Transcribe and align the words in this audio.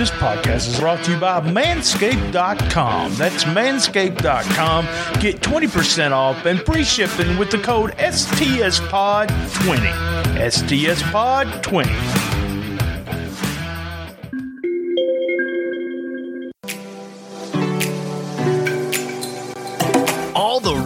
This 0.00 0.10
podcast 0.12 0.68
is 0.68 0.80
brought 0.80 1.04
to 1.04 1.12
you 1.12 1.20
by 1.20 1.42
Manscaped.com. 1.42 3.14
That's 3.16 3.44
Manscaped.com. 3.44 4.86
Get 5.20 5.42
20% 5.42 6.12
off 6.12 6.46
and 6.46 6.58
free 6.60 6.84
shipping 6.84 7.36
with 7.36 7.50
the 7.50 7.58
code 7.58 7.90
STSPOD20. 7.98 9.28
STSPOD20. 10.38 12.39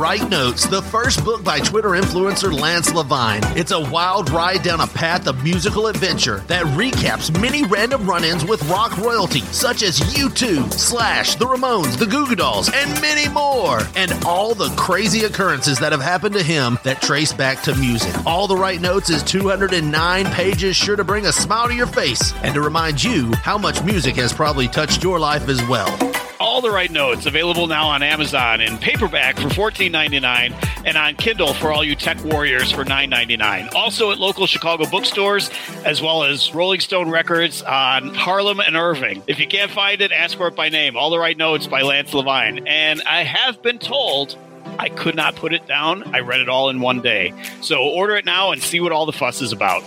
Right 0.05 0.29
Notes, 0.29 0.67
the 0.67 0.83
first 0.83 1.25
book 1.25 1.43
by 1.43 1.61
Twitter 1.61 1.89
influencer 1.93 2.53
Lance 2.53 2.93
Levine. 2.93 3.41
It's 3.57 3.73
a 3.73 3.81
wild 3.81 4.29
ride 4.29 4.63
down 4.63 4.83
a 4.83 4.87
path 4.87 5.27
of 5.27 5.43
musical 5.43 5.87
adventure 5.87 6.41
that 6.41 6.67
recaps 6.77 7.33
many 7.41 7.65
random 7.65 8.07
run 8.07 8.23
ins 8.23 8.45
with 8.45 8.63
rock 8.69 8.95
royalty, 8.99 9.41
such 9.41 9.83
as 9.83 9.99
U2, 10.01 10.71
Slash, 10.75 11.37
The 11.37 11.47
Ramones, 11.47 11.97
The 11.97 12.05
Goo 12.05 12.27
Goo 12.27 12.35
Dolls, 12.35 12.71
and 12.71 13.01
many 13.01 13.31
more. 13.31 13.81
And 13.97 14.13
all 14.27 14.55
the 14.55 14.69
crazy 14.77 15.25
occurrences 15.25 15.79
that 15.79 15.93
have 15.93 16.03
happened 16.03 16.35
to 16.35 16.43
him 16.43 16.79
that 16.83 17.01
trace 17.01 17.33
back 17.33 17.63
to 17.63 17.75
music. 17.75 18.15
All 18.27 18.47
the 18.47 18.59
Right 18.59 18.83
Notes 18.83 19.09
is 19.09 19.23
209 19.23 20.27
pages, 20.27 20.77
sure 20.77 20.97
to 20.97 21.05
bring 21.05 21.25
a 21.25 21.33
smile 21.33 21.69
to 21.69 21.75
your 21.75 21.87
face 21.87 22.35
and 22.43 22.53
to 22.53 22.61
remind 22.61 23.03
you 23.03 23.33
how 23.37 23.57
much 23.57 23.83
music 23.83 24.17
has 24.17 24.35
probably 24.35 24.69
touched 24.69 25.03
your 25.03 25.19
life 25.19 25.49
as 25.49 25.67
well. 25.67 26.14
All 26.41 26.61
the 26.61 26.71
Right 26.71 26.91
Notes 26.91 27.27
available 27.27 27.67
now 27.67 27.89
on 27.89 28.03
Amazon 28.03 28.61
in 28.61 28.77
paperback 28.79 29.37
for 29.37 29.49
$14.99 29.49 30.85
and 30.85 30.97
on 30.97 31.15
Kindle 31.17 31.55
for 31.55 31.73
all 31.73 31.85
you 31.85 31.95
tech 31.95 32.23
warriors 32.25 32.73
for 32.73 32.85
$9.99. 32.85 33.75
Also 33.75 34.11
at 34.11 34.19
local 34.19 34.47
Chicago 34.47 34.85
bookstores 34.91 35.51
as 35.85 36.03
well 36.03 36.25
as 36.25 36.55
Rolling 36.55 36.81
Stone 36.81 37.11
Records 37.11 37.63
on 37.63 38.15
Harlem 38.15 38.61
and 38.61 38.77
Irving. 38.77 39.23
If 39.27 39.39
you 39.39 39.47
can't 39.47 39.71
find 39.71 40.01
it, 40.01 40.13
ask 40.13 40.37
for 40.37 40.49
it 40.49 40.57
by 40.57 40.69
name. 40.69 40.97
All 40.97 41.11
the 41.11 41.19
Right 41.19 41.37
Notes 41.37 41.67
by 41.67 41.83
Lance 41.83 42.13
Levine. 42.13 42.67
And 42.67 43.03
I 43.03 43.23
have 43.23 43.63
been 43.63 43.79
told 43.79 44.37
I 44.79 44.89
could 44.89 45.15
not 45.15 45.37
put 45.37 45.53
it 45.53 45.67
down. 45.67 46.15
I 46.15 46.21
read 46.21 46.41
it 46.41 46.49
all 46.49 46.69
in 46.69 46.81
one 46.81 47.01
day. 47.01 47.33
So 47.61 47.83
order 47.83 48.17
it 48.17 48.25
now 48.25 48.51
and 48.53 48.63
see 48.63 48.81
what 48.81 48.93
all 48.93 49.07
the 49.07 49.13
fuss 49.13 49.41
is 49.41 49.53
about. 49.53 49.83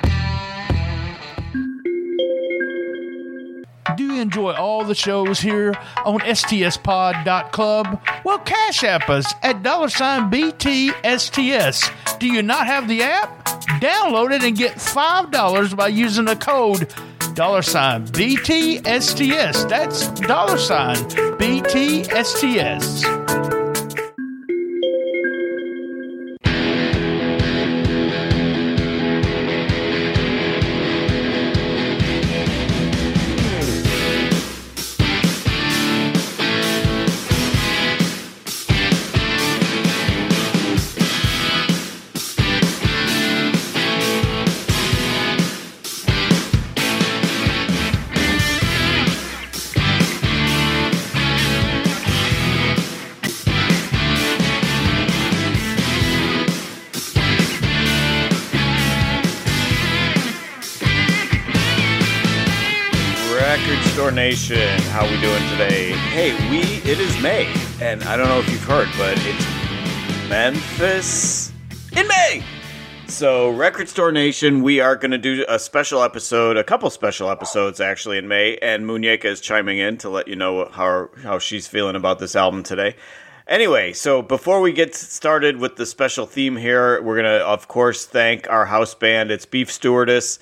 Do 3.97 4.03
you 4.06 4.22
enjoy 4.22 4.53
all 4.53 4.86
the 4.86 4.95
shows 4.95 5.41
here 5.41 5.73
on 6.06 6.22
stspod.club? 6.22 8.02
Well, 8.23 8.39
cash 8.39 8.86
app 8.86 9.09
us 9.09 9.34
at 9.44 9.61
dollar 9.61 9.89
sign 9.89 10.31
BTSTS. 10.31 12.17
Do 12.17 12.28
you 12.28 12.41
not 12.41 12.66
have 12.67 12.88
the 12.88 13.03
app? 13.03 13.44
Download 13.81 14.34
it 14.34 14.41
and 14.41 14.56
get 14.56 14.75
$5 14.75 15.75
by 15.75 15.89
using 15.89 16.23
the 16.23 16.38
code 16.38 16.88
dollar 17.34 17.62
sign 17.62 18.06
BTSTS. 18.08 19.70
That's 19.70 20.08
dollar 20.22 20.58
sign 20.58 20.95
BTSTS. 21.38 23.03
Nation, 64.13 64.79
how 64.91 65.09
we 65.09 65.19
doing 65.22 65.41
today? 65.50 65.91
Hey, 65.91 66.34
we 66.51 66.59
it 66.90 67.00
is 67.00 67.19
May, 67.19 67.51
and 67.81 68.03
I 68.03 68.16
don't 68.16 68.28
know 68.28 68.40
if 68.40 68.50
you've 68.51 68.63
heard, 68.63 68.88
but 68.96 69.18
it's 69.18 70.29
Memphis 70.29 71.51
in 71.97 72.07
May. 72.07 72.44
So, 73.07 73.50
Record 73.50 73.90
Store 73.90 74.12
Nation, 74.12 74.62
we 74.62 74.79
are 74.79 74.96
going 74.96 75.12
to 75.12 75.18
do 75.18 75.44
a 75.50 75.57
special 75.57 76.03
episode, 76.03 76.57
a 76.57 76.63
couple 76.63 76.91
special 76.91 77.31
episodes 77.31 77.79
actually 77.79 78.19
in 78.19 78.28
May, 78.28 78.57
and 78.57 78.85
Muñeca 78.85 79.25
is 79.25 79.41
chiming 79.41 79.79
in 79.79 79.97
to 79.97 80.09
let 80.09 80.28
you 80.28 80.35
know 80.35 80.69
how 80.72 81.09
how 81.24 81.40
she's 81.40 81.68
feeling 81.68 81.95
about 81.95 82.19
this 82.19 82.35
album 82.35 82.62
today. 82.62 82.95
Anyway, 83.47 83.94
so 83.94 84.22
before 84.22 84.62
we 84.62 84.72
get 84.72 84.94
started 84.94 85.57
with 85.57 85.75
the 85.78 85.88
special 85.88 86.28
theme 86.28 86.56
here, 86.56 87.01
we're 87.01 87.16
going 87.16 87.40
to, 87.40 87.44
of 87.45 87.68
course, 87.68 88.06
thank 88.06 88.47
our 88.47 88.66
house 88.66 88.94
band. 88.94 89.31
It's 89.31 89.45
Beef 89.45 89.72
Stewardess 89.72 90.38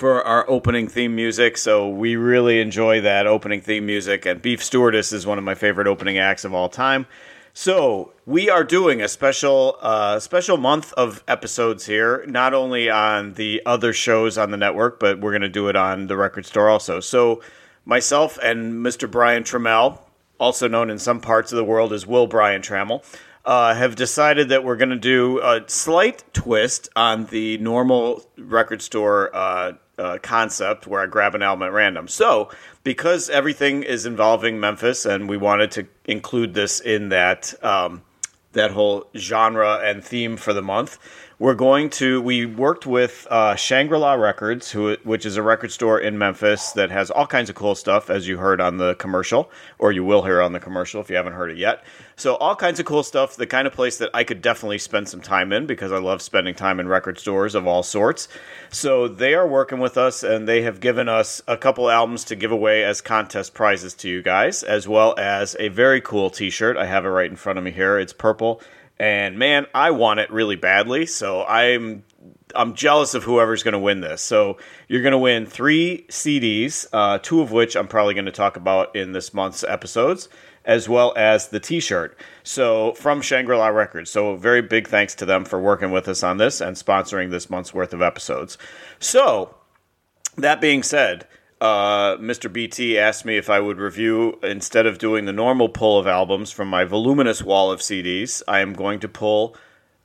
for 0.00 0.26
our 0.26 0.48
opening 0.48 0.88
theme 0.88 1.14
music. 1.14 1.58
So 1.58 1.86
we 1.86 2.16
really 2.16 2.58
enjoy 2.58 3.02
that 3.02 3.26
opening 3.26 3.60
theme 3.60 3.84
music, 3.84 4.24
and 4.24 4.40
Beef 4.40 4.64
Stewardess 4.64 5.12
is 5.12 5.26
one 5.26 5.36
of 5.36 5.44
my 5.44 5.54
favorite 5.54 5.86
opening 5.86 6.16
acts 6.16 6.46
of 6.46 6.54
all 6.54 6.70
time. 6.70 7.06
So 7.52 8.14
we 8.24 8.48
are 8.48 8.64
doing 8.64 9.02
a 9.02 9.08
special 9.08 9.76
uh, 9.82 10.18
special 10.18 10.56
month 10.56 10.94
of 10.94 11.22
episodes 11.28 11.84
here, 11.84 12.24
not 12.26 12.54
only 12.54 12.88
on 12.88 13.34
the 13.34 13.60
other 13.66 13.92
shows 13.92 14.38
on 14.38 14.50
the 14.50 14.56
network, 14.56 14.98
but 14.98 15.20
we're 15.20 15.32
going 15.32 15.42
to 15.42 15.50
do 15.50 15.68
it 15.68 15.76
on 15.76 16.06
the 16.06 16.16
record 16.16 16.46
store 16.46 16.70
also. 16.70 17.00
So 17.00 17.42
myself 17.84 18.38
and 18.42 18.82
Mr. 18.82 19.10
Brian 19.10 19.42
Trammell, 19.42 19.98
also 20.38 20.66
known 20.66 20.88
in 20.88 20.98
some 20.98 21.20
parts 21.20 21.52
of 21.52 21.56
the 21.56 21.64
world 21.64 21.92
as 21.92 22.06
Will 22.06 22.26
Brian 22.26 22.62
Trammell, 22.62 23.04
uh, 23.44 23.74
have 23.74 23.96
decided 23.96 24.48
that 24.48 24.64
we're 24.64 24.76
going 24.76 24.90
to 24.90 24.96
do 24.96 25.40
a 25.40 25.62
slight 25.66 26.24
twist 26.32 26.88
on 26.96 27.26
the 27.26 27.58
normal 27.58 28.24
record 28.38 28.80
store 28.80 29.34
uh, 29.34 29.72
uh, 30.00 30.18
concept 30.18 30.86
where 30.86 31.02
I 31.02 31.06
grab 31.06 31.34
an 31.34 31.42
album 31.42 31.62
at 31.62 31.72
random. 31.72 32.08
So, 32.08 32.50
because 32.82 33.28
everything 33.28 33.82
is 33.82 34.06
involving 34.06 34.58
Memphis, 34.58 35.04
and 35.04 35.28
we 35.28 35.36
wanted 35.36 35.70
to 35.72 35.86
include 36.06 36.54
this 36.54 36.80
in 36.80 37.10
that 37.10 37.54
um, 37.62 38.02
that 38.52 38.72
whole 38.72 39.06
genre 39.16 39.78
and 39.84 40.02
theme 40.02 40.36
for 40.36 40.52
the 40.52 40.62
month, 40.62 40.98
we're 41.40 41.54
going 41.54 41.88
to. 41.88 42.20
We 42.20 42.44
worked 42.44 42.86
with 42.86 43.26
uh, 43.30 43.56
Shangri 43.56 43.96
La 43.96 44.12
Records, 44.12 44.70
who 44.70 44.94
which 45.04 45.24
is 45.24 45.38
a 45.38 45.42
record 45.42 45.72
store 45.72 45.98
in 45.98 46.18
Memphis 46.18 46.72
that 46.72 46.90
has 46.90 47.10
all 47.10 47.26
kinds 47.26 47.48
of 47.48 47.56
cool 47.56 47.74
stuff, 47.74 48.10
as 48.10 48.28
you 48.28 48.36
heard 48.36 48.60
on 48.60 48.76
the 48.76 48.94
commercial, 48.96 49.50
or 49.78 49.90
you 49.90 50.04
will 50.04 50.22
hear 50.22 50.42
on 50.42 50.52
the 50.52 50.60
commercial 50.60 51.00
if 51.00 51.08
you 51.08 51.16
haven't 51.16 51.32
heard 51.32 51.50
it 51.50 51.56
yet. 51.56 51.82
So 52.16 52.34
all 52.36 52.54
kinds 52.54 52.78
of 52.78 52.84
cool 52.84 53.02
stuff. 53.02 53.36
The 53.36 53.46
kind 53.46 53.66
of 53.66 53.72
place 53.72 53.96
that 53.96 54.10
I 54.12 54.22
could 54.22 54.42
definitely 54.42 54.76
spend 54.76 55.08
some 55.08 55.22
time 55.22 55.50
in 55.50 55.64
because 55.64 55.92
I 55.92 55.98
love 55.98 56.20
spending 56.20 56.54
time 56.54 56.78
in 56.78 56.86
record 56.86 57.18
stores 57.18 57.54
of 57.54 57.66
all 57.66 57.82
sorts. 57.82 58.28
So 58.68 59.08
they 59.08 59.32
are 59.32 59.48
working 59.48 59.80
with 59.80 59.96
us, 59.96 60.22
and 60.22 60.46
they 60.46 60.60
have 60.60 60.78
given 60.78 61.08
us 61.08 61.40
a 61.48 61.56
couple 61.56 61.88
albums 61.88 62.22
to 62.24 62.36
give 62.36 62.52
away 62.52 62.84
as 62.84 63.00
contest 63.00 63.54
prizes 63.54 63.94
to 63.94 64.10
you 64.10 64.20
guys, 64.20 64.62
as 64.62 64.86
well 64.86 65.14
as 65.16 65.56
a 65.58 65.68
very 65.68 66.02
cool 66.02 66.28
T-shirt. 66.28 66.76
I 66.76 66.84
have 66.84 67.06
it 67.06 67.08
right 67.08 67.30
in 67.30 67.36
front 67.36 67.58
of 67.58 67.64
me 67.64 67.70
here. 67.70 67.98
It's 67.98 68.12
purple 68.12 68.60
and 69.00 69.38
man, 69.38 69.66
I 69.74 69.92
want 69.92 70.20
it 70.20 70.30
really 70.30 70.56
badly. 70.56 71.06
So 71.06 71.42
I'm 71.44 72.04
I'm 72.54 72.74
jealous 72.74 73.14
of 73.14 73.24
whoever's 73.24 73.62
going 73.62 73.72
to 73.72 73.78
win 73.78 74.02
this. 74.02 74.20
So 74.20 74.58
you're 74.88 75.00
going 75.00 75.12
to 75.12 75.18
win 75.18 75.46
three 75.46 76.04
CDs, 76.10 76.86
uh, 76.92 77.18
two 77.18 77.40
of 77.40 77.50
which 77.50 77.76
I'm 77.76 77.88
probably 77.88 78.12
going 78.12 78.26
to 78.26 78.32
talk 78.32 78.56
about 78.56 78.94
in 78.94 79.12
this 79.12 79.32
month's 79.32 79.64
episodes, 79.64 80.28
as 80.66 80.86
well 80.86 81.14
as 81.16 81.48
the 81.48 81.60
T-shirt. 81.60 82.18
So 82.42 82.92
from 82.92 83.22
Shangri 83.22 83.56
La 83.56 83.68
Records. 83.68 84.10
So 84.10 84.36
very 84.36 84.60
big 84.60 84.86
thanks 84.86 85.14
to 85.16 85.24
them 85.24 85.46
for 85.46 85.58
working 85.58 85.92
with 85.92 86.06
us 86.06 86.22
on 86.22 86.36
this 86.36 86.60
and 86.60 86.76
sponsoring 86.76 87.30
this 87.30 87.48
month's 87.48 87.72
worth 87.72 87.94
of 87.94 88.02
episodes. 88.02 88.58
So 88.98 89.54
that 90.36 90.60
being 90.60 90.82
said. 90.82 91.26
Uh, 91.60 92.16
Mr. 92.16 92.50
BT 92.50 92.98
asked 92.98 93.24
me 93.24 93.36
if 93.36 93.50
I 93.50 93.60
would 93.60 93.78
review, 93.78 94.38
instead 94.42 94.86
of 94.86 94.98
doing 94.98 95.26
the 95.26 95.32
normal 95.32 95.68
pull 95.68 95.98
of 95.98 96.06
albums 96.06 96.50
from 96.50 96.68
my 96.68 96.84
voluminous 96.84 97.42
wall 97.42 97.70
of 97.70 97.80
CDs, 97.80 98.42
I 98.48 98.60
am 98.60 98.72
going 98.72 99.00
to 99.00 99.08
pull 99.08 99.54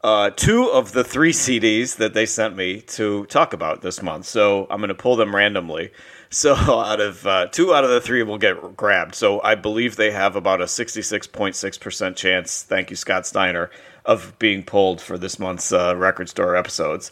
uh, 0.04 0.30
two 0.30 0.70
of 0.70 0.92
the 0.92 1.04
three 1.04 1.32
CDs 1.32 1.96
that 1.96 2.14
they 2.14 2.28
sent 2.28 2.56
me 2.56 2.82
to 2.82 3.26
talk 3.26 3.54
about 3.54 3.82
this 3.82 4.04
month. 4.04 4.26
So 4.26 4.68
I'm 4.70 4.80
going 4.80 4.90
to 4.90 4.96
pull 4.96 5.16
them 5.16 5.36
randomly. 5.36 5.92
So 6.32 6.54
out 6.54 7.00
of 7.00 7.26
uh, 7.26 7.48
two 7.48 7.74
out 7.74 7.86
of 7.86 7.92
the 7.92 8.02
three 8.02 8.22
will 8.24 8.40
get 8.40 8.76
grabbed. 8.76 9.16
So 9.16 9.42
I 9.42 9.56
believe 9.56 9.96
they 9.96 10.12
have 10.12 10.36
about 10.36 10.60
a 10.60 10.66
66.6% 10.66 12.16
chance, 12.18 12.64
thank 12.64 12.90
you, 12.90 12.98
Scott 12.98 13.26
Steiner, 13.26 13.70
of 14.04 14.38
being 14.38 14.64
pulled 14.64 15.00
for 15.00 15.18
this 15.18 15.40
month's 15.40 15.72
uh, 15.72 15.96
Record 15.96 16.28
Store 16.28 16.58
episodes. 16.58 17.10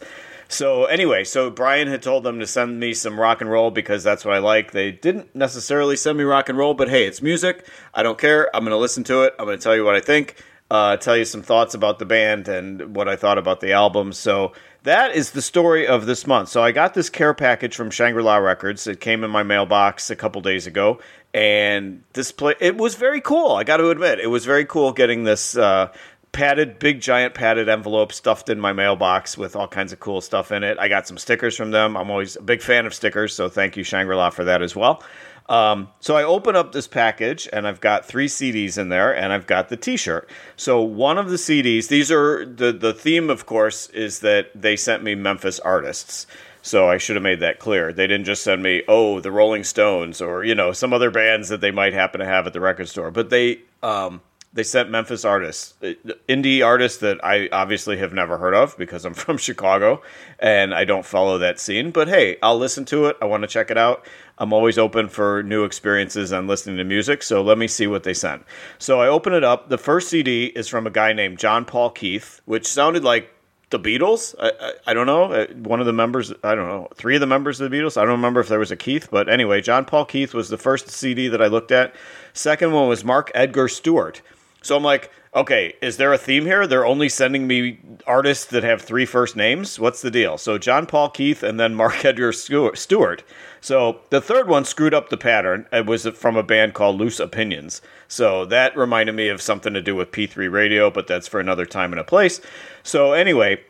So 0.54 0.84
anyway, 0.84 1.24
so 1.24 1.50
Brian 1.50 1.88
had 1.88 2.00
told 2.00 2.22
them 2.22 2.38
to 2.38 2.46
send 2.46 2.78
me 2.78 2.94
some 2.94 3.18
rock 3.18 3.40
and 3.40 3.50
roll 3.50 3.72
because 3.72 4.04
that's 4.04 4.24
what 4.24 4.34
I 4.34 4.38
like. 4.38 4.70
They 4.70 4.92
didn't 4.92 5.34
necessarily 5.34 5.96
send 5.96 6.16
me 6.16 6.22
rock 6.22 6.48
and 6.48 6.56
roll, 6.56 6.74
but 6.74 6.88
hey, 6.88 7.06
it's 7.06 7.20
music. 7.20 7.66
I 7.92 8.04
don't 8.04 8.18
care. 8.18 8.54
I'm 8.54 8.62
going 8.62 8.70
to 8.70 8.78
listen 8.78 9.02
to 9.04 9.22
it. 9.22 9.34
I'm 9.36 9.46
going 9.46 9.58
to 9.58 9.62
tell 9.62 9.74
you 9.74 9.84
what 9.84 9.96
I 9.96 10.00
think, 10.00 10.40
uh, 10.70 10.96
tell 10.96 11.16
you 11.16 11.24
some 11.24 11.42
thoughts 11.42 11.74
about 11.74 11.98
the 11.98 12.06
band 12.06 12.46
and 12.46 12.94
what 12.94 13.08
I 13.08 13.16
thought 13.16 13.36
about 13.36 13.60
the 13.60 13.72
album. 13.72 14.12
So 14.12 14.52
that 14.84 15.16
is 15.16 15.32
the 15.32 15.42
story 15.42 15.88
of 15.88 16.06
this 16.06 16.24
month. 16.24 16.50
So 16.50 16.62
I 16.62 16.70
got 16.70 16.94
this 16.94 17.10
care 17.10 17.34
package 17.34 17.74
from 17.74 17.90
Shangri 17.90 18.22
La 18.22 18.36
Records. 18.36 18.86
It 18.86 19.00
came 19.00 19.24
in 19.24 19.32
my 19.32 19.42
mailbox 19.42 20.08
a 20.08 20.16
couple 20.16 20.40
days 20.40 20.68
ago, 20.68 21.00
and 21.32 22.04
this 22.12 22.30
play 22.30 22.54
it 22.60 22.76
was 22.76 22.94
very 22.94 23.20
cool. 23.20 23.52
I 23.52 23.64
got 23.64 23.78
to 23.78 23.90
admit, 23.90 24.20
it 24.20 24.28
was 24.28 24.44
very 24.44 24.66
cool 24.66 24.92
getting 24.92 25.24
this. 25.24 25.56
Uh, 25.56 25.90
padded, 26.34 26.78
big 26.78 27.00
giant 27.00 27.32
padded 27.32 27.70
envelope 27.70 28.12
stuffed 28.12 28.50
in 28.50 28.60
my 28.60 28.74
mailbox 28.74 29.38
with 29.38 29.56
all 29.56 29.68
kinds 29.68 29.92
of 29.94 30.00
cool 30.00 30.20
stuff 30.20 30.52
in 30.52 30.62
it. 30.62 30.76
I 30.78 30.88
got 30.88 31.08
some 31.08 31.16
stickers 31.16 31.56
from 31.56 31.70
them. 31.70 31.96
I'm 31.96 32.10
always 32.10 32.36
a 32.36 32.42
big 32.42 32.60
fan 32.60 32.84
of 32.84 32.92
stickers, 32.92 33.34
so 33.34 33.48
thank 33.48 33.76
you 33.76 33.84
Shangri 33.84 34.14
La 34.14 34.28
for 34.28 34.44
that 34.44 34.60
as 34.60 34.76
well. 34.76 35.02
Um, 35.48 35.88
so 36.00 36.16
I 36.16 36.24
open 36.24 36.56
up 36.56 36.72
this 36.72 36.88
package 36.88 37.48
and 37.52 37.66
I've 37.66 37.80
got 37.80 38.04
three 38.04 38.28
CDs 38.28 38.78
in 38.78 38.88
there 38.88 39.14
and 39.14 39.32
I've 39.32 39.46
got 39.46 39.68
the 39.68 39.76
T-shirt. 39.76 40.28
So 40.56 40.82
one 40.82 41.18
of 41.18 41.30
the 41.30 41.36
CDs, 41.36 41.88
these 41.88 42.10
are 42.10 42.44
the 42.44 42.72
the 42.72 42.94
theme, 42.94 43.30
of 43.30 43.46
course, 43.46 43.88
is 43.90 44.20
that 44.20 44.50
they 44.54 44.76
sent 44.76 45.02
me 45.02 45.14
Memphis 45.14 45.60
artists. 45.60 46.26
So 46.62 46.88
I 46.88 46.96
should 46.96 47.16
have 47.16 47.22
made 47.22 47.40
that 47.40 47.58
clear. 47.58 47.92
They 47.92 48.06
didn't 48.06 48.24
just 48.24 48.42
send 48.42 48.62
me, 48.62 48.82
oh, 48.88 49.20
the 49.20 49.30
Rolling 49.30 49.64
Stones 49.64 50.22
or 50.22 50.44
you 50.44 50.54
know 50.54 50.72
some 50.72 50.94
other 50.94 51.10
bands 51.10 51.50
that 51.50 51.60
they 51.60 51.70
might 51.70 51.92
happen 51.92 52.20
to 52.20 52.26
have 52.26 52.46
at 52.46 52.54
the 52.54 52.60
record 52.60 52.88
store, 52.88 53.10
but 53.10 53.28
they 53.28 53.60
um, 53.82 54.22
they 54.54 54.62
sent 54.62 54.88
Memphis 54.88 55.24
artists, 55.24 55.74
uh, 55.82 55.94
indie 56.28 56.64
artists 56.64 56.98
that 56.98 57.22
I 57.24 57.48
obviously 57.50 57.98
have 57.98 58.12
never 58.12 58.38
heard 58.38 58.54
of 58.54 58.78
because 58.78 59.04
I'm 59.04 59.14
from 59.24 59.36
Chicago 59.36 60.00
and 60.38 60.72
I 60.72 60.84
don't 60.84 61.04
follow 61.04 61.38
that 61.38 61.58
scene. 61.58 61.90
But 61.90 62.08
hey, 62.08 62.38
I'll 62.42 62.56
listen 62.56 62.84
to 62.86 63.06
it. 63.06 63.16
I 63.20 63.26
want 63.26 63.42
to 63.42 63.48
check 63.48 63.70
it 63.70 63.76
out. 63.76 64.06
I'm 64.38 64.52
always 64.52 64.78
open 64.78 65.08
for 65.08 65.42
new 65.42 65.64
experiences 65.64 66.32
and 66.32 66.48
listening 66.48 66.76
to 66.78 66.84
music. 66.84 67.22
So 67.22 67.42
let 67.42 67.58
me 67.58 67.68
see 67.68 67.86
what 67.86 68.04
they 68.04 68.14
sent. 68.14 68.44
So 68.78 69.00
I 69.00 69.08
open 69.08 69.32
it 69.32 69.44
up. 69.44 69.68
The 69.68 69.78
first 69.78 70.08
CD 70.08 70.46
is 70.46 70.68
from 70.68 70.86
a 70.86 70.90
guy 70.90 71.12
named 71.12 71.38
John 71.38 71.64
Paul 71.64 71.90
Keith, 71.90 72.40
which 72.44 72.66
sounded 72.66 73.04
like 73.04 73.30
the 73.70 73.78
Beatles. 73.78 74.34
I, 74.38 74.52
I, 74.60 74.72
I, 74.88 74.94
don't 74.94 75.06
know. 75.06 75.32
Uh, 75.32 75.46
one 75.54 75.80
of 75.80 75.86
the 75.86 75.92
members, 75.92 76.32
I 76.44 76.54
don't 76.54 76.68
know, 76.68 76.88
three 76.94 77.16
of 77.16 77.20
the 77.20 77.26
members 77.26 77.60
of 77.60 77.70
the 77.70 77.76
Beatles. 77.76 77.96
I 77.96 78.02
don't 78.02 78.12
remember 78.12 78.40
if 78.40 78.48
there 78.48 78.58
was 78.58 78.70
a 78.70 78.76
Keith, 78.76 79.08
but 79.10 79.28
anyway, 79.28 79.60
John 79.60 79.84
Paul 79.84 80.04
Keith 80.04 80.32
was 80.32 80.48
the 80.48 80.58
first 80.58 80.90
CD 80.90 81.26
that 81.28 81.42
I 81.42 81.46
looked 81.46 81.72
at. 81.72 81.94
Second 82.32 82.72
one 82.72 82.88
was 82.88 83.04
Mark 83.04 83.32
Edgar 83.34 83.66
Stewart. 83.68 84.22
So 84.64 84.76
I'm 84.76 84.82
like, 84.82 85.10
okay, 85.34 85.74
is 85.82 85.98
there 85.98 86.12
a 86.12 86.18
theme 86.18 86.46
here? 86.46 86.66
They're 86.66 86.86
only 86.86 87.08
sending 87.08 87.46
me 87.46 87.78
artists 88.06 88.46
that 88.46 88.62
have 88.64 88.80
three 88.80 89.04
first 89.04 89.36
names. 89.36 89.78
What's 89.78 90.00
the 90.00 90.10
deal? 90.10 90.38
So 90.38 90.56
John 90.56 90.86
Paul 90.86 91.10
Keith 91.10 91.42
and 91.42 91.60
then 91.60 91.74
Mark 91.74 92.04
Edgar 92.04 92.32
Stewart. 92.32 93.24
So 93.60 94.00
the 94.10 94.20
third 94.20 94.48
one 94.48 94.64
screwed 94.64 94.94
up 94.94 95.10
the 95.10 95.16
pattern. 95.16 95.66
It 95.72 95.86
was 95.86 96.06
from 96.08 96.36
a 96.36 96.42
band 96.42 96.72
called 96.74 96.98
Loose 96.98 97.20
Opinions. 97.20 97.82
So 98.08 98.44
that 98.46 98.76
reminded 98.76 99.14
me 99.14 99.28
of 99.28 99.42
something 99.42 99.74
to 99.74 99.82
do 99.82 99.94
with 99.94 100.12
P3 100.12 100.50
Radio, 100.50 100.90
but 100.90 101.06
that's 101.06 101.28
for 101.28 101.40
another 101.40 101.66
time 101.66 101.92
and 101.92 102.00
a 102.00 102.04
place. 102.04 102.40
So 102.82 103.12
anyway, 103.12 103.60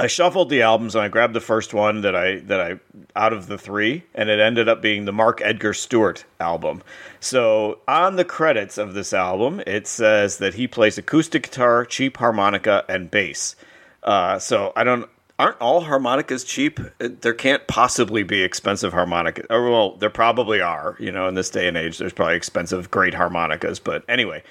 I 0.00 0.06
shuffled 0.06 0.48
the 0.48 0.62
albums 0.62 0.94
and 0.94 1.04
I 1.04 1.08
grabbed 1.08 1.34
the 1.34 1.40
first 1.40 1.74
one 1.74 2.00
that 2.00 2.16
I 2.16 2.36
that 2.40 2.58
I 2.58 2.80
out 3.14 3.34
of 3.34 3.48
the 3.48 3.58
three, 3.58 4.04
and 4.14 4.30
it 4.30 4.40
ended 4.40 4.66
up 4.66 4.80
being 4.80 5.04
the 5.04 5.12
Mark 5.12 5.42
Edgar 5.42 5.74
Stewart 5.74 6.24
album. 6.40 6.82
So 7.20 7.80
on 7.86 8.16
the 8.16 8.24
credits 8.24 8.78
of 8.78 8.94
this 8.94 9.12
album, 9.12 9.62
it 9.66 9.86
says 9.86 10.38
that 10.38 10.54
he 10.54 10.66
plays 10.66 10.96
acoustic 10.96 11.42
guitar, 11.42 11.84
cheap 11.84 12.16
harmonica, 12.16 12.82
and 12.88 13.10
bass. 13.10 13.56
Uh, 14.02 14.38
so 14.38 14.72
I 14.74 14.84
don't 14.84 15.06
aren't 15.38 15.60
all 15.60 15.82
harmonicas 15.82 16.44
cheap? 16.44 16.80
There 16.98 17.34
can't 17.34 17.66
possibly 17.66 18.22
be 18.22 18.42
expensive 18.42 18.94
harmonicas. 18.94 19.46
Or, 19.50 19.70
well, 19.70 19.96
there 19.96 20.08
probably 20.08 20.62
are. 20.62 20.96
You 20.98 21.12
know, 21.12 21.28
in 21.28 21.34
this 21.34 21.50
day 21.50 21.68
and 21.68 21.76
age, 21.76 21.98
there's 21.98 22.14
probably 22.14 22.36
expensive, 22.36 22.90
great 22.90 23.12
harmonicas. 23.12 23.78
But 23.78 24.04
anyway, 24.08 24.44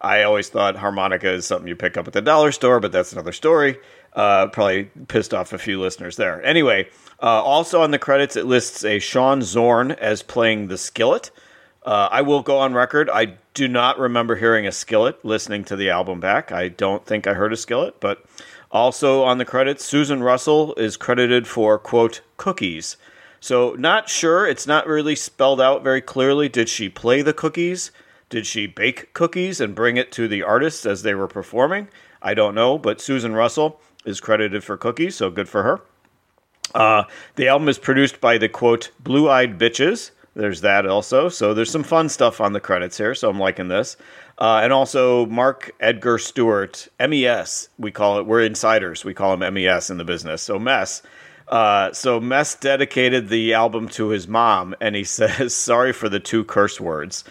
I 0.00 0.22
always 0.22 0.50
thought 0.50 0.76
harmonica 0.76 1.30
is 1.30 1.46
something 1.46 1.66
you 1.66 1.76
pick 1.76 1.96
up 1.96 2.06
at 2.06 2.12
the 2.12 2.20
dollar 2.20 2.52
store, 2.52 2.78
but 2.78 2.92
that's 2.92 3.12
another 3.12 3.32
story. 3.32 3.78
Uh, 4.14 4.46
probably 4.46 4.84
pissed 5.08 5.34
off 5.34 5.52
a 5.52 5.58
few 5.58 5.80
listeners 5.80 6.16
there. 6.16 6.40
Anyway, 6.44 6.88
uh, 7.20 7.42
also 7.42 7.82
on 7.82 7.90
the 7.90 7.98
credits, 7.98 8.36
it 8.36 8.46
lists 8.46 8.84
a 8.84 9.00
Sean 9.00 9.42
Zorn 9.42 9.90
as 9.90 10.22
playing 10.22 10.68
the 10.68 10.78
skillet. 10.78 11.32
Uh, 11.84 12.08
I 12.10 12.22
will 12.22 12.40
go 12.40 12.58
on 12.58 12.74
record. 12.74 13.10
I 13.10 13.34
do 13.54 13.66
not 13.66 13.98
remember 13.98 14.36
hearing 14.36 14.66
a 14.66 14.72
skillet 14.72 15.24
listening 15.24 15.64
to 15.64 15.76
the 15.76 15.90
album 15.90 16.20
back. 16.20 16.52
I 16.52 16.68
don't 16.68 17.04
think 17.04 17.26
I 17.26 17.34
heard 17.34 17.52
a 17.52 17.56
skillet, 17.56 17.98
but 17.98 18.24
also 18.70 19.22
on 19.22 19.38
the 19.38 19.44
credits, 19.44 19.84
Susan 19.84 20.22
Russell 20.22 20.74
is 20.74 20.96
credited 20.96 21.46
for, 21.46 21.78
quote, 21.78 22.20
cookies. 22.36 22.96
So, 23.40 23.74
not 23.78 24.08
sure. 24.08 24.46
It's 24.46 24.66
not 24.66 24.86
really 24.86 25.14
spelled 25.14 25.60
out 25.60 25.84
very 25.84 26.00
clearly. 26.00 26.48
Did 26.48 26.68
she 26.68 26.88
play 26.88 27.20
the 27.20 27.34
cookies? 27.34 27.90
Did 28.30 28.46
she 28.46 28.66
bake 28.66 29.12
cookies 29.12 29.60
and 29.60 29.74
bring 29.74 29.96
it 29.96 30.10
to 30.12 30.26
the 30.26 30.42
artists 30.42 30.86
as 30.86 31.02
they 31.02 31.14
were 31.14 31.28
performing? 31.28 31.88
I 32.22 32.32
don't 32.32 32.54
know, 32.54 32.78
but 32.78 33.00
Susan 33.00 33.34
Russell 33.34 33.80
is 34.04 34.20
credited 34.20 34.64
for 34.64 34.76
cookies, 34.76 35.16
so 35.16 35.30
good 35.30 35.48
for 35.48 35.62
her. 35.62 35.80
Uh, 36.74 37.04
the 37.36 37.48
album 37.48 37.68
is 37.68 37.78
produced 37.78 38.20
by 38.20 38.38
the 38.38 38.48
quote 38.48 38.90
Blue 39.00 39.28
Eyed 39.28 39.58
Bitches. 39.58 40.10
There's 40.34 40.62
that 40.62 40.86
also. 40.86 41.28
So 41.28 41.54
there's 41.54 41.70
some 41.70 41.84
fun 41.84 42.08
stuff 42.08 42.40
on 42.40 42.52
the 42.52 42.60
credits 42.60 42.98
here, 42.98 43.14
so 43.14 43.30
I'm 43.30 43.38
liking 43.38 43.68
this. 43.68 43.96
Uh, 44.36 44.60
and 44.62 44.72
also 44.72 45.26
Mark 45.26 45.70
Edgar 45.78 46.18
Stewart, 46.18 46.88
MES, 46.98 47.68
we 47.78 47.92
call 47.92 48.18
it. 48.18 48.26
We're 48.26 48.42
insiders. 48.42 49.04
We 49.04 49.14
call 49.14 49.34
him 49.34 49.54
MES 49.54 49.90
in 49.90 49.98
the 49.98 50.04
business. 50.04 50.42
So 50.42 50.58
Mess. 50.58 51.02
Uh, 51.46 51.92
so 51.92 52.18
Mess 52.18 52.56
dedicated 52.56 53.28
the 53.28 53.54
album 53.54 53.88
to 53.90 54.08
his 54.08 54.26
mom, 54.26 54.74
and 54.80 54.96
he 54.96 55.04
says, 55.04 55.54
"Sorry 55.54 55.92
for 55.92 56.08
the 56.08 56.20
two 56.20 56.42
curse 56.42 56.80
words." 56.80 57.22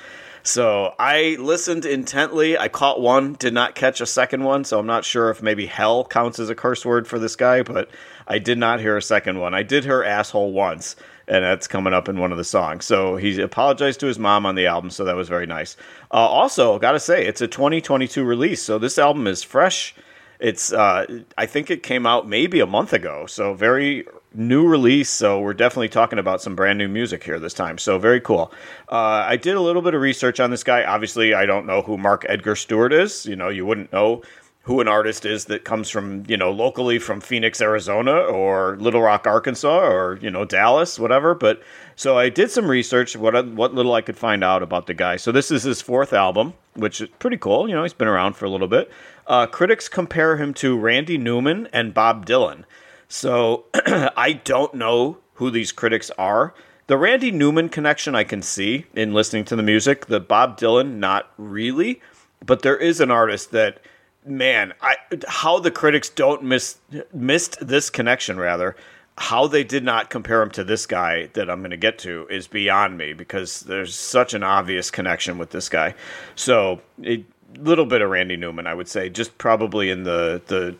So 0.44 0.94
I 1.00 1.38
listened 1.40 1.86
intently. 1.86 2.58
I 2.58 2.68
caught 2.68 3.00
one, 3.00 3.34
did 3.34 3.54
not 3.54 3.76
catch 3.76 4.02
a 4.02 4.06
second 4.06 4.44
one. 4.44 4.66
So 4.66 4.78
I'm 4.78 4.86
not 4.86 5.06
sure 5.06 5.30
if 5.30 5.42
maybe 5.42 5.66
hell 5.66 6.04
counts 6.04 6.38
as 6.38 6.50
a 6.50 6.56
curse 6.56 6.86
word 6.86 7.08
for 7.08 7.18
this 7.18 7.38
guy, 7.38 7.64
but 7.64 7.90
I 8.28 8.40
did 8.40 8.58
not 8.58 8.82
hear 8.82 8.98
a 8.98 9.02
second 9.02 9.40
one. 9.40 9.54
I 9.54 9.64
did 9.64 9.86
hear 9.86 10.04
asshole 10.04 10.52
once 10.52 10.98
and 11.28 11.44
that's 11.44 11.68
coming 11.68 11.94
up 11.94 12.10
in 12.10 12.20
one 12.20 12.32
of 12.32 12.38
the 12.38 12.44
songs. 12.44 12.86
So 12.86 13.16
he 13.16 13.40
apologized 13.42 14.00
to 14.02 14.08
his 14.08 14.20
mom 14.20 14.46
on 14.46 14.56
the 14.56 14.68
album, 14.68 14.90
so 14.90 15.06
that 15.06 15.16
was 15.16 15.30
very 15.30 15.46
nice. 15.46 15.78
Uh, 16.12 16.16
also, 16.16 16.78
gotta 16.80 17.00
say, 17.00 17.26
it's 17.26 17.42
a 17.42 17.48
2022 17.48 18.24
release, 18.24 18.62
so 18.62 18.78
this 18.78 18.98
album 18.98 19.28
is 19.28 19.44
fresh. 19.44 19.96
It's 20.44 20.74
uh, 20.74 21.06
I 21.38 21.46
think 21.46 21.72
it 21.72 21.84
came 21.84 22.06
out 22.06 22.28
maybe 22.28 22.60
a 22.60 22.66
month 22.66 22.92
ago, 22.92 23.26
so 23.28 23.54
very 23.54 24.06
new 24.34 24.68
release. 24.68 25.10
So 25.10 25.40
we're 25.40 25.54
definitely 25.54 25.88
talking 25.88 26.20
about 26.20 26.42
some 26.42 26.54
brand 26.54 26.78
new 26.78 26.90
music 26.90 27.24
here 27.24 27.40
this 27.40 27.54
time. 27.54 27.78
So 27.78 27.98
very 27.98 28.20
cool. 28.20 28.52
Uh, 28.92 29.24
I 29.26 29.38
did 29.38 29.56
a 29.56 29.62
little 29.62 29.82
bit 29.82 29.94
of 29.94 30.02
research 30.02 30.42
on 30.42 30.52
this 30.52 30.62
guy. 30.62 30.84
Obviously, 30.84 31.34
I 31.34 31.46
don't 31.46 31.66
know 31.66 31.82
who 31.82 31.98
Mark 31.98 32.26
Edgar 32.28 32.58
Stewart 32.58 32.92
is. 32.92 33.26
You 33.26 33.38
know, 33.38 33.48
you 33.48 33.66
wouldn't 33.66 33.94
know 33.94 34.22
who 34.64 34.80
an 34.80 34.88
artist 34.88 35.26
is 35.26 35.46
that 35.46 35.66
comes 35.66 35.90
from 35.90 36.24
you 36.28 36.36
know 36.36 36.52
locally 36.52 37.00
from 37.00 37.22
Phoenix, 37.22 37.62
Arizona, 37.62 38.12
or 38.12 38.76
Little 38.82 39.02
Rock, 39.02 39.26
Arkansas, 39.26 39.80
or 39.80 40.20
you 40.22 40.30
know 40.30 40.44
Dallas, 40.44 41.00
whatever. 41.00 41.34
But 41.36 41.62
so 41.96 42.18
I 42.18 42.28
did 42.28 42.52
some 42.52 42.68
research, 42.68 43.16
what 43.16 43.48
what 43.48 43.74
little 43.74 43.94
I 43.94 44.02
could 44.02 44.18
find 44.18 44.44
out 44.44 44.62
about 44.62 44.88
the 44.88 44.94
guy. 44.94 45.16
So 45.16 45.32
this 45.32 45.52
is 45.52 45.64
his 45.64 45.82
fourth 45.82 46.12
album, 46.12 46.54
which 46.74 47.00
is 47.00 47.10
pretty 47.20 47.38
cool. 47.38 47.70
You 47.70 47.76
know, 47.76 47.84
he's 47.84 47.94
been 47.94 48.10
around 48.10 48.34
for 48.34 48.44
a 48.44 48.50
little 48.50 48.68
bit. 48.68 48.92
Uh, 49.26 49.46
critics 49.46 49.88
compare 49.88 50.38
him 50.38 50.54
to 50.56 50.78
Randy 50.78 51.18
Newman 51.18 51.68
and 51.72 51.94
Bob 51.94 52.26
Dylan. 52.26 52.64
So 53.08 53.66
I 53.74 54.42
don't 54.44 54.74
know 54.74 55.20
who 55.36 55.50
these 55.50 55.72
critics 55.72 56.12
are. 56.18 56.54
The 56.88 56.98
Randy 56.98 57.32
Newman 57.32 57.70
connection 57.70 58.16
I 58.16 58.24
can 58.24 58.42
see 58.42 58.86
in 58.94 59.14
listening 59.14 59.46
to 59.46 59.56
the 59.56 59.64
music. 59.64 60.08
The 60.08 60.20
Bob 60.20 60.60
Dylan, 60.60 60.96
not 60.96 61.32
really. 61.38 62.02
But 62.46 62.62
there 62.62 62.78
is 62.78 63.00
an 63.00 63.10
artist 63.10 63.52
that 63.52 63.80
man, 64.26 64.74
I 64.82 64.98
how 65.28 65.60
the 65.60 65.72
critics 65.72 66.10
don't 66.10 66.44
miss 66.44 66.78
missed 67.14 67.66
this 67.66 67.90
connection 67.90 68.38
rather. 68.38 68.76
How 69.16 69.46
they 69.46 69.64
did 69.64 69.84
not 69.84 70.10
compare 70.10 70.42
him 70.42 70.50
to 70.52 70.64
this 70.64 70.88
guy 70.88 71.28
that 71.34 71.48
I'm 71.50 71.60
going 71.60 71.70
to 71.70 71.78
get 71.78 72.00
to 72.00 72.26
is 72.32 72.48
beyond 72.48 72.98
me 72.98 73.14
because 73.14 73.60
there's 73.62 73.94
such 73.94 74.34
an 74.34 74.42
obvious 74.42 74.90
connection 74.90 75.38
with 75.38 75.52
this 75.52 75.70
guy. 75.70 75.94
So, 76.36 76.82
a 77.06 77.24
little 77.58 77.86
bit 77.86 78.02
of 78.02 78.10
Randy 78.10 78.38
Newman, 78.38 78.68
I 78.68 78.74
would 78.74 78.88
say, 78.88 79.10
just 79.10 79.38
probably 79.38 79.90
in 79.90 80.04
the 80.04 80.42
the, 80.48 80.76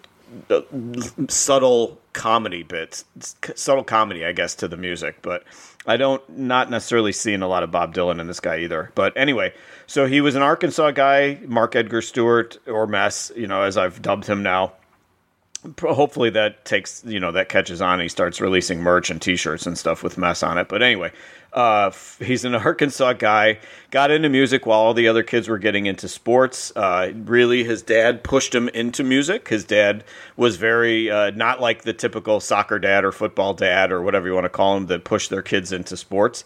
the 0.48 1.28
subtle 1.32 2.00
comedy 2.14 2.64
bits, 2.64 3.06
subtle 3.56 3.84
comedy, 3.84 4.26
I 4.26 4.32
guess, 4.32 4.56
to 4.56 4.68
the 4.68 4.78
music, 4.78 5.18
but 5.22 5.44
I 5.86 5.98
don't 5.98 6.28
not 6.30 6.70
necessarily 6.70 7.12
seeing 7.12 7.42
a 7.42 7.48
lot 7.48 7.64
of 7.64 7.72
Bob 7.72 7.94
Dylan 7.94 8.20
in 8.20 8.28
this 8.28 8.40
guy 8.40 8.60
either. 8.60 8.92
But 8.96 9.16
anyway, 9.18 9.54
so 9.88 10.06
he 10.06 10.22
was 10.22 10.36
an 10.36 10.42
Arkansas 10.42 10.92
guy, 10.92 11.40
Mark 11.46 11.76
Edgar 11.76 12.02
Stewart 12.02 12.58
or 12.68 12.88
Mess, 12.88 13.32
you 13.36 13.48
know, 13.48 13.64
as 13.64 13.78
I've 13.78 14.02
dubbed 14.02 14.26
him 14.26 14.44
now. 14.44 14.74
hopefully 15.80 16.30
that 16.32 16.66
takes 16.66 17.04
you 17.06 17.20
know 17.20 17.32
that 17.32 17.50
catches 17.50 17.82
on. 17.82 18.00
He 18.00 18.10
starts 18.10 18.42
releasing 18.42 18.80
merch 18.82 19.10
and 19.10 19.22
T-shirts 19.22 19.66
and 19.66 19.78
stuff 19.78 20.04
with 20.04 20.18
mess 20.18 20.44
on 20.44 20.58
it. 20.58 20.68
But 20.68 20.82
anyway, 20.82 21.12
uh, 21.54 21.92
he's 22.20 22.46
an 22.46 22.56
Arkansas 22.56 23.14
guy. 23.14 23.60
Got 23.92 24.12
into 24.12 24.30
music 24.30 24.66
while 24.66 24.80
all 24.80 24.94
the 24.94 25.08
other 25.08 25.24
kids 25.24 25.48
were 25.48 25.58
getting 25.58 25.86
into 25.86 26.08
sports. 26.08 26.72
Uh, 26.76 27.12
really, 27.16 27.64
his 27.64 27.82
dad 27.82 28.24
pushed 28.24 28.54
him 28.54 28.70
into 28.70 29.04
music. 29.04 29.48
His 29.48 29.64
dad 29.64 30.04
was 30.36 30.58
very 30.58 31.12
uh, 31.12 31.32
not 31.32 31.62
like 31.62 31.84
the 31.84 31.94
typical 31.94 32.40
soccer 32.40 32.80
dad 32.80 33.06
or 33.06 33.12
football 33.12 33.54
dad 33.54 33.92
or 33.92 34.02
whatever 34.02 34.28
you 34.28 34.34
want 34.34 34.46
to 34.46 34.50
call 34.50 34.78
him 34.78 34.88
that 34.88 35.04
pushed 35.04 35.30
their 35.30 35.44
kids 35.44 35.72
into 35.72 35.98
sports 35.98 36.44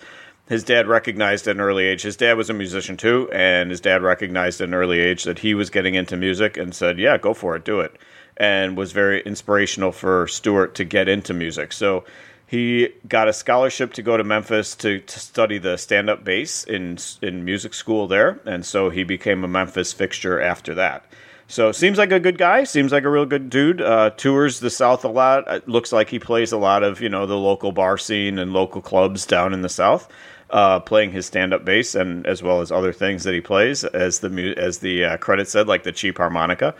his 0.49 0.63
dad 0.63 0.87
recognized 0.87 1.45
at 1.49 1.57
an 1.57 1.61
early 1.61 1.83
age. 1.83 2.03
His 2.03 2.15
dad 2.15 2.37
was 2.37 2.49
a 2.49 2.53
musician 2.53 2.95
too, 2.95 3.29
and 3.33 3.69
his 3.69 3.81
dad 3.81 4.01
recognized 4.01 4.61
at 4.61 4.69
an 4.69 4.73
early 4.73 5.01
age 5.01 5.25
that 5.25 5.39
he 5.39 5.53
was 5.53 5.69
getting 5.69 5.95
into 5.95 6.15
music 6.15 6.55
and 6.55 6.73
said, 6.73 6.97
"Yeah, 6.97 7.17
go 7.17 7.33
for 7.33 7.57
it, 7.57 7.65
do 7.65 7.81
it." 7.81 7.97
and 8.37 8.77
was 8.77 8.91
very 8.91 9.21
inspirational 9.21 9.91
for 9.91 10.27
Stewart 10.27 10.75
to 10.75 10.85
get 10.85 11.09
into 11.09 11.33
music. 11.33 11.73
So 11.73 12.05
he 12.47 12.89
got 13.07 13.27
a 13.27 13.33
scholarship 13.33 13.93
to 13.93 14.01
go 14.01 14.15
to 14.15 14.23
Memphis 14.23 14.73
to, 14.77 15.01
to 15.01 15.19
study 15.19 15.57
the 15.57 15.77
stand 15.77 16.09
up 16.09 16.23
bass 16.23 16.63
in 16.63 16.97
in 17.21 17.43
music 17.43 17.73
school 17.73 18.07
there, 18.07 18.39
and 18.45 18.65
so 18.65 18.89
he 18.89 19.03
became 19.03 19.43
a 19.43 19.47
Memphis 19.47 19.91
fixture 19.91 20.39
after 20.39 20.73
that. 20.75 21.05
So 21.49 21.71
seems 21.73 21.97
like 21.97 22.11
a 22.11 22.19
good 22.19 22.37
guy. 22.37 22.63
Seems 22.63 22.91
like 22.91 23.03
a 23.03 23.09
real 23.09 23.25
good 23.25 23.49
dude. 23.49 23.81
Uh, 23.81 24.11
tours 24.11 24.61
the 24.61 24.69
South 24.69 25.03
a 25.03 25.09
lot. 25.09 25.45
It 25.47 25.67
looks 25.67 25.91
like 25.91 26.09
he 26.09 26.19
plays 26.19 26.53
a 26.53 26.57
lot 26.57 26.83
of 26.83 27.01
you 27.01 27.09
know 27.09 27.25
the 27.25 27.37
local 27.37 27.73
bar 27.73 27.97
scene 27.97 28.39
and 28.39 28.53
local 28.53 28.81
clubs 28.81 29.25
down 29.25 29.53
in 29.53 29.61
the 29.61 29.69
South, 29.69 30.09
uh, 30.49 30.79
playing 30.79 31.11
his 31.11 31.25
stand-up 31.25 31.65
bass 31.65 31.95
and 31.95 32.25
as 32.25 32.41
well 32.41 32.61
as 32.61 32.71
other 32.71 32.93
things 32.93 33.25
that 33.25 33.33
he 33.33 33.41
plays. 33.41 33.83
As 33.83 34.19
the 34.19 34.55
as 34.57 34.79
the 34.79 35.03
uh, 35.03 35.17
credit 35.17 35.49
said, 35.49 35.67
like 35.67 35.83
the 35.83 35.91
cheap 35.91 36.17
harmonica. 36.17 36.75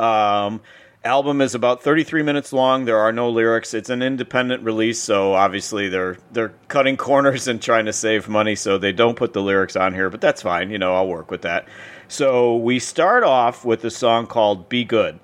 Um, 0.00 0.60
album 1.04 1.40
is 1.40 1.54
about 1.54 1.82
33 1.82 2.22
minutes 2.22 2.52
long. 2.52 2.84
There 2.84 2.98
are 2.98 3.12
no 3.12 3.28
lyrics. 3.28 3.74
It's 3.74 3.90
an 3.90 4.02
independent 4.02 4.62
release, 4.62 4.98
so 4.98 5.34
obviously 5.34 5.88
they're 5.88 6.16
they're 6.32 6.54
cutting 6.68 6.96
corners 7.08 7.48
and 7.48 7.60
trying 7.60 7.86
to 7.86 7.92
save 7.92 8.28
money, 8.28 8.54
so 8.54 8.78
they 8.78 8.92
don't 8.92 9.16
put 9.16 9.32
the 9.32 9.42
lyrics 9.42 9.76
on 9.76 9.94
here. 9.94 10.10
But 10.10 10.20
that's 10.20 10.42
fine. 10.42 10.70
You 10.70 10.78
know, 10.78 10.94
I'll 10.94 11.08
work 11.08 11.30
with 11.30 11.42
that. 11.42 11.66
So 12.08 12.56
we 12.56 12.78
start 12.78 13.24
off 13.24 13.64
with 13.64 13.84
a 13.84 13.90
song 13.90 14.26
called 14.26 14.68
"Be 14.68 14.84
Good." 14.84 15.18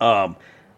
Um, 0.00 0.36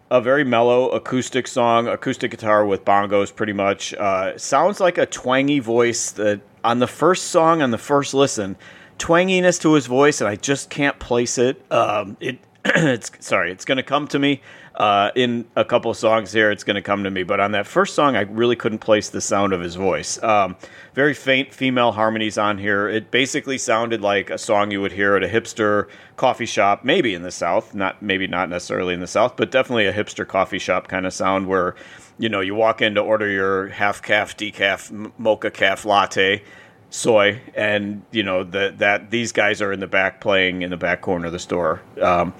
a 0.09 0.21
very 0.21 0.43
mellow 0.43 0.89
acoustic 0.89 1.47
song, 1.47 1.87
acoustic 1.87 2.31
guitar 2.31 2.65
with 2.65 2.85
bongos, 2.85 3.35
pretty 3.35 3.53
much. 3.53 3.93
Uh, 3.93 4.37
sounds 4.37 4.79
like 4.79 4.97
a 4.97 5.05
twangy 5.05 5.59
voice 5.59 6.11
that 6.11 6.39
on 6.63 6.79
the 6.79 6.87
first 6.87 7.25
song, 7.25 7.61
on 7.61 7.71
the 7.71 7.77
first 7.77 8.13
listen, 8.13 8.55
twanginess 8.99 9.59
to 9.61 9.73
his 9.73 9.85
voice, 9.85 10.21
and 10.21 10.29
I 10.29 10.35
just 10.35 10.69
can't 10.69 10.97
place 10.99 11.37
it. 11.37 11.61
Um, 11.71 12.15
it 12.19 12.39
it's 12.75 13.11
sorry, 13.25 13.51
it's 13.51 13.63
going 13.63 13.77
to 13.77 13.83
come 13.83 14.09
to 14.09 14.19
me 14.19 14.41
uh, 14.75 15.11
in 15.15 15.45
a 15.55 15.63
couple 15.63 15.93
songs 15.93 16.33
here. 16.33 16.51
It's 16.51 16.65
going 16.65 16.75
to 16.75 16.81
come 16.81 17.05
to 17.05 17.09
me, 17.09 17.23
but 17.23 17.39
on 17.39 17.51
that 17.51 17.65
first 17.65 17.95
song, 17.95 18.17
I 18.17 18.21
really 18.21 18.57
couldn't 18.57 18.79
place 18.79 19.09
the 19.09 19.21
sound 19.21 19.53
of 19.53 19.61
his 19.61 19.75
voice. 19.75 20.21
Um, 20.21 20.57
very 20.93 21.13
faint 21.13 21.53
female 21.53 21.93
harmonies 21.93 22.37
on 22.37 22.57
here. 22.57 22.89
It 22.89 23.09
basically 23.09 23.57
sounded 23.57 24.01
like 24.01 24.29
a 24.29 24.37
song 24.37 24.71
you 24.71 24.81
would 24.81 24.91
hear 24.91 25.15
at 25.15 25.23
a 25.23 25.27
hipster 25.27 25.87
coffee 26.17 26.45
shop, 26.45 26.83
maybe 26.83 27.13
in 27.13 27.21
the 27.21 27.31
South, 27.31 27.73
not 27.73 28.01
maybe 28.01 28.27
not 28.27 28.49
necessarily 28.49 28.93
in 28.93 28.99
the 28.99 29.07
South, 29.07 29.37
but 29.37 29.49
definitely 29.49 29.85
a 29.85 29.93
hipster 29.93 30.27
coffee 30.27 30.59
shop 30.59 30.89
kind 30.89 31.05
of 31.05 31.13
sound 31.13 31.47
where 31.47 31.73
you 32.19 32.27
know 32.27 32.41
you 32.41 32.53
walk 32.53 32.81
in 32.81 32.95
to 32.95 33.01
order 33.01 33.29
your 33.29 33.69
half 33.69 34.01
calf 34.01 34.35
decaf 34.35 35.11
mocha 35.17 35.51
calf 35.51 35.85
latte 35.85 36.43
soy, 36.89 37.41
and 37.55 38.03
you 38.11 38.23
know 38.23 38.43
that 38.43 38.79
that 38.79 39.11
these 39.11 39.31
guys 39.31 39.61
are 39.61 39.71
in 39.71 39.79
the 39.79 39.87
back 39.87 40.21
playing 40.21 40.61
in 40.61 40.69
the 40.69 40.77
back 40.77 41.01
corner 41.01 41.27
of 41.27 41.31
the 41.31 41.39
store. 41.39 41.81
Um, 42.01 42.33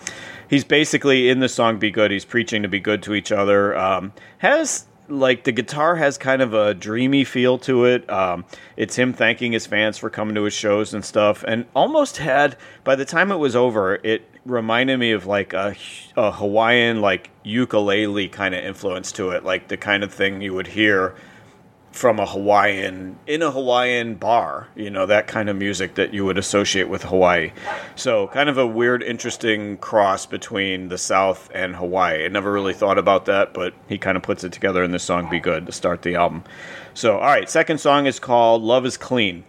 he's 0.50 0.64
basically 0.64 1.30
in 1.30 1.40
the 1.40 1.50
song 1.50 1.80
"Be 1.80 1.92
Good." 1.92 2.12
He's 2.12 2.26
preaching 2.26 2.64
to 2.64 2.68
be 2.68 2.80
good 2.80 3.04
to 3.04 3.14
each 3.14 3.32
other. 3.32 3.78
Um, 3.78 4.14
has 4.40 4.86
like 5.10 5.44
the 5.44 5.52
guitar 5.52 5.96
has 5.96 6.18
kind 6.18 6.42
of 6.42 6.54
a 6.54 6.74
dreamy 6.74 7.24
feel 7.24 7.58
to 7.60 7.86
it. 7.86 8.10
Um, 8.10 8.46
it's 8.76 8.96
him 8.96 9.14
thanking 9.14 9.54
his 9.54 9.66
fans 9.66 9.98
for 9.98 10.10
coming 10.10 10.36
to 10.36 10.44
his 10.44 10.54
shows 10.54 10.94
and 10.94 11.04
stuff, 11.04 11.44
and 11.48 11.66
almost 11.76 12.18
had 12.18 12.58
by 12.84 12.96
the 12.96 13.06
time 13.06 13.32
it 13.32 13.38
was 13.38 13.56
over, 13.56 13.96
it 13.96 14.24
reminded 14.46 14.98
me 14.98 15.12
of 15.12 15.26
like 15.26 15.54
a, 15.54 15.76
a 16.16 16.32
Hawaiian 16.32 17.02
like 17.02 17.30
ukulele 17.44 18.28
kind 18.30 18.56
of 18.56 18.64
influence 18.64 19.12
to 19.14 19.32
it, 19.32 19.44
like 19.44 19.68
the 19.68 19.78
kind 19.78 20.04
of 20.04 20.14
thing 20.14 20.42
you 20.42 20.54
would 20.54 20.68
hear 20.68 21.16
from 21.98 22.20
a 22.20 22.28
Hawaiian 22.28 23.18
in 23.26 23.42
a 23.42 23.50
Hawaiian 23.50 24.16
bar, 24.16 24.68
you 24.76 24.92
know, 24.92 25.08
that 25.08 25.26
kind 25.26 25.50
of 25.50 25.56
music 25.56 25.96
that 25.96 26.14
you 26.14 26.24
would 26.26 26.38
associate 26.38 26.90
with 26.90 27.02
Hawaii. 27.02 27.52
So, 27.96 28.28
kind 28.28 28.50
of 28.50 28.58
a 28.60 28.68
weird, 28.68 29.02
interesting 29.02 29.78
cross 29.78 30.28
between 30.28 30.90
the 30.90 31.00
South 31.00 31.50
and 31.56 31.76
Hawaii. 31.76 32.24
I 32.24 32.28
never 32.28 32.52
really 32.52 32.76
thought 32.76 33.00
about 33.00 33.26
that, 33.26 33.52
but 33.52 33.74
he 33.90 33.98
kind 33.98 34.16
of 34.16 34.22
puts 34.22 34.44
it 34.44 34.54
together 34.54 34.84
in 34.84 34.92
this 34.92 35.04
song 35.04 35.28
Be 35.28 35.40
Good 35.40 35.66
to 35.66 35.72
start 35.72 36.04
the 36.04 36.14
album. 36.14 36.44
So, 36.94 37.16
all 37.16 37.26
right, 37.26 37.50
second 37.50 37.80
song 37.80 38.06
is 38.06 38.20
called 38.20 38.62
Love 38.62 38.86
is 38.86 38.96
Clean. 38.96 39.44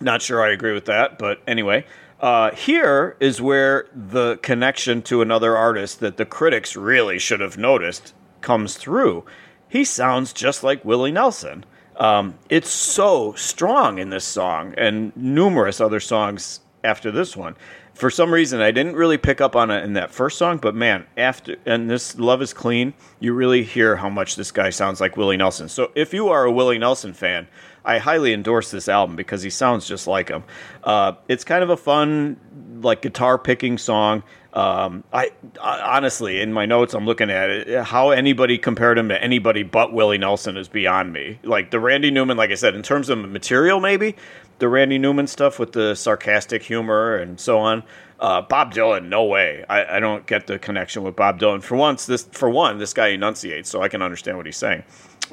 Not 0.00 0.20
sure 0.20 0.42
I 0.42 0.50
agree 0.50 0.74
with 0.74 0.86
that, 0.86 1.16
but 1.16 1.40
anyway. 1.46 1.86
Uh, 2.20 2.52
here 2.52 3.16
is 3.20 3.40
where 3.40 3.86
the 3.94 4.36
connection 4.42 5.02
to 5.02 5.22
another 5.22 5.56
artist 5.56 6.00
that 6.00 6.16
the 6.16 6.24
critics 6.24 6.76
really 6.76 7.18
should 7.18 7.40
have 7.40 7.56
noticed 7.56 8.14
comes 8.40 8.76
through 8.76 9.24
he 9.72 9.84
sounds 9.84 10.34
just 10.34 10.62
like 10.62 10.84
Willie 10.84 11.12
Nelson. 11.12 11.64
Um, 11.96 12.34
it's 12.50 12.68
so 12.68 13.32
strong 13.32 13.98
in 13.98 14.10
this 14.10 14.24
song 14.24 14.74
and 14.76 15.16
numerous 15.16 15.80
other 15.80 15.98
songs 15.98 16.60
after 16.84 17.10
this 17.10 17.36
one. 17.36 17.56
For 17.94 18.10
some 18.10 18.32
reason, 18.32 18.60
I 18.60 18.70
didn't 18.70 18.96
really 18.96 19.18
pick 19.18 19.40
up 19.40 19.54
on 19.54 19.70
it 19.70 19.84
in 19.84 19.92
that 19.94 20.10
first 20.10 20.38
song, 20.38 20.58
but 20.58 20.74
man, 20.74 21.06
after 21.16 21.56
and 21.66 21.90
this 21.90 22.18
"Love 22.18 22.40
Is 22.40 22.54
Clean," 22.54 22.94
you 23.20 23.34
really 23.34 23.64
hear 23.64 23.96
how 23.96 24.08
much 24.08 24.36
this 24.36 24.50
guy 24.50 24.70
sounds 24.70 25.00
like 25.00 25.16
Willie 25.16 25.36
Nelson. 25.36 25.68
So, 25.68 25.92
if 25.94 26.14
you 26.14 26.28
are 26.28 26.44
a 26.44 26.50
Willie 26.50 26.78
Nelson 26.78 27.12
fan, 27.12 27.48
I 27.84 27.98
highly 27.98 28.32
endorse 28.32 28.70
this 28.70 28.88
album 28.88 29.16
because 29.16 29.42
he 29.42 29.50
sounds 29.50 29.86
just 29.86 30.06
like 30.06 30.28
him. 30.28 30.44
Uh, 30.82 31.12
it's 31.28 31.44
kind 31.44 31.62
of 31.62 31.70
a 31.70 31.76
fun, 31.76 32.38
like 32.80 33.02
guitar 33.02 33.38
picking 33.38 33.76
song. 33.76 34.22
Um, 34.52 35.02
I, 35.12 35.30
I, 35.62 35.96
honestly, 35.96 36.40
in 36.40 36.52
my 36.52 36.66
notes, 36.66 36.92
I'm 36.92 37.06
looking 37.06 37.30
at 37.30 37.48
it. 37.48 37.84
How 37.84 38.10
anybody 38.10 38.58
compared 38.58 38.98
him 38.98 39.08
to 39.08 39.22
anybody 39.22 39.62
but 39.62 39.92
Willie 39.94 40.18
Nelson 40.18 40.56
is 40.58 40.68
beyond 40.68 41.12
me. 41.12 41.38
Like 41.42 41.70
the 41.70 41.80
Randy 41.80 42.10
Newman, 42.10 42.36
like 42.36 42.50
I 42.50 42.54
said, 42.54 42.74
in 42.74 42.82
terms 42.82 43.08
of 43.08 43.18
material, 43.18 43.80
maybe 43.80 44.14
the 44.62 44.68
Randy 44.68 44.96
Newman 44.96 45.26
stuff 45.26 45.58
with 45.58 45.72
the 45.72 45.96
sarcastic 45.96 46.62
humor 46.62 47.16
and 47.16 47.40
so 47.40 47.58
on. 47.58 47.82
Uh, 48.20 48.42
Bob 48.42 48.72
Dylan, 48.72 49.08
no 49.08 49.24
way. 49.24 49.64
I, 49.68 49.96
I, 49.96 49.98
don't 49.98 50.24
get 50.24 50.46
the 50.46 50.56
connection 50.56 51.02
with 51.02 51.16
Bob 51.16 51.40
Dylan. 51.40 51.60
For 51.60 51.74
once, 51.74 52.06
this 52.06 52.22
for 52.30 52.48
one, 52.48 52.78
this 52.78 52.92
guy 52.92 53.08
enunciates, 53.08 53.68
so 53.68 53.82
I 53.82 53.88
can 53.88 54.02
understand 54.02 54.36
what 54.36 54.46
he's 54.46 54.56
saying. 54.56 54.84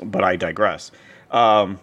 But 0.01 0.23
I 0.23 0.35
digress. 0.35 0.91
Um, 1.29 1.79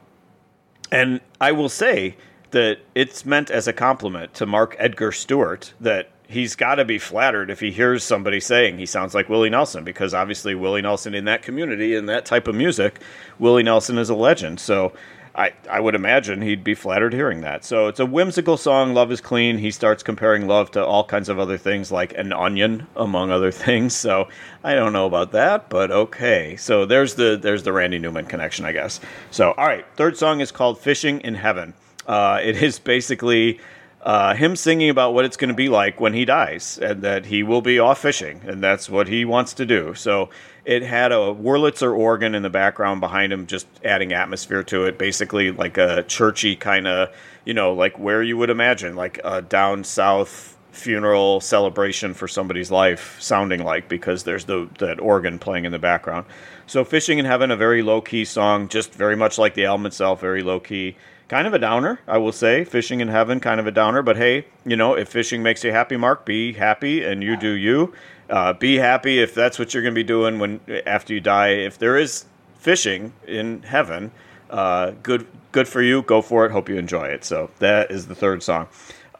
and 0.91 1.21
I 1.41 1.53
will 1.53 1.69
say 1.69 2.17
that 2.51 2.81
it's 2.97 3.25
meant 3.25 3.53
as 3.53 3.69
a 3.69 3.73
compliment 3.73 4.35
to 4.35 4.47
Mark 4.47 4.75
Edgar 4.81 5.13
Stewart 5.13 5.73
that 5.81 6.11
he's 6.27 6.57
got 6.57 6.75
to 6.77 6.85
be 6.85 6.99
flattered 6.99 7.49
if 7.49 7.61
he 7.61 7.71
hears 7.71 8.03
somebody 8.03 8.41
saying 8.41 8.79
he 8.79 8.87
sounds 8.87 9.15
like 9.15 9.29
Willie 9.29 9.51
Nelson 9.51 9.85
because 9.85 10.15
obviously 10.15 10.57
Willie 10.57 10.83
Nelson 10.83 11.15
in 11.15 11.27
that 11.27 11.43
community 11.43 11.95
and 11.95 12.09
that 12.09 12.27
type 12.27 12.49
of 12.49 12.57
music, 12.57 13.01
Willie 13.39 13.63
Nelson 13.63 13.99
is 13.99 14.11
a 14.11 14.17
legend. 14.17 14.59
So 14.59 14.93
I, 15.37 15.53
I 15.71 15.81
would 15.81 15.95
imagine 15.95 16.41
he'd 16.41 16.65
be 16.65 16.75
flattered 16.75 17.13
hearing 17.13 17.43
that. 17.43 17.63
So 17.63 17.89
it's 17.89 18.01
a 18.01 18.07
whimsical 18.07 18.57
song, 18.57 18.95
Love 18.95 19.13
is 19.13 19.21
Clean. 19.21 19.59
He 19.59 19.71
starts 19.71 20.03
comparing 20.03 20.47
love 20.47 20.71
to 20.71 20.85
all 20.85 21.05
kinds 21.05 21.29
of 21.29 21.39
other 21.39 21.59
things 21.59 21.93
like 21.93 22.17
an 22.17 22.33
onion, 22.33 22.87
among 22.97 23.31
other 23.31 23.51
things. 23.53 23.95
So 23.95 24.29
I 24.65 24.75
don't 24.75 24.95
know 24.95 25.05
about 25.05 25.33
that, 25.33 25.69
but 25.69 25.91
okay. 25.91 26.57
So 26.57 26.87
there's 26.87 27.15
the 27.17 27.39
there's 27.41 27.65
the 27.65 27.73
Randy 27.73 27.99
Newman 27.99 28.25
connection, 28.25 28.65
I 28.65 28.73
guess. 28.73 28.99
So 29.31 29.53
all 29.53 29.67
right, 29.67 29.85
third 29.97 30.17
song 30.17 30.41
is 30.41 30.51
called 30.51 30.81
Fishing 30.81 31.21
in 31.21 31.35
Heaven. 31.35 31.75
Uh, 32.07 32.41
it 32.43 32.63
is 32.63 32.79
basically 32.79 33.61
uh, 34.07 34.35
him 34.35 34.57
singing 34.57 34.89
about 34.89 35.13
what 35.13 35.25
it's 35.25 35.37
going 35.37 35.49
to 35.49 35.55
be 35.55 35.69
like 35.69 36.01
when 36.01 36.15
he 36.15 36.25
dies 36.25 36.79
and 36.79 37.03
that 37.03 37.27
he 37.27 37.43
will 37.43 37.61
be 37.61 37.79
off 37.79 38.01
fishing 38.01 38.41
and 38.47 38.63
that's 38.63 38.89
what 38.89 39.09
he 39.09 39.25
wants 39.25 39.53
to 39.53 39.67
do. 39.67 39.93
So 39.95 40.31
it 40.67 40.83
had 40.83 41.13
a 41.13 41.33
Wurlitzer 41.33 41.97
organ 41.97 42.35
in 42.35 42.43
the 42.43 42.51
background 42.51 43.01
behind 43.01 43.33
him, 43.33 43.47
just 43.47 43.69
adding 43.85 44.13
atmosphere 44.13 44.65
to 44.65 44.85
it, 44.87 44.99
basically 44.99 45.53
like 45.53 45.79
a 45.79 46.03
churchy 46.03 46.57
kind 46.57 46.89
of, 46.89 47.15
you 47.45 47.55
know, 47.55 47.73
like 47.73 47.99
where 47.99 48.23
you 48.23 48.37
would 48.37 48.51
imagine, 48.51 48.97
like 48.97 49.21
a 49.25 49.41
down 49.41 49.85
south 49.85 50.57
funeral 50.73 51.41
celebration 51.41 52.13
for 52.13 52.29
somebody's 52.29 52.71
life 52.71 53.17
sounding 53.21 53.65
like 53.65 53.89
because 53.89 54.25
there's 54.25 54.45
the 54.45 54.69
that 54.79 55.01
organ 55.01 55.39
playing 55.39 55.65
in 55.65 55.73
the 55.73 55.79
background. 55.79 56.27
So 56.67 56.85
Fishing 56.85 57.19
in 57.19 57.25
Heaven, 57.25 57.53
a 57.53 57.57
very 57.57 57.83
low 57.83 58.01
key 58.01 58.25
song, 58.25 58.69
just 58.69 58.93
very 58.93 59.17
much 59.17 59.39
like 59.39 59.55
the 59.55 59.67
album 59.67 59.87
itself, 59.87 60.21
very 60.21 60.43
low 60.43 60.59
key 60.59 60.97
kind 61.29 61.47
of 61.47 61.55
a 61.55 61.59
downer, 61.59 62.01
I 62.07 62.19
will 62.19 62.33
say. 62.33 62.65
Fishing 62.65 63.01
in 63.01 63.09
heaven, 63.09 63.41
kind 63.41 63.61
of 63.61 63.67
a 63.67 63.71
downer. 63.71 64.03
But 64.03 64.17
hey, 64.17 64.47
you 64.65 64.77
know, 64.77 64.95
if 64.95 65.09
fishing 65.09 65.43
makes 65.43 65.65
you 65.65 65.73
happy, 65.73 65.97
Mark, 65.97 66.25
be 66.25 66.53
happy 66.53 67.05
and 67.05 67.23
you 67.23 67.37
do 67.37 67.51
you. 67.51 67.93
Uh, 68.29 68.53
be 68.53 68.77
happy 68.77 69.21
if 69.21 69.35
that's 69.35 69.59
what 69.59 69.73
you're 69.73 69.83
going 69.83 69.95
to 69.95 69.99
be 69.99 70.05
doing 70.05 70.39
when 70.39 70.61
after 70.87 71.15
you 71.15 71.21
die. 71.21 71.49
If 71.49 71.79
there 71.79 71.97
is 71.97 72.25
fishing 72.59 73.13
in 73.27 73.63
heaven, 73.63 74.11
uh, 74.51 74.93
good 75.03 75.27
good 75.53 75.69
for 75.69 75.83
you. 75.83 76.03
Go 76.03 76.23
for 76.23 76.45
it. 76.47 76.53
Hope 76.53 76.69
you 76.69 76.77
enjoy 76.77 77.07
it. 77.07 77.25
So 77.25 77.51
that 77.59 77.91
is 77.91 78.07
the 78.07 78.15
third 78.15 78.43
song. 78.43 78.69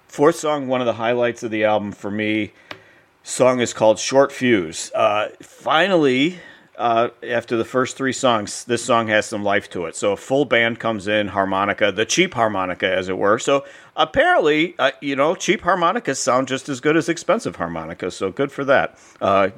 Fourth 0.09 0.37
song, 0.37 0.69
one 0.69 0.81
of 0.81 0.87
the 0.87 0.95
highlights 0.95 1.43
of 1.43 1.51
the 1.51 1.65
album 1.65 1.93
for 1.93 2.11
me. 2.11 2.53
Song 3.23 3.61
is 3.61 3.73
called 3.73 3.99
Short 3.99 4.31
Fuse. 4.31 4.93
Uh, 4.95 5.29
finally, 5.43 6.39
uh, 6.79 7.09
after 7.29 7.57
the 7.57 7.65
first 7.65 7.97
three 7.97 8.13
songs, 8.13 8.65
this 8.65 8.85
song 8.85 9.09
has 9.09 9.27
some 9.27 9.43
life 9.43 9.69
to 9.71 9.87
it. 9.87 9.97
So 9.97 10.13
a 10.13 10.17
full 10.17 10.45
band 10.45 10.79
comes 10.79 11.09
in, 11.09 11.29
harmonica, 11.29 11.91
the 11.91 12.05
cheap 12.05 12.35
harmonica, 12.35 12.89
as 12.89 13.09
it 13.09 13.19
were. 13.19 13.39
So 13.39 13.65
apparently, 13.97 14.75
uh, 14.79 14.93
you 15.01 15.17
know, 15.17 15.35
cheap 15.35 15.63
harmonicas 15.63 16.19
sound 16.19 16.49
just 16.49 16.69
as 16.69 16.81
good 16.81 16.97
as 16.97 17.09
expensive 17.09 17.57
harmonicas. 17.57 18.15
So 18.17 18.31
good 18.31 18.53
for 18.53 18.65
that. 18.65 18.99
Uh, 19.21 19.51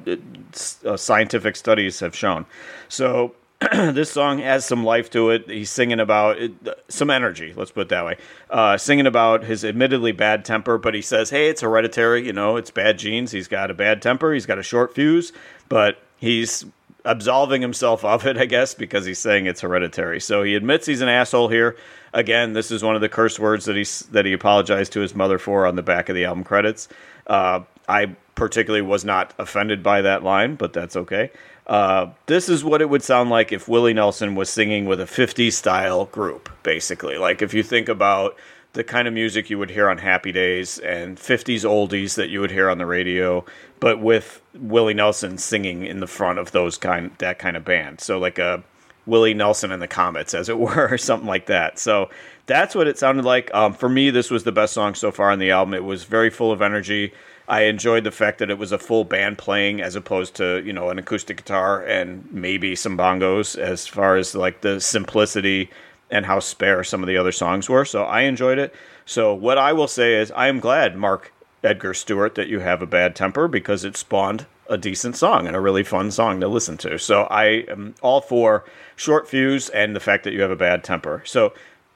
uh 0.85 0.97
scientific 0.97 1.55
studies 1.55 1.99
have 1.99 2.15
shown. 2.15 2.45
So 2.87 3.35
this 3.73 4.09
song 4.09 4.39
has 4.39 4.63
some 4.63 4.85
life 4.85 5.09
to 5.09 5.31
it. 5.31 5.49
He's 5.49 5.69
singing 5.69 5.99
about 5.99 6.39
it, 6.39 6.53
some 6.87 7.09
energy, 7.09 7.53
let's 7.57 7.71
put 7.71 7.81
it 7.81 7.89
that 7.89 8.05
way. 8.05 8.17
Uh, 8.49 8.77
singing 8.77 9.05
about 9.05 9.43
his 9.43 9.65
admittedly 9.65 10.13
bad 10.13 10.45
temper, 10.45 10.77
but 10.77 10.93
he 10.93 11.01
says, 11.01 11.29
hey, 11.29 11.49
it's 11.49 11.59
hereditary. 11.59 12.25
You 12.25 12.31
know, 12.31 12.55
it's 12.55 12.71
bad 12.71 12.97
genes. 12.97 13.31
He's 13.31 13.49
got 13.49 13.69
a 13.69 13.73
bad 13.73 14.01
temper. 14.01 14.33
He's 14.33 14.45
got 14.45 14.59
a 14.59 14.63
short 14.63 14.95
fuse, 14.95 15.33
but 15.67 16.01
he's 16.17 16.65
absolving 17.09 17.61
himself 17.61 18.05
of 18.05 18.25
it, 18.27 18.37
I 18.37 18.45
guess, 18.45 18.73
because 18.73 19.05
he's 19.05 19.19
saying 19.19 19.47
it's 19.47 19.61
hereditary. 19.61 20.21
So 20.21 20.43
he 20.43 20.55
admits 20.55 20.85
he's 20.85 21.01
an 21.01 21.09
asshole 21.09 21.49
here. 21.49 21.75
Again, 22.13 22.53
this 22.53 22.71
is 22.71 22.83
one 22.83 22.95
of 22.95 23.01
the 23.01 23.09
curse 23.09 23.39
words 23.39 23.65
that 23.65 23.75
he 23.75 23.83
that 24.11 24.25
he 24.25 24.33
apologized 24.33 24.93
to 24.93 24.99
his 24.99 25.15
mother 25.15 25.37
for 25.37 25.65
on 25.65 25.75
the 25.75 25.83
back 25.83 26.09
of 26.09 26.15
the 26.15 26.25
album 26.25 26.43
credits. 26.43 26.87
Uh, 27.27 27.61
I 27.87 28.15
particularly 28.35 28.81
was 28.81 29.03
not 29.03 29.33
offended 29.39 29.83
by 29.83 30.01
that 30.01 30.23
line, 30.23 30.55
but 30.55 30.71
that's 30.73 30.95
okay. 30.95 31.31
Uh, 31.67 32.11
this 32.25 32.49
is 32.49 32.63
what 32.63 32.81
it 32.81 32.89
would 32.89 33.03
sound 33.03 33.29
like 33.29 33.51
if 33.51 33.67
Willie 33.67 33.93
Nelson 33.93 34.33
was 34.33 34.49
singing 34.49 34.85
with 34.85 34.99
a 34.99 35.05
50s 35.05 35.53
style 35.53 36.05
group, 36.05 36.49
basically. 36.63 37.17
Like 37.17 37.41
if 37.41 37.53
you 37.53 37.61
think 37.61 37.89
about 37.89 38.35
the 38.73 38.83
kind 38.83 39.07
of 39.07 39.13
music 39.13 39.49
you 39.49 39.57
would 39.57 39.69
hear 39.69 39.89
on 39.89 39.97
Happy 39.97 40.31
Days 40.31 40.77
and 40.79 41.17
50s 41.17 41.61
oldies 41.61 42.15
that 42.15 42.29
you 42.29 42.39
would 42.39 42.51
hear 42.51 42.69
on 42.69 42.77
the 42.77 42.85
radio, 42.85 43.43
but 43.79 43.99
with 43.99 44.41
Willie 44.53 44.93
Nelson 44.93 45.37
singing 45.37 45.85
in 45.85 45.99
the 45.99 46.07
front 46.07 46.39
of 46.39 46.51
those 46.51 46.77
kind 46.77 47.11
that 47.19 47.39
kind 47.39 47.55
of 47.55 47.65
band. 47.65 48.01
So 48.01 48.19
like 48.19 48.39
a 48.39 48.63
Willie 49.05 49.33
Nelson 49.33 49.71
and 49.71 49.81
the 49.81 49.87
Comets, 49.87 50.33
as 50.33 50.49
it 50.49 50.59
were, 50.59 50.87
or 50.91 50.97
something 50.97 51.27
like 51.27 51.47
that. 51.47 51.79
So 51.79 52.09
that's 52.45 52.75
what 52.75 52.87
it 52.87 52.97
sounded 52.97 53.25
like. 53.25 53.53
Um, 53.53 53.73
for 53.73 53.89
me, 53.89 54.09
this 54.09 54.29
was 54.31 54.43
the 54.43 54.51
best 54.51 54.73
song 54.73 54.95
so 54.95 55.11
far 55.11 55.31
on 55.31 55.39
the 55.39 55.51
album. 55.51 55.73
It 55.73 55.83
was 55.83 56.03
very 56.03 56.29
full 56.29 56.51
of 56.51 56.61
energy. 56.61 57.13
I 57.47 57.63
enjoyed 57.63 58.03
the 58.03 58.11
fact 58.11 58.37
that 58.39 58.51
it 58.51 58.59
was 58.59 58.71
a 58.71 58.77
full 58.77 59.03
band 59.05 59.39
playing 59.39 59.81
as 59.81 59.95
opposed 59.95 60.35
to 60.35 60.61
you 60.63 60.73
know 60.73 60.89
an 60.89 60.99
acoustic 60.99 61.37
guitar 61.37 61.83
and 61.83 62.31
maybe 62.31 62.75
some 62.75 62.97
bongos. 62.97 63.57
As 63.57 63.87
far 63.87 64.17
as 64.17 64.35
like 64.35 64.61
the 64.61 64.79
simplicity 64.79 65.69
and 66.11 66.25
how 66.25 66.39
spare 66.39 66.83
some 66.83 67.03
of 67.03 67.07
the 67.07 67.17
other 67.17 67.31
songs 67.31 67.69
were. 67.69 67.85
So 67.85 68.03
I 68.03 68.21
enjoyed 68.21 68.57
it. 68.57 68.73
So 69.05 69.33
what 69.33 69.57
I 69.57 69.73
will 69.73 69.87
say 69.87 70.15
is 70.15 70.31
I 70.31 70.47
am 70.47 70.59
glad, 70.59 70.95
Mark 70.95 71.31
Edgar 71.63 71.93
Stewart, 71.93 72.35
that 72.35 72.47
you 72.47 72.59
have 72.59 72.81
a 72.81 72.87
bad 72.87 73.15
temper 73.15 73.47
because 73.47 73.83
it 73.83 73.97
spawned 73.97 74.45
a 74.69 74.77
decent 74.77 75.15
song 75.15 75.47
and 75.47 75.55
a 75.55 75.59
really 75.59 75.83
fun 75.83 76.11
song 76.11 76.39
to 76.39 76.47
listen 76.47 76.77
to. 76.77 76.97
So 76.97 77.23
I 77.23 77.65
am 77.67 77.95
all 78.01 78.21
for 78.21 78.63
short 78.95 79.27
fuse 79.27 79.69
and 79.69 79.95
the 79.95 79.99
fact 79.99 80.23
that 80.23 80.33
you 80.33 80.41
have 80.41 80.51
a 80.51 80.55
bad 80.55 80.83
temper. 80.83 81.23
So 81.25 81.53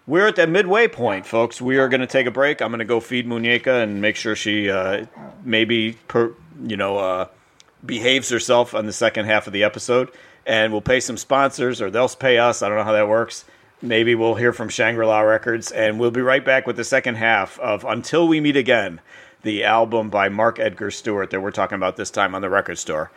we're 0.08 0.27
at 0.27 0.36
that 0.36 0.50
midway 0.50 0.88
point, 0.88 1.25
folks. 1.25 1.62
We 1.62 1.77
are 1.77 1.88
going 1.88 2.01
to 2.01 2.08
take 2.08 2.25
a 2.25 2.32
break. 2.32 2.62
I'm 2.62 2.70
going 2.70 2.79
to 2.79 2.86
go 2.86 3.00
feed 3.00 3.27
Muñeca 3.27 3.84
and 3.84 4.01
make 4.01 4.15
sure 4.15 4.36
she 4.36 4.70
uh, 4.70 5.05
maybe, 5.43 5.93
per, 6.08 6.34
you 6.62 6.75
know, 6.75 6.98
uh, 6.98 7.27
behaves 7.86 8.29
herself 8.29 8.74
on 8.74 8.86
the 8.86 8.93
second 8.93 9.25
half 9.25 9.48
of 9.48 9.53
the 9.53 9.63
episode. 9.63 10.10
And 10.46 10.74
we'll 10.74 10.82
pay 10.82 11.00
some 11.00 11.15
sponsors 11.15 11.82
or 11.82 11.89
they'll 11.89 12.10
pay 12.10 12.38
us. 12.38 12.62
I 12.62 12.67
don't 12.67 12.77
know 12.77 12.84
how 12.84 12.93
that 12.93 13.08
works 13.08 13.46
maybe 13.84 14.15
we'll 14.15 14.36
hear 14.36 14.53
from 14.53 14.70
Shangri 14.70 15.05
La 15.05 15.20
Records, 15.20 15.70
and 15.72 16.00
we'll 16.00 16.10
be 16.10 16.22
right 16.22 16.43
back 16.43 16.65
with 16.65 16.77
the 16.77 16.84
second 16.84 17.15
half 17.15 17.60
of 17.60 17.84
Until 17.84 18.27
We 18.27 18.39
Meet 18.39 18.55
Again, 18.55 19.01
the 19.43 19.63
album 19.63 20.09
by 20.09 20.29
Mark 20.29 20.59
Edgar 20.59 20.89
Stewart 20.89 21.29
that 21.29 21.41
we're 21.41 21.51
talking 21.51 21.75
about 21.75 21.95
this 21.95 22.09
time 22.09 22.33
on 22.33 22.41
the 22.41 22.50
record 22.50 22.77
store. 22.77 23.12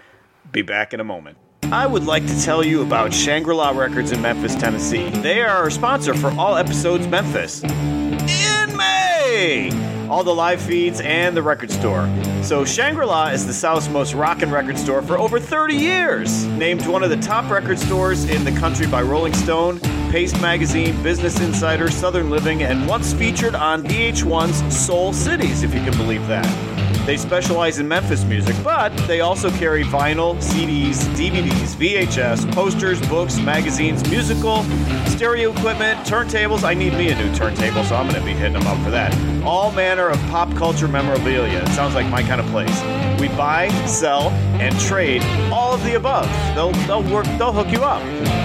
Be 0.52 0.62
back 0.62 0.92
in 0.92 1.00
a 1.00 1.04
moment. 1.04 1.38
I 1.64 1.86
would 1.86 2.04
like 2.04 2.26
to 2.26 2.42
tell 2.42 2.64
you 2.64 2.82
about 2.82 3.12
Shangri 3.12 3.54
La 3.54 3.70
Records 3.70 4.12
in 4.12 4.20
Memphis, 4.22 4.54
Tennessee. 4.54 5.08
They 5.10 5.40
are 5.42 5.48
our 5.48 5.70
sponsor 5.70 6.14
for 6.14 6.30
all 6.32 6.56
episodes 6.56 7.06
Memphis. 7.08 7.64
In 7.64 8.76
May! 8.76 9.95
All 10.08 10.24
the 10.24 10.34
live 10.34 10.60
feeds, 10.60 11.00
and 11.00 11.36
the 11.36 11.42
record 11.42 11.70
store. 11.70 12.08
So 12.42 12.64
Shangri 12.64 13.06
La 13.06 13.28
is 13.28 13.46
the 13.46 13.52
South's 13.52 13.88
most 13.88 14.14
rockin' 14.14 14.50
record 14.50 14.78
store 14.78 15.02
for 15.02 15.18
over 15.18 15.40
30 15.40 15.74
years. 15.74 16.44
Named 16.46 16.86
one 16.86 17.02
of 17.02 17.10
the 17.10 17.16
top 17.16 17.50
record 17.50 17.78
stores 17.78 18.24
in 18.24 18.44
the 18.44 18.52
country 18.52 18.86
by 18.86 19.02
Rolling 19.02 19.34
Stone, 19.34 19.80
Paste 20.10 20.40
Magazine, 20.40 21.00
Business 21.02 21.40
Insider, 21.40 21.90
Southern 21.90 22.30
Living, 22.30 22.62
and 22.62 22.86
once 22.86 23.12
featured 23.12 23.54
on 23.54 23.82
VH1's 23.82 24.76
Soul 24.76 25.12
Cities, 25.12 25.62
if 25.62 25.74
you 25.74 25.80
can 25.80 25.96
believe 25.96 26.26
that. 26.26 26.75
They 27.06 27.16
specialize 27.16 27.78
in 27.78 27.86
Memphis 27.86 28.24
music, 28.24 28.56
but 28.64 28.88
they 29.06 29.20
also 29.20 29.48
carry 29.52 29.84
vinyl, 29.84 30.34
CDs, 30.42 30.96
DVDs, 31.14 31.76
VHS, 31.76 32.52
posters, 32.52 33.00
books, 33.08 33.38
magazines, 33.38 34.02
musical, 34.10 34.64
stereo 35.06 35.52
equipment, 35.52 36.00
turntables. 36.00 36.64
I 36.64 36.74
need 36.74 36.94
me 36.94 37.10
a 37.10 37.14
new 37.14 37.32
turntable, 37.32 37.84
so 37.84 37.94
I'm 37.94 38.08
going 38.08 38.18
to 38.18 38.26
be 38.26 38.32
hitting 38.32 38.54
them 38.54 38.66
up 38.66 38.82
for 38.82 38.90
that. 38.90 39.14
All 39.44 39.70
manner 39.70 40.08
of 40.08 40.18
pop 40.22 40.52
culture 40.56 40.88
memorabilia. 40.88 41.62
It 41.62 41.68
sounds 41.68 41.94
like 41.94 42.08
my 42.10 42.24
kind 42.24 42.40
of 42.40 42.46
place. 42.48 42.76
We 43.20 43.28
buy, 43.28 43.68
sell, 43.86 44.30
and 44.58 44.76
trade 44.80 45.22
all 45.52 45.74
of 45.74 45.84
the 45.84 45.94
above. 45.94 46.26
They'll, 46.56 46.72
they'll 46.88 47.14
work, 47.14 47.26
they'll 47.38 47.52
hook 47.52 47.70
you 47.70 47.84
up. 47.84 48.02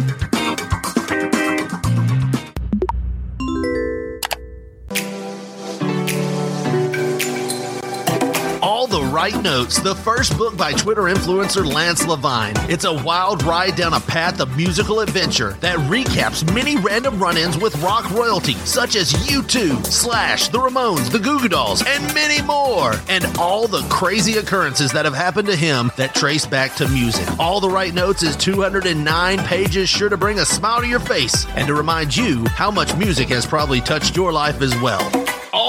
Right 9.22 9.44
Notes, 9.44 9.80
the 9.80 9.94
first 9.94 10.36
book 10.36 10.58
by 10.58 10.74
Twitter 10.74 11.04
influencer 11.04 11.64
Lance 11.64 12.08
Levine. 12.08 12.56
It's 12.72 12.86
a 12.86 13.04
wild 13.04 13.44
ride 13.44 13.76
down 13.76 13.94
a 13.94 14.00
path 14.00 14.40
of 14.40 14.58
musical 14.58 15.00
adventure 15.00 15.52
that 15.60 15.78
recaps 15.78 16.44
many 16.56 16.76
random 16.78 17.20
run 17.20 17.38
ins 17.38 17.56
with 17.56 17.80
rock 17.84 18.10
royalty, 18.10 18.56
such 18.66 18.96
as 18.96 19.14
U2, 19.14 19.86
Slash, 19.86 20.48
The 20.48 20.58
Ramones, 20.58 21.12
The 21.12 21.20
Goo 21.20 21.40
Goo 21.40 21.50
Dolls, 21.50 21.84
and 21.86 22.04
many 22.16 22.42
more. 22.42 22.96
And 23.10 23.24
all 23.38 23.68
the 23.68 23.84
crazy 23.90 24.40
occurrences 24.40 24.92
that 24.94 25.06
have 25.06 25.14
happened 25.14 25.50
to 25.50 25.56
him 25.56 25.92
that 25.98 26.16
trace 26.16 26.48
back 26.48 26.74
to 26.78 26.90
music. 26.90 27.28
All 27.40 27.60
the 27.60 27.70
Right 27.70 27.94
Notes 27.94 28.24
is 28.24 28.36
209 28.38 29.38
pages, 29.46 29.88
sure 29.88 30.10
to 30.10 30.18
bring 30.18 30.40
a 30.40 30.46
smile 30.48 30.82
to 30.82 30.88
your 30.88 31.00
face 31.00 31.46
and 31.50 31.68
to 31.68 31.76
remind 31.76 32.18
you 32.18 32.44
how 32.48 32.72
much 32.72 32.98
music 32.98 33.30
has 33.30 33.46
probably 33.46 33.82
touched 33.82 34.16
your 34.16 34.34
life 34.34 34.64
as 34.64 34.76
well 34.82 35.12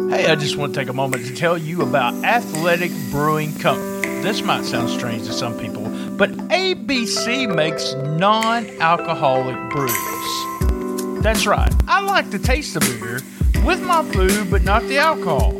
Hey, 0.09 0.27
I 0.31 0.35
just 0.35 0.55
want 0.55 0.73
to 0.73 0.79
take 0.79 0.87
a 0.87 0.93
moment 0.93 1.25
to 1.25 1.35
tell 1.35 1.57
you 1.57 1.81
about 1.81 2.13
Athletic 2.23 2.93
Brewing 3.11 3.53
Company. 3.59 4.21
This 4.21 4.41
might 4.43 4.63
sound 4.65 4.89
strange 4.89 5.25
to 5.25 5.33
some 5.33 5.57
people, 5.57 5.90
but 6.21 6.29
ABC 6.49 7.51
makes 7.51 7.95
non 7.95 8.67
alcoholic 8.79 9.57
brews. 9.71 11.23
That's 11.23 11.47
right, 11.47 11.73
I 11.87 11.99
like 12.01 12.29
to 12.29 12.37
taste 12.37 12.75
the 12.75 12.79
beer 12.79 13.21
with 13.65 13.81
my 13.81 14.03
food, 14.11 14.51
but 14.51 14.61
not 14.61 14.83
the 14.83 14.99
alcohol. 14.99 15.51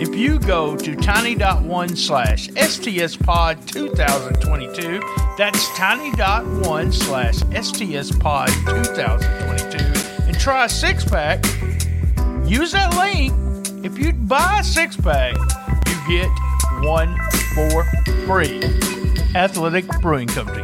If 0.00 0.14
you 0.14 0.38
go 0.38 0.76
to 0.76 0.94
tiny.one 0.94 1.96
slash 1.96 2.48
STSPod 2.50 3.66
2022, 3.66 5.00
that's 5.36 5.68
tiny.one 5.76 6.92
slash 6.92 7.34
STSPod 7.34 8.46
2022, 8.86 10.26
and 10.28 10.38
try 10.38 10.66
a 10.66 10.68
six 10.68 11.04
pack, 11.04 11.44
use 12.44 12.70
that 12.70 12.94
link. 12.94 13.34
If 13.84 13.98
you 13.98 14.12
buy 14.12 14.60
a 14.60 14.62
six 14.62 14.96
pack, 14.96 15.34
you 15.88 15.96
get 16.06 16.28
one 16.84 17.18
for 17.56 17.82
free. 18.28 19.03
Athletic 19.34 19.88
Brewing 20.00 20.28
Company. 20.28 20.62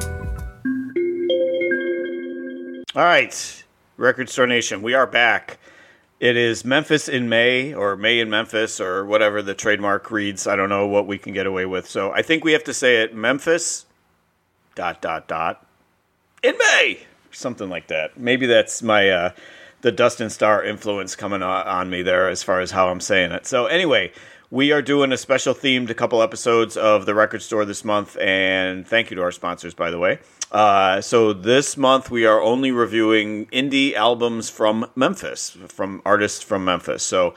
All 2.95 3.03
right, 3.03 3.65
Record 3.97 4.29
Store 4.29 4.47
Nation, 4.47 4.81
we 4.81 4.95
are 4.95 5.09
back. 5.09 5.59
It 6.21 6.37
is 6.37 6.65
Memphis 6.65 7.09
in 7.09 7.29
May, 7.29 7.75
or 7.75 7.97
May 7.97 8.21
in 8.21 8.31
Memphis, 8.31 8.81
or 8.81 9.05
whatever 9.05 9.43
the 9.43 9.55
trademark 9.55 10.13
reads. 10.13 10.47
I 10.47 10.55
don't 10.55 10.69
know 10.69 10.87
what 10.87 11.09
we 11.09 11.19
can 11.19 11.33
get 11.33 11.47
away 11.47 11.67
with. 11.67 11.89
So 11.89 12.13
I 12.13 12.23
think 12.23 12.45
we 12.45 12.53
have 12.53 12.63
to 12.63 12.75
say 12.75 13.03
it 13.03 13.13
Memphis, 13.13 13.87
dot, 14.77 15.03
dot, 15.03 15.27
dot, 15.27 15.67
in 16.45 16.57
May, 16.57 17.01
something 17.33 17.69
like 17.69 17.89
that. 17.89 18.19
Maybe 18.19 18.47
that's 18.47 18.85
my, 18.85 19.09
uh, 19.11 19.31
the 19.81 19.91
Dustin 19.91 20.31
Star 20.31 20.63
influence 20.63 21.17
coming 21.17 21.43
on 21.43 21.91
me 21.91 22.03
there 22.03 22.29
as 22.29 22.45
far 22.45 22.61
as 22.61 22.71
how 22.71 22.89
I'm 22.89 23.01
saying 23.01 23.33
it. 23.33 23.47
So 23.47 23.67
anyway, 23.67 24.13
we 24.51 24.73
are 24.73 24.83
doing 24.83 25.13
a 25.13 25.17
special 25.17 25.55
themed 25.55 25.97
couple 25.97 26.21
episodes 26.23 26.77
of 26.77 27.07
the 27.07 27.15
record 27.15 27.41
store 27.41 27.65
this 27.65 27.85
month, 27.85 28.17
and 28.19 28.87
thank 28.87 29.11
you 29.11 29.15
to 29.15 29.23
our 29.23 29.31
sponsors, 29.31 29.75
by 29.75 29.91
the 29.91 29.99
way. 29.99 30.19
Uh, 30.51 31.01
so 31.01 31.33
this 31.33 31.77
month 31.77 32.11
we 32.11 32.27
are 32.27 32.43
only 32.43 32.73
reviewing 32.73 33.47
indie 33.47 33.95
albums 33.95 34.51
from 34.51 34.91
Memphis, 34.97 35.57
from 35.69 36.03
artists 36.05 36.43
from 36.43 36.65
Memphis. 36.65 37.05
So 37.05 37.35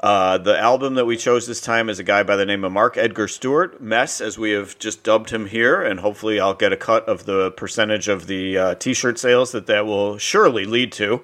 uh, 0.00 0.38
the 0.38 0.58
album 0.58 0.94
that 0.94 1.04
we 1.04 1.16
chose 1.16 1.46
this 1.46 1.60
time 1.60 1.88
is 1.88 2.00
a 2.00 2.04
guy 2.04 2.24
by 2.24 2.34
the 2.34 2.44
name 2.44 2.64
of 2.64 2.72
Mark 2.72 2.96
Edgar 2.96 3.28
Stewart, 3.28 3.80
Mess, 3.80 4.20
as 4.20 4.36
we 4.36 4.50
have 4.50 4.76
just 4.80 5.04
dubbed 5.04 5.30
him 5.30 5.46
here, 5.46 5.80
and 5.80 6.00
hopefully 6.00 6.40
I'll 6.40 6.54
get 6.54 6.72
a 6.72 6.76
cut 6.76 7.08
of 7.08 7.26
the 7.26 7.52
percentage 7.52 8.08
of 8.08 8.26
the 8.26 8.58
uh, 8.58 8.74
T-shirt 8.74 9.20
sales 9.20 9.52
that 9.52 9.68
that 9.68 9.86
will 9.86 10.18
surely 10.18 10.66
lead 10.66 10.90
to. 10.92 11.22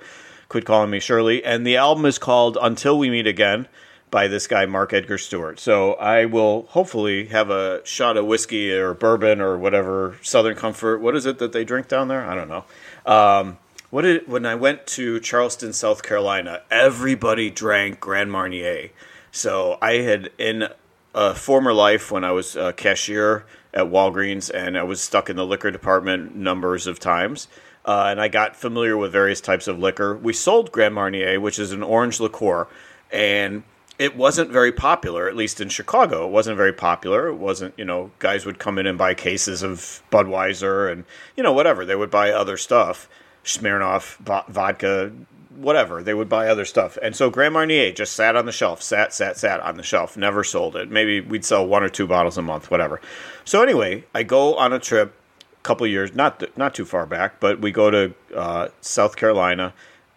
Quit 0.49 0.65
calling 0.65 0.91
me 0.91 1.01
Shirley. 1.01 1.43
And 1.43 1.67
the 1.67 1.77
album 1.77 2.05
is 2.05 2.19
called 2.19 2.57
Until 2.61 2.97
We 2.97 3.11
Meet 3.11 3.27
Again 3.27 3.67
by 4.13 4.29
this 4.29 4.47
guy 4.47 4.67
Mark 4.67 4.93
Edgar 4.93 5.19
Stewart. 5.19 5.59
So 5.59 5.95
I 5.95 6.27
will 6.27 6.67
hopefully 6.69 7.27
have 7.29 7.51
a 7.51 7.85
shot 7.85 8.17
of 8.17 8.27
whiskey 8.27 8.71
or 8.71 8.95
bourbon 8.95 9.41
or 9.41 9.59
whatever 9.59 10.19
Southern 10.23 10.55
Comfort. 10.55 11.01
What 11.01 11.17
is 11.17 11.27
it 11.27 11.39
that 11.39 11.53
they 11.53 11.65
drink 11.65 11.89
down 11.89 12.07
there? 12.07 12.25
I 12.29 12.37
don't 12.37 12.49
know. 12.49 12.65
Um, 13.05 13.59
what 13.91 14.03
did 14.03 14.29
when 14.29 14.47
I 14.47 14.55
went 14.55 14.87
to 14.89 15.19
Charleston, 15.19 15.73
South 15.73 16.03
Carolina, 16.03 16.63
everybody 16.71 17.51
drank 17.51 18.01
Grand 18.01 18.31
Marnier. 18.31 18.91
So 19.33 19.79
I 19.83 19.95
had 19.95 20.31
in 20.39 20.69
a 21.15 21.35
former 21.35 21.73
life 21.73 22.13
when 22.13 22.23
I 22.23 22.33
was 22.33 22.55
a 22.55 22.75
cashier 22.75 23.47
at 23.73 23.87
Walgreens 23.87 24.51
and 24.55 24.77
I 24.77 24.83
was 24.83 25.01
stuck 25.01 25.31
in 25.31 25.37
the 25.37 25.47
liquor 25.47 25.71
department 25.71 26.37
numbers 26.37 26.87
of 26.87 27.01
times. 27.01 27.49
Uh, 27.85 28.09
and 28.11 28.21
I 28.21 28.29
got 28.29 28.57
familiar 28.57 28.97
with 28.97 29.11
various 29.11 29.41
types 29.41 29.67
of 29.67 29.79
liquor. 29.79 30.15
We 30.15 30.35
sold 30.35 30.71
Grand 30.71 30.95
Marnier, 30.95 31.41
which 31.41 31.59
is 31.59 31.73
an 31.73 31.83
orange 31.83 32.21
liqueur, 32.21 32.69
and 33.11 33.65
it 34.03 34.17
wasn't 34.17 34.51
very 34.51 34.73
popular, 34.73 35.29
at 35.29 35.37
least 35.37 35.61
in 35.61 35.69
Chicago. 35.69 36.27
It 36.27 36.33
wasn't 36.33 36.57
very 36.57 36.73
popular. 36.73 37.29
It 37.29 37.37
wasn't, 37.37 37.73
you 37.79 37.85
know, 37.85 38.11
guys 38.19 38.45
would 38.45 38.59
come 38.59 38.77
in 38.77 38.87
and 38.89 38.99
buy 38.99 39.15
cases 39.15 39.63
of 39.63 40.03
Budweiser 40.11 40.91
and, 40.91 41.05
you 41.37 41.43
know, 41.45 41.53
whatever. 41.53 41.87
They 41.87 41.95
would 41.95 42.11
buy 42.11 42.33
other 42.33 42.57
stuff, 42.57 43.09
Smirnoff, 43.45 44.17
vodka, 44.49 45.13
whatever. 45.55 46.03
They 46.03 46.15
would 46.15 46.29
buy 46.29 46.49
other 46.49 46.65
stuff. 46.65 46.99
And 47.01 47.15
so 47.15 47.31
Grand 47.31 47.55
Marnier 47.55 47.93
just 47.93 48.15
sat 48.15 48.35
on 48.35 48.45
the 48.45 48.51
shelf, 48.51 48.83
sat, 48.83 49.15
sat, 49.15 49.37
sat 49.37 49.61
on 49.61 49.77
the 49.77 49.85
shelf, 49.85 50.17
never 50.17 50.43
sold 50.43 50.75
it. 50.75 50.91
Maybe 50.91 51.21
we'd 51.21 51.45
sell 51.45 51.65
one 51.65 51.85
or 51.85 51.89
two 51.89 52.09
bottles 52.09 52.37
a 52.37 52.43
month, 52.43 52.73
whatever. 52.73 53.01
So 53.45 53.63
anyway, 53.63 54.03
I 54.13 54.25
go 54.25 54.57
on 54.57 54.73
a 54.73 54.81
trip 54.81 55.15
a 55.41 55.63
couple 55.63 55.87
years, 55.87 56.13
not 56.13 56.43
not 56.59 56.75
too 56.75 56.85
far 56.85 57.07
back, 57.07 57.39
but 57.39 57.61
we 57.61 57.71
go 57.71 57.89
to 57.89 58.15
uh, 58.35 58.69
South 58.81 59.15
Carolina 59.15 59.73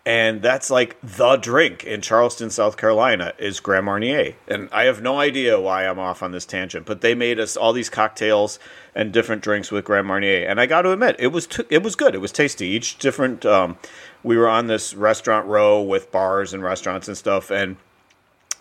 and 0.06 0.42
that's 0.42 0.70
like 0.70 0.98
the 1.02 1.36
drink 1.38 1.84
in 1.84 2.02
Charleston, 2.02 2.52
South 2.52 2.78
Carolina, 2.78 3.34
is 3.40 3.60
Grand 3.60 3.86
Marnier. 3.86 4.36
And 4.48 4.70
I 4.72 4.84
have 4.84 5.02
no 5.02 5.20
idea 5.20 5.60
why 5.60 5.88
I'm 5.88 5.98
off 5.98 6.22
on 6.22 6.32
this 6.32 6.46
tangent, 6.46 6.86
but 6.86 7.02
they 7.02 7.16
made 7.16 7.40
us 7.40 7.58
all 7.58 7.74
these 7.74 7.90
cocktails 7.90 8.60
and 8.94 9.12
different 9.12 9.42
drinks 9.42 9.72
with 9.72 9.84
Grand 9.86 10.08
Marnier, 10.08 10.48
and 10.48 10.60
I 10.62 10.68
got 10.68 10.84
to 10.84 10.92
admit, 10.92 11.16
it 11.18 11.28
was 11.28 11.48
t- 11.48 11.66
it 11.70 11.84
was 11.84 11.96
good. 11.96 12.14
It 12.16 12.20
was 12.20 12.32
tasty. 12.32 12.68
Each 12.68 12.98
different. 12.98 13.46
Um, 13.46 13.78
we 14.24 14.38
were 14.38 14.48
on 14.48 14.68
this 14.68 14.94
restaurant 14.94 15.46
row 15.48 15.82
with 15.82 16.12
bars 16.12 16.54
and 16.54 16.64
restaurants 16.64 17.08
and 17.08 17.18
stuff, 17.18 17.52
and 17.52 17.78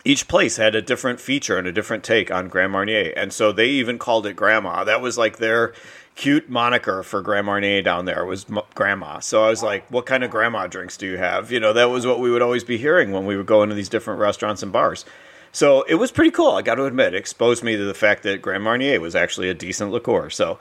each 0.05 0.27
place 0.27 0.57
had 0.57 0.75
a 0.75 0.81
different 0.81 1.19
feature 1.19 1.57
and 1.57 1.67
a 1.67 1.71
different 1.71 2.03
take 2.03 2.29
on 2.29 2.47
Grand 2.47 2.71
Marnier, 2.71 3.11
and 3.17 3.33
so 3.33 3.51
they 3.51 3.67
even 3.69 3.97
called 3.97 4.27
it 4.27 4.35
Grandma. 4.35 4.83
That 4.83 5.01
was 5.01 5.17
like 5.17 5.37
their 5.37 5.73
cute 6.13 6.49
moniker 6.49 7.03
for 7.03 7.21
Grand 7.21 7.47
Marnier 7.47 7.81
down 7.81 8.05
there 8.05 8.23
was 8.23 8.45
M- 8.49 8.59
Grandma. 8.75 9.19
So 9.19 9.43
I 9.43 9.49
was 9.49 9.63
like, 9.63 9.89
"What 9.91 10.05
kind 10.05 10.23
of 10.23 10.29
Grandma 10.29 10.67
drinks 10.67 10.95
do 10.95 11.07
you 11.07 11.17
have?" 11.17 11.51
You 11.51 11.59
know, 11.59 11.73
that 11.73 11.89
was 11.89 12.05
what 12.05 12.19
we 12.19 12.29
would 12.29 12.43
always 12.43 12.63
be 12.63 12.77
hearing 12.77 13.11
when 13.11 13.25
we 13.25 13.35
would 13.35 13.47
go 13.47 13.63
into 13.63 13.75
these 13.75 13.89
different 13.89 14.19
restaurants 14.19 14.63
and 14.63 14.71
bars. 14.71 15.05
So 15.51 15.81
it 15.83 15.95
was 15.95 16.11
pretty 16.11 16.31
cool. 16.31 16.51
I 16.51 16.61
got 16.61 16.75
to 16.75 16.85
admit, 16.85 17.13
it 17.13 17.17
exposed 17.17 17.63
me 17.63 17.75
to 17.75 17.85
the 17.85 17.93
fact 17.93 18.23
that 18.23 18.41
Grand 18.41 18.63
Marnier 18.63 18.99
was 18.99 19.15
actually 19.15 19.49
a 19.49 19.53
decent 19.53 19.91
liqueur. 19.91 20.29
So 20.29 20.59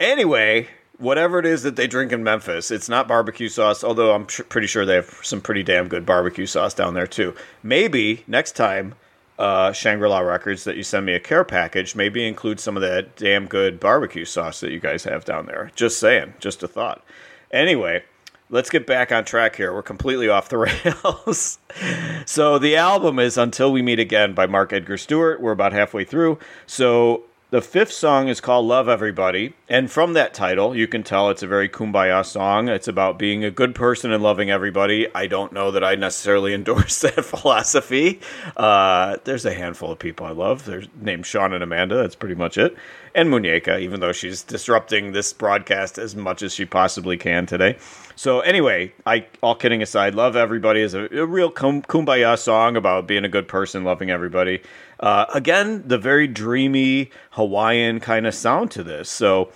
anyway, 0.00 0.68
whatever 0.98 1.38
it 1.38 1.46
is 1.46 1.62
that 1.62 1.76
they 1.76 1.86
drink 1.86 2.12
in 2.12 2.22
Memphis, 2.22 2.70
it's 2.70 2.88
not 2.88 3.08
barbecue 3.08 3.48
sauce. 3.48 3.84
Although 3.84 4.14
I'm 4.14 4.26
pretty 4.26 4.66
sure 4.66 4.84
they 4.84 4.94
have 4.94 5.18
some 5.22 5.40
pretty 5.40 5.62
damn 5.62 5.88
good 5.88 6.06
barbecue 6.06 6.46
sauce 6.46 6.74
down 6.74 6.94
there 6.94 7.06
too. 7.06 7.34
Maybe 7.62 8.24
next 8.26 8.52
time 8.52 8.94
uh, 9.38 9.72
Shangri 9.72 10.08
La 10.08 10.20
Records 10.20 10.64
that 10.64 10.76
you 10.76 10.82
send 10.82 11.06
me 11.06 11.14
a 11.14 11.20
care 11.20 11.44
package, 11.44 11.94
maybe 11.94 12.26
include 12.26 12.60
some 12.60 12.76
of 12.76 12.82
that 12.82 13.16
damn 13.16 13.46
good 13.46 13.78
barbecue 13.78 14.24
sauce 14.24 14.60
that 14.60 14.70
you 14.70 14.80
guys 14.80 15.04
have 15.04 15.24
down 15.24 15.46
there. 15.46 15.70
Just 15.74 16.00
saying, 16.00 16.34
just 16.40 16.62
a 16.62 16.68
thought. 16.68 17.04
Anyway, 17.50 18.04
let's 18.48 18.70
get 18.70 18.86
back 18.86 19.12
on 19.12 19.24
track 19.24 19.56
here. 19.56 19.72
We're 19.72 19.82
completely 19.82 20.28
off 20.28 20.48
the 20.48 20.58
rails. 21.26 21.58
so 22.24 22.58
the 22.58 22.76
album 22.76 23.18
is 23.18 23.36
Until 23.36 23.72
We 23.72 23.82
Meet 23.82 24.00
Again 24.00 24.34
by 24.34 24.46
Mark 24.46 24.72
Edgar 24.72 24.96
Stewart. 24.96 25.40
We're 25.40 25.52
about 25.52 25.72
halfway 25.72 26.04
through. 26.04 26.38
So 26.66 27.24
the 27.50 27.62
fifth 27.62 27.92
song 27.92 28.26
is 28.26 28.40
called 28.40 28.66
Love 28.66 28.88
Everybody. 28.88 29.54
And 29.68 29.90
from 29.90 30.14
that 30.14 30.34
title, 30.34 30.76
you 30.76 30.88
can 30.88 31.04
tell 31.04 31.30
it's 31.30 31.44
a 31.44 31.46
very 31.46 31.68
kumbaya 31.68 32.24
song. 32.26 32.68
It's 32.68 32.88
about 32.88 33.20
being 33.20 33.44
a 33.44 33.52
good 33.52 33.72
person 33.72 34.12
and 34.12 34.20
loving 34.20 34.50
everybody. 34.50 35.06
I 35.14 35.28
don't 35.28 35.52
know 35.52 35.70
that 35.70 35.84
I 35.84 35.94
necessarily 35.94 36.54
endorse 36.54 37.00
that 37.02 37.24
philosophy. 37.24 38.20
Uh, 38.56 39.18
there's 39.24 39.44
a 39.44 39.54
handful 39.54 39.92
of 39.92 40.00
people 40.00 40.26
I 40.26 40.32
love. 40.32 40.64
They're 40.64 40.82
named 41.00 41.24
Sean 41.24 41.52
and 41.52 41.62
Amanda. 41.62 41.94
That's 41.96 42.16
pretty 42.16 42.34
much 42.34 42.58
it. 42.58 42.76
And 43.16 43.30
Muñeca, 43.30 43.80
even 43.80 44.00
though 44.00 44.12
she's 44.12 44.42
disrupting 44.42 45.12
this 45.12 45.32
broadcast 45.32 45.96
as 45.96 46.14
much 46.14 46.42
as 46.42 46.52
she 46.52 46.66
possibly 46.66 47.16
can 47.16 47.46
today. 47.46 47.78
So 48.14 48.40
anyway, 48.40 48.92
I 49.06 49.24
all 49.42 49.54
kidding 49.54 49.80
aside, 49.80 50.14
love 50.14 50.36
everybody 50.36 50.82
is 50.82 50.92
a, 50.92 51.06
a 51.06 51.24
real 51.24 51.50
kumbaya 51.50 52.38
song 52.38 52.76
about 52.76 53.06
being 53.06 53.24
a 53.24 53.28
good 53.30 53.48
person, 53.48 53.84
loving 53.84 54.10
everybody. 54.10 54.60
Uh, 55.00 55.24
again, 55.32 55.82
the 55.86 55.96
very 55.96 56.26
dreamy 56.26 57.10
Hawaiian 57.30 58.00
kind 58.00 58.26
of 58.26 58.34
sound 58.34 58.70
to 58.72 58.82
this. 58.84 59.08
So 59.08 59.50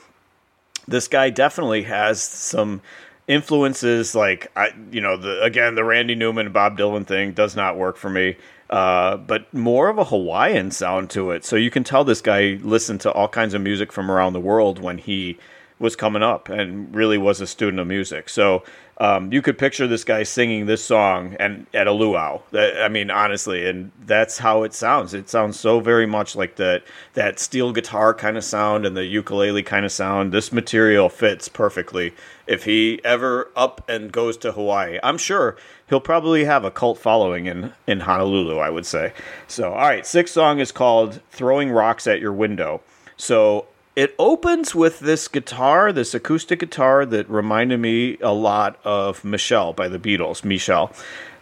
this 0.88 1.06
guy 1.06 1.28
definitely 1.28 1.82
has 1.82 2.22
some 2.22 2.80
influences 3.28 4.14
like 4.14 4.50
I, 4.56 4.70
you 4.90 5.02
know, 5.02 5.18
the 5.18 5.42
again 5.42 5.74
the 5.74 5.84
Randy 5.84 6.14
Newman 6.14 6.50
Bob 6.50 6.78
Dylan 6.78 7.06
thing 7.06 7.32
does 7.32 7.54
not 7.54 7.76
work 7.76 7.98
for 7.98 8.08
me. 8.08 8.36
Uh, 8.70 9.16
but 9.16 9.52
more 9.52 9.88
of 9.88 9.98
a 9.98 10.04
Hawaiian 10.04 10.70
sound 10.70 11.10
to 11.10 11.32
it. 11.32 11.44
So 11.44 11.56
you 11.56 11.72
can 11.72 11.82
tell 11.82 12.04
this 12.04 12.20
guy 12.20 12.58
listened 12.62 13.00
to 13.00 13.10
all 13.10 13.26
kinds 13.26 13.52
of 13.52 13.60
music 13.60 13.92
from 13.92 14.08
around 14.08 14.32
the 14.32 14.40
world 14.40 14.78
when 14.78 14.98
he 14.98 15.38
was 15.80 15.96
coming 15.96 16.22
up 16.22 16.48
and 16.48 16.94
really 16.94 17.18
was 17.18 17.40
a 17.40 17.48
student 17.48 17.80
of 17.80 17.88
music. 17.88 18.28
So 18.28 18.62
um, 19.00 19.32
you 19.32 19.40
could 19.40 19.56
picture 19.56 19.86
this 19.86 20.04
guy 20.04 20.24
singing 20.24 20.66
this 20.66 20.84
song 20.84 21.34
and 21.40 21.66
at 21.72 21.86
a 21.86 21.92
luau. 21.92 22.42
I 22.52 22.88
mean, 22.88 23.10
honestly, 23.10 23.66
and 23.66 23.90
that's 24.04 24.36
how 24.36 24.62
it 24.62 24.74
sounds. 24.74 25.14
It 25.14 25.30
sounds 25.30 25.58
so 25.58 25.80
very 25.80 26.04
much 26.04 26.36
like 26.36 26.56
that 26.56 26.84
that 27.14 27.40
steel 27.40 27.72
guitar 27.72 28.12
kind 28.12 28.36
of 28.36 28.44
sound 28.44 28.84
and 28.84 28.94
the 28.94 29.06
ukulele 29.06 29.62
kind 29.62 29.86
of 29.86 29.90
sound. 29.90 30.32
This 30.32 30.52
material 30.52 31.08
fits 31.08 31.48
perfectly. 31.48 32.12
If 32.46 32.64
he 32.64 33.00
ever 33.02 33.50
up 33.56 33.82
and 33.88 34.12
goes 34.12 34.36
to 34.38 34.52
Hawaii, 34.52 34.98
I'm 35.02 35.16
sure 35.16 35.56
he'll 35.88 36.00
probably 36.00 36.44
have 36.44 36.64
a 36.64 36.70
cult 36.70 36.98
following 36.98 37.46
in 37.46 37.72
in 37.86 38.00
Honolulu. 38.00 38.58
I 38.58 38.68
would 38.68 38.84
say. 38.84 39.14
So, 39.48 39.72
all 39.72 39.88
right, 39.88 40.06
sixth 40.06 40.34
song 40.34 40.58
is 40.58 40.72
called 40.72 41.22
"Throwing 41.30 41.70
Rocks 41.70 42.06
at 42.06 42.20
Your 42.20 42.34
Window." 42.34 42.82
So 43.16 43.66
it 43.96 44.14
opens 44.18 44.74
with 44.74 45.00
this 45.00 45.28
guitar, 45.28 45.92
this 45.92 46.14
acoustic 46.14 46.60
guitar 46.60 47.04
that 47.06 47.28
reminded 47.28 47.80
me 47.80 48.18
a 48.20 48.32
lot 48.32 48.78
of 48.84 49.24
Michelle 49.24 49.72
by 49.72 49.88
the 49.88 49.98
Beatles, 49.98 50.44
Michelle. 50.44 50.92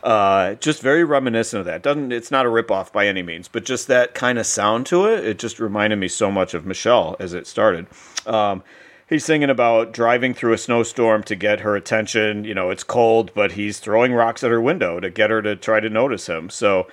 Uh, 0.03 0.55
just 0.55 0.81
very 0.81 1.05
reminiscent 1.05 1.61
of 1.61 1.67
that. 1.67 1.83
Doesn't 1.83 2.13
it's 2.13 2.31
not 2.31 2.47
a 2.47 2.49
ripoff 2.49 2.93
by 2.93 3.07
any 3.07 3.23
means, 3.23 3.49
but 3.49 3.65
just 3.65 3.89
that 3.89 4.15
kind 4.15 4.39
of 4.39 4.47
sound 4.47 4.87
to 4.87 5.07
it. 5.07 5.25
It 5.25 5.39
just 5.39 5.59
reminded 5.59 5.97
me 5.97 6.09
so 6.09 6.31
much 6.31 6.55
of 6.55 6.65
Michelle 6.65 7.17
as 7.19 7.35
it 7.35 7.47
started. 7.47 7.87
Um, 8.25 8.63
he's 9.09 9.25
singing 9.25 9.51
about 9.51 9.93
driving 9.93 10.35
through 10.35 10.53
a 10.53 10.59
snowstorm 10.59 11.25
to 11.25 11.35
get 11.35 11.61
her 11.61 11.75
attention. 11.75 12.45
You 12.45 12.55
know, 12.55 12.71
it's 12.71 12.85
cold, 12.85 13.33
but 13.35 13.53
he's 13.53 13.81
throwing 13.81 14.15
rocks 14.15 14.45
at 14.45 14.51
her 14.51 14.61
window 14.61 15.01
to 15.01 15.11
get 15.11 15.31
her 15.31 15.43
to 15.43 15.57
try 15.57 15.81
to 15.81 15.91
notice 15.91 16.29
him. 16.29 16.49
So, 16.49 16.87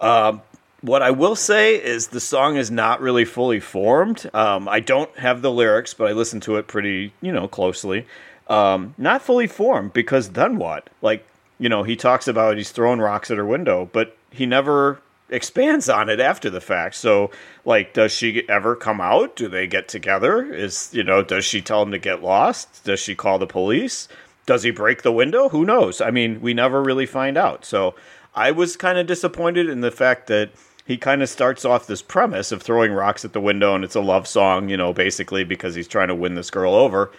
um, 0.00 0.42
what 0.80 1.02
I 1.02 1.10
will 1.10 1.34
say 1.34 1.74
is 1.74 2.08
the 2.08 2.20
song 2.20 2.56
is 2.56 2.70
not 2.70 3.00
really 3.00 3.24
fully 3.24 3.60
formed. 3.60 4.30
Um, 4.32 4.68
I 4.68 4.80
don't 4.80 5.16
have 5.18 5.42
the 5.42 5.50
lyrics, 5.50 5.94
but 5.94 6.08
I 6.08 6.12
listened 6.12 6.42
to 6.44 6.56
it 6.56 6.68
pretty, 6.68 7.12
you 7.20 7.32
know, 7.32 7.48
closely. 7.48 8.06
Um, 8.46 8.94
not 8.96 9.22
fully 9.22 9.46
formed 9.46 9.92
because 9.92 10.30
then 10.30 10.56
what? 10.56 10.88
Like, 11.02 11.26
you 11.58 11.68
know, 11.68 11.82
he 11.82 11.96
talks 11.96 12.28
about 12.28 12.56
he's 12.56 12.70
throwing 12.70 13.00
rocks 13.00 13.30
at 13.30 13.36
her 13.36 13.44
window, 13.44 13.90
but 13.92 14.16
he 14.30 14.46
never 14.46 15.00
expands 15.30 15.88
on 15.88 16.08
it 16.08 16.20
after 16.20 16.48
the 16.48 16.60
fact. 16.60 16.94
So, 16.94 17.30
like, 17.64 17.92
does 17.92 18.12
she 18.12 18.48
ever 18.48 18.76
come 18.76 19.00
out? 19.00 19.36
Do 19.36 19.48
they 19.48 19.66
get 19.66 19.88
together? 19.88 20.52
Is, 20.52 20.90
you 20.92 21.02
know, 21.02 21.22
does 21.22 21.44
she 21.44 21.60
tell 21.60 21.82
him 21.82 21.90
to 21.90 21.98
get 21.98 22.22
lost? 22.22 22.84
Does 22.84 23.00
she 23.00 23.14
call 23.14 23.38
the 23.38 23.46
police? 23.46 24.08
Does 24.46 24.62
he 24.62 24.70
break 24.70 25.02
the 25.02 25.12
window? 25.12 25.48
Who 25.50 25.64
knows? 25.64 26.00
I 26.00 26.10
mean, 26.10 26.40
we 26.40 26.54
never 26.54 26.82
really 26.82 27.04
find 27.04 27.36
out. 27.36 27.64
So, 27.64 27.94
I 28.34 28.52
was 28.52 28.76
kind 28.76 28.98
of 28.98 29.06
disappointed 29.08 29.68
in 29.68 29.80
the 29.80 29.90
fact 29.90 30.28
that 30.28 30.50
he 30.88 30.96
kind 30.96 31.22
of 31.22 31.28
starts 31.28 31.66
off 31.66 31.86
this 31.86 32.00
premise 32.00 32.50
of 32.50 32.62
throwing 32.62 32.92
rocks 32.92 33.22
at 33.22 33.34
the 33.34 33.42
window 33.42 33.74
and 33.74 33.84
it's 33.84 33.94
a 33.94 34.00
love 34.00 34.26
song, 34.26 34.70
you 34.70 34.76
know, 34.78 34.94
basically 34.94 35.44
because 35.44 35.74
he's 35.74 35.86
trying 35.86 36.08
to 36.08 36.14
win 36.14 36.34
this 36.34 36.50
girl 36.50 36.74
over. 36.74 37.12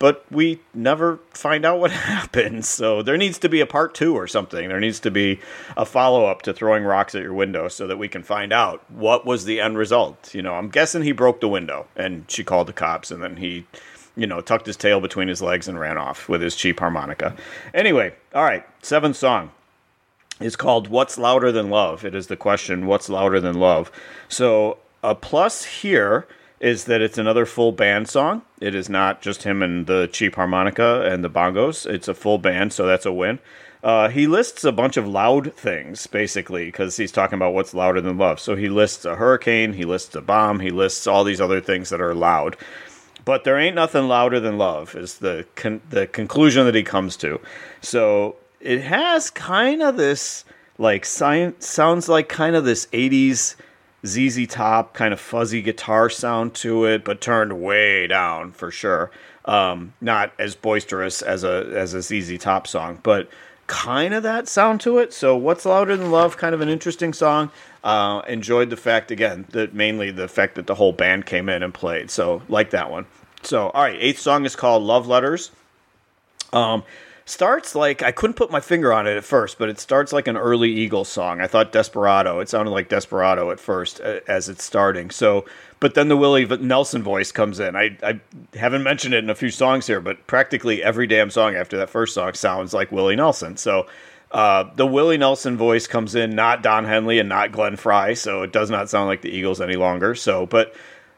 But 0.00 0.24
we 0.28 0.58
never 0.74 1.20
find 1.30 1.64
out 1.64 1.78
what 1.78 1.90
happens. 1.92 2.68
So 2.68 3.00
there 3.00 3.16
needs 3.16 3.38
to 3.38 3.48
be 3.48 3.60
a 3.60 3.66
part 3.66 3.94
two 3.94 4.16
or 4.16 4.26
something. 4.26 4.68
There 4.68 4.80
needs 4.80 4.98
to 4.98 5.12
be 5.12 5.38
a 5.76 5.86
follow 5.86 6.26
up 6.26 6.42
to 6.42 6.52
throwing 6.52 6.82
rocks 6.82 7.14
at 7.14 7.22
your 7.22 7.32
window 7.32 7.68
so 7.68 7.86
that 7.86 7.96
we 7.96 8.08
can 8.08 8.24
find 8.24 8.52
out 8.52 8.82
what 8.90 9.24
was 9.24 9.44
the 9.44 9.60
end 9.60 9.78
result. 9.78 10.34
You 10.34 10.42
know, 10.42 10.54
I'm 10.54 10.68
guessing 10.68 11.02
he 11.02 11.12
broke 11.12 11.40
the 11.40 11.48
window 11.48 11.86
and 11.94 12.28
she 12.28 12.42
called 12.42 12.66
the 12.66 12.72
cops 12.72 13.12
and 13.12 13.22
then 13.22 13.36
he, 13.36 13.64
you 14.16 14.26
know, 14.26 14.40
tucked 14.40 14.66
his 14.66 14.76
tail 14.76 15.00
between 15.00 15.28
his 15.28 15.40
legs 15.40 15.68
and 15.68 15.78
ran 15.78 15.96
off 15.96 16.28
with 16.28 16.42
his 16.42 16.56
cheap 16.56 16.80
harmonica. 16.80 17.36
Anyway, 17.72 18.14
all 18.34 18.42
right, 18.42 18.66
seventh 18.82 19.14
song 19.14 19.52
is 20.40 20.56
called 20.56 20.88
What's 20.88 21.18
Louder 21.18 21.52
Than 21.52 21.70
Love? 21.70 22.04
It 22.04 22.14
is 22.14 22.26
the 22.26 22.36
question, 22.36 22.86
What's 22.86 23.08
Louder 23.08 23.40
Than 23.40 23.58
Love? 23.58 23.90
So, 24.28 24.78
a 25.02 25.14
plus 25.14 25.64
here 25.64 26.26
is 26.60 26.84
that 26.84 27.00
it's 27.00 27.18
another 27.18 27.44
full 27.44 27.72
band 27.72 28.08
song. 28.08 28.42
It 28.60 28.74
is 28.74 28.88
not 28.88 29.20
just 29.20 29.42
him 29.42 29.62
and 29.62 29.86
the 29.86 30.08
cheap 30.12 30.36
harmonica 30.36 31.02
and 31.02 31.24
the 31.24 31.30
bongos. 31.30 31.86
It's 31.86 32.06
a 32.06 32.14
full 32.14 32.38
band, 32.38 32.72
so 32.72 32.86
that's 32.86 33.04
a 33.04 33.12
win. 33.12 33.40
Uh, 33.82 34.08
he 34.08 34.28
lists 34.28 34.62
a 34.62 34.70
bunch 34.70 34.96
of 34.96 35.08
loud 35.08 35.52
things, 35.54 36.06
basically, 36.06 36.66
because 36.66 36.96
he's 36.96 37.10
talking 37.10 37.34
about 37.34 37.52
what's 37.52 37.74
louder 37.74 38.00
than 38.00 38.16
love. 38.16 38.38
So 38.38 38.54
he 38.54 38.68
lists 38.68 39.04
a 39.04 39.16
hurricane, 39.16 39.72
he 39.72 39.84
lists 39.84 40.14
a 40.14 40.20
bomb, 40.20 40.60
he 40.60 40.70
lists 40.70 41.08
all 41.08 41.24
these 41.24 41.40
other 41.40 41.60
things 41.60 41.90
that 41.90 42.00
are 42.00 42.14
loud. 42.14 42.56
But 43.24 43.42
there 43.42 43.58
ain't 43.58 43.74
nothing 43.74 44.06
louder 44.06 44.38
than 44.38 44.56
love, 44.56 44.94
is 44.94 45.18
the 45.18 45.46
con- 45.56 45.80
the 45.90 46.06
conclusion 46.06 46.64
that 46.66 46.76
he 46.76 46.84
comes 46.84 47.16
to. 47.18 47.40
So 47.80 48.36
it 48.62 48.82
has 48.82 49.30
kind 49.30 49.82
of 49.82 49.96
this 49.96 50.44
like 50.78 51.04
science 51.04 51.66
sounds 51.66 52.08
like 52.08 52.28
kind 52.28 52.56
of 52.56 52.64
this 52.64 52.86
80s 52.86 53.56
ZZ 54.06 54.46
Top 54.48 54.94
kind 54.94 55.12
of 55.12 55.20
fuzzy 55.20 55.62
guitar 55.62 56.10
sound 56.10 56.54
to 56.54 56.84
it, 56.86 57.04
but 57.04 57.20
turned 57.20 57.60
way 57.60 58.06
down 58.06 58.52
for 58.52 58.70
sure. 58.70 59.10
Um, 59.44 59.92
not 60.00 60.32
as 60.38 60.54
boisterous 60.54 61.22
as 61.22 61.44
a 61.44 61.70
as 61.74 61.94
a 61.94 62.02
ZZ 62.02 62.38
Top 62.38 62.66
song, 62.66 62.98
but 63.02 63.28
kind 63.66 64.12
of 64.14 64.22
that 64.22 64.48
sound 64.48 64.80
to 64.82 64.98
it. 64.98 65.12
So, 65.12 65.36
"What's 65.36 65.64
Louder 65.64 65.96
Than 65.96 66.10
Love" 66.10 66.36
kind 66.36 66.54
of 66.54 66.60
an 66.60 66.68
interesting 66.68 67.12
song. 67.12 67.50
Uh, 67.84 68.22
enjoyed 68.28 68.70
the 68.70 68.76
fact 68.76 69.10
again 69.10 69.46
that 69.50 69.74
mainly 69.74 70.10
the 70.12 70.28
fact 70.28 70.54
that 70.54 70.66
the 70.66 70.74
whole 70.76 70.92
band 70.92 71.26
came 71.26 71.48
in 71.48 71.62
and 71.62 71.74
played. 71.74 72.10
So, 72.10 72.42
like 72.48 72.70
that 72.70 72.90
one. 72.90 73.06
So, 73.42 73.70
all 73.70 73.82
right, 73.82 73.98
eighth 74.00 74.20
song 74.20 74.44
is 74.44 74.54
called 74.56 74.82
"Love 74.82 75.08
Letters." 75.08 75.50
Um, 76.52 76.82
starts 77.24 77.74
like 77.74 78.02
I 78.02 78.12
couldn't 78.12 78.34
put 78.34 78.50
my 78.50 78.60
finger 78.60 78.92
on 78.92 79.06
it 79.06 79.16
at 79.16 79.24
first, 79.24 79.58
but 79.58 79.68
it 79.68 79.78
starts 79.78 80.12
like 80.12 80.28
an 80.28 80.36
early 80.36 80.70
Eagles 80.70 81.08
song. 81.08 81.40
I 81.40 81.46
thought 81.46 81.72
Desperado. 81.72 82.40
It 82.40 82.48
sounded 82.48 82.70
like 82.70 82.88
Desperado 82.88 83.50
at 83.50 83.60
first 83.60 84.00
uh, 84.00 84.20
as 84.26 84.48
it's 84.48 84.64
starting. 84.64 85.10
So, 85.10 85.44
but 85.80 85.94
then 85.94 86.08
the 86.08 86.16
Willie 86.16 86.46
Nelson 86.46 87.02
voice 87.02 87.32
comes 87.32 87.60
in. 87.60 87.76
I, 87.76 87.96
I 88.02 88.20
haven't 88.54 88.82
mentioned 88.82 89.14
it 89.14 89.24
in 89.24 89.30
a 89.30 89.34
few 89.34 89.50
songs 89.50 89.86
here, 89.86 90.00
but 90.00 90.26
practically 90.26 90.82
every 90.82 91.06
damn 91.06 91.30
song 91.30 91.54
after 91.54 91.76
that 91.78 91.90
first 91.90 92.14
song 92.14 92.34
sounds 92.34 92.74
like 92.74 92.92
Willie 92.92 93.16
Nelson. 93.16 93.56
So. 93.56 93.86
Uh, 94.30 94.72
the 94.76 94.86
Willie 94.86 95.18
Nelson 95.18 95.58
voice 95.58 95.86
comes 95.86 96.14
in, 96.14 96.30
not 96.30 96.62
Don 96.62 96.86
Henley 96.86 97.18
and 97.18 97.28
not 97.28 97.52
Glenn 97.52 97.76
Frey, 97.76 98.14
so 98.14 98.40
it 98.40 98.50
does 98.50 98.70
not 98.70 98.88
sound 98.88 99.06
like 99.06 99.20
the 99.20 99.28
Eagles 99.28 99.60
any 99.60 99.76
longer. 99.76 100.14
So, 100.14 100.46
but 100.46 100.74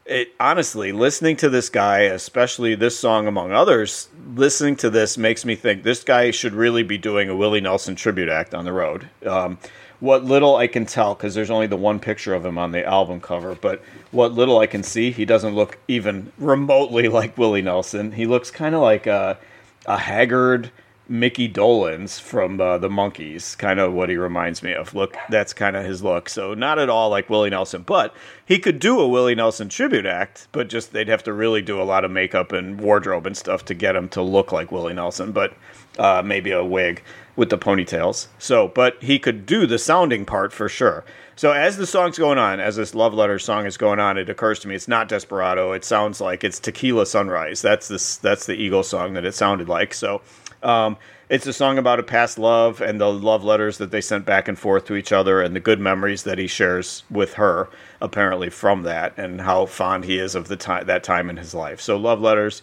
it 0.06 0.34
honestly 0.38 0.92
listening 0.92 1.36
to 1.36 1.48
this 1.48 1.68
guy 1.68 2.00
especially 2.00 2.74
this 2.74 2.98
song 2.98 3.26
among 3.26 3.52
others 3.52 4.08
listening 4.34 4.76
to 4.76 4.90
this 4.90 5.16
makes 5.16 5.44
me 5.44 5.54
think 5.54 5.82
this 5.82 6.04
guy 6.04 6.30
should 6.30 6.52
really 6.52 6.82
be 6.82 6.98
doing 6.98 7.28
a 7.28 7.36
willie 7.36 7.60
nelson 7.60 7.94
tribute 7.94 8.28
act 8.28 8.54
on 8.54 8.64
the 8.64 8.72
road. 8.72 9.08
Um, 9.24 9.58
what 10.00 10.24
little 10.24 10.56
i 10.56 10.66
can 10.66 10.84
tell 10.84 11.14
because 11.14 11.34
there's 11.34 11.50
only 11.50 11.66
the 11.66 11.76
one 11.76 11.98
picture 11.98 12.34
of 12.34 12.44
him 12.44 12.58
on 12.58 12.72
the 12.72 12.84
album 12.84 13.20
cover 13.20 13.54
but 13.54 13.82
what 14.10 14.32
little 14.32 14.58
i 14.58 14.66
can 14.66 14.82
see 14.82 15.10
he 15.10 15.24
doesn't 15.24 15.54
look 15.54 15.78
even 15.88 16.30
remotely 16.38 17.08
like 17.18 17.38
willie 17.38 17.62
nelson. 17.62 18.12
He 18.12 18.26
looks 18.26 18.50
kind 18.50 18.74
of 18.74 18.82
like 18.82 19.06
a, 19.06 19.38
a 19.86 19.96
haggard 19.96 20.70
Mickey 21.06 21.48
Dolenz 21.48 22.18
from 22.18 22.60
uh, 22.60 22.78
the 22.78 22.88
Monkees, 22.88 23.58
kind 23.58 23.78
of 23.78 23.92
what 23.92 24.08
he 24.08 24.16
reminds 24.16 24.62
me 24.62 24.72
of. 24.72 24.94
Look, 24.94 25.16
that's 25.28 25.52
kind 25.52 25.76
of 25.76 25.84
his 25.84 26.02
look. 26.02 26.28
So 26.30 26.54
not 26.54 26.78
at 26.78 26.88
all 26.88 27.10
like 27.10 27.28
Willie 27.28 27.50
Nelson, 27.50 27.82
but 27.82 28.14
he 28.46 28.58
could 28.58 28.78
do 28.78 28.98
a 29.00 29.08
Willie 29.08 29.34
Nelson 29.34 29.68
tribute 29.68 30.06
act, 30.06 30.48
but 30.52 30.68
just 30.68 30.92
they'd 30.92 31.08
have 31.08 31.22
to 31.24 31.32
really 31.32 31.60
do 31.60 31.80
a 31.80 31.84
lot 31.84 32.04
of 32.04 32.10
makeup 32.10 32.52
and 32.52 32.80
wardrobe 32.80 33.26
and 33.26 33.36
stuff 33.36 33.64
to 33.66 33.74
get 33.74 33.96
him 33.96 34.08
to 34.10 34.22
look 34.22 34.50
like 34.50 34.72
Willie 34.72 34.94
Nelson. 34.94 35.32
But 35.32 35.54
uh, 35.98 36.22
maybe 36.24 36.50
a 36.50 36.64
wig 36.64 37.02
with 37.36 37.50
the 37.50 37.58
ponytails. 37.58 38.28
So, 38.38 38.68
but 38.68 39.02
he 39.02 39.18
could 39.18 39.44
do 39.44 39.66
the 39.66 39.78
sounding 39.78 40.24
part 40.24 40.52
for 40.52 40.68
sure. 40.68 41.04
So 41.36 41.50
as 41.50 41.76
the 41.76 41.86
song's 41.86 42.16
going 42.16 42.38
on, 42.38 42.60
as 42.60 42.76
this 42.76 42.94
love 42.94 43.12
letter 43.12 43.40
song 43.40 43.66
is 43.66 43.76
going 43.76 43.98
on, 43.98 44.16
it 44.16 44.28
occurs 44.28 44.60
to 44.60 44.68
me 44.68 44.76
it's 44.76 44.86
not 44.86 45.08
Desperado. 45.08 45.72
It 45.72 45.84
sounds 45.84 46.20
like 46.20 46.44
it's 46.44 46.60
Tequila 46.60 47.06
Sunrise. 47.06 47.60
That's 47.60 47.88
this. 47.88 48.16
That's 48.16 48.46
the 48.46 48.54
Eagle 48.54 48.84
song 48.84 49.14
that 49.14 49.24
it 49.24 49.34
sounded 49.34 49.68
like. 49.68 49.94
So 49.94 50.22
um, 50.64 50.96
it's 51.28 51.46
a 51.46 51.52
song 51.52 51.78
about 51.78 52.00
a 52.00 52.02
past 52.02 52.38
love 52.38 52.80
and 52.80 53.00
the 53.00 53.12
love 53.12 53.44
letters 53.44 53.78
that 53.78 53.90
they 53.90 54.00
sent 54.00 54.26
back 54.26 54.48
and 54.48 54.58
forth 54.58 54.84
to 54.86 54.94
each 54.94 55.12
other 55.12 55.40
and 55.40 55.54
the 55.54 55.60
good 55.60 55.80
memories 55.80 56.24
that 56.24 56.38
he 56.38 56.46
shares 56.46 57.02
with 57.10 57.34
her, 57.34 57.68
apparently 58.00 58.50
from 58.50 58.82
that, 58.82 59.16
and 59.16 59.40
how 59.40 59.66
fond 59.66 60.04
he 60.04 60.18
is 60.18 60.34
of 60.34 60.48
the 60.48 60.56
time 60.56 60.86
that 60.86 61.02
time 61.02 61.30
in 61.30 61.36
his 61.36 61.54
life. 61.54 61.80
So 61.80 61.96
love 61.96 62.20
letters, 62.20 62.62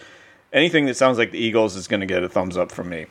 anything 0.54 0.86
that 0.86 0.96
sounds 0.98 1.18
like 1.18 1.32
the 1.32 1.40
Eagles 1.40 1.76
is 1.76 1.88
going 1.88 2.02
to 2.02 2.06
get 2.06 2.24
a 2.24 2.30
thumbs 2.30 2.56
up 2.56 2.72
from 2.72 2.90
me, 2.90 3.08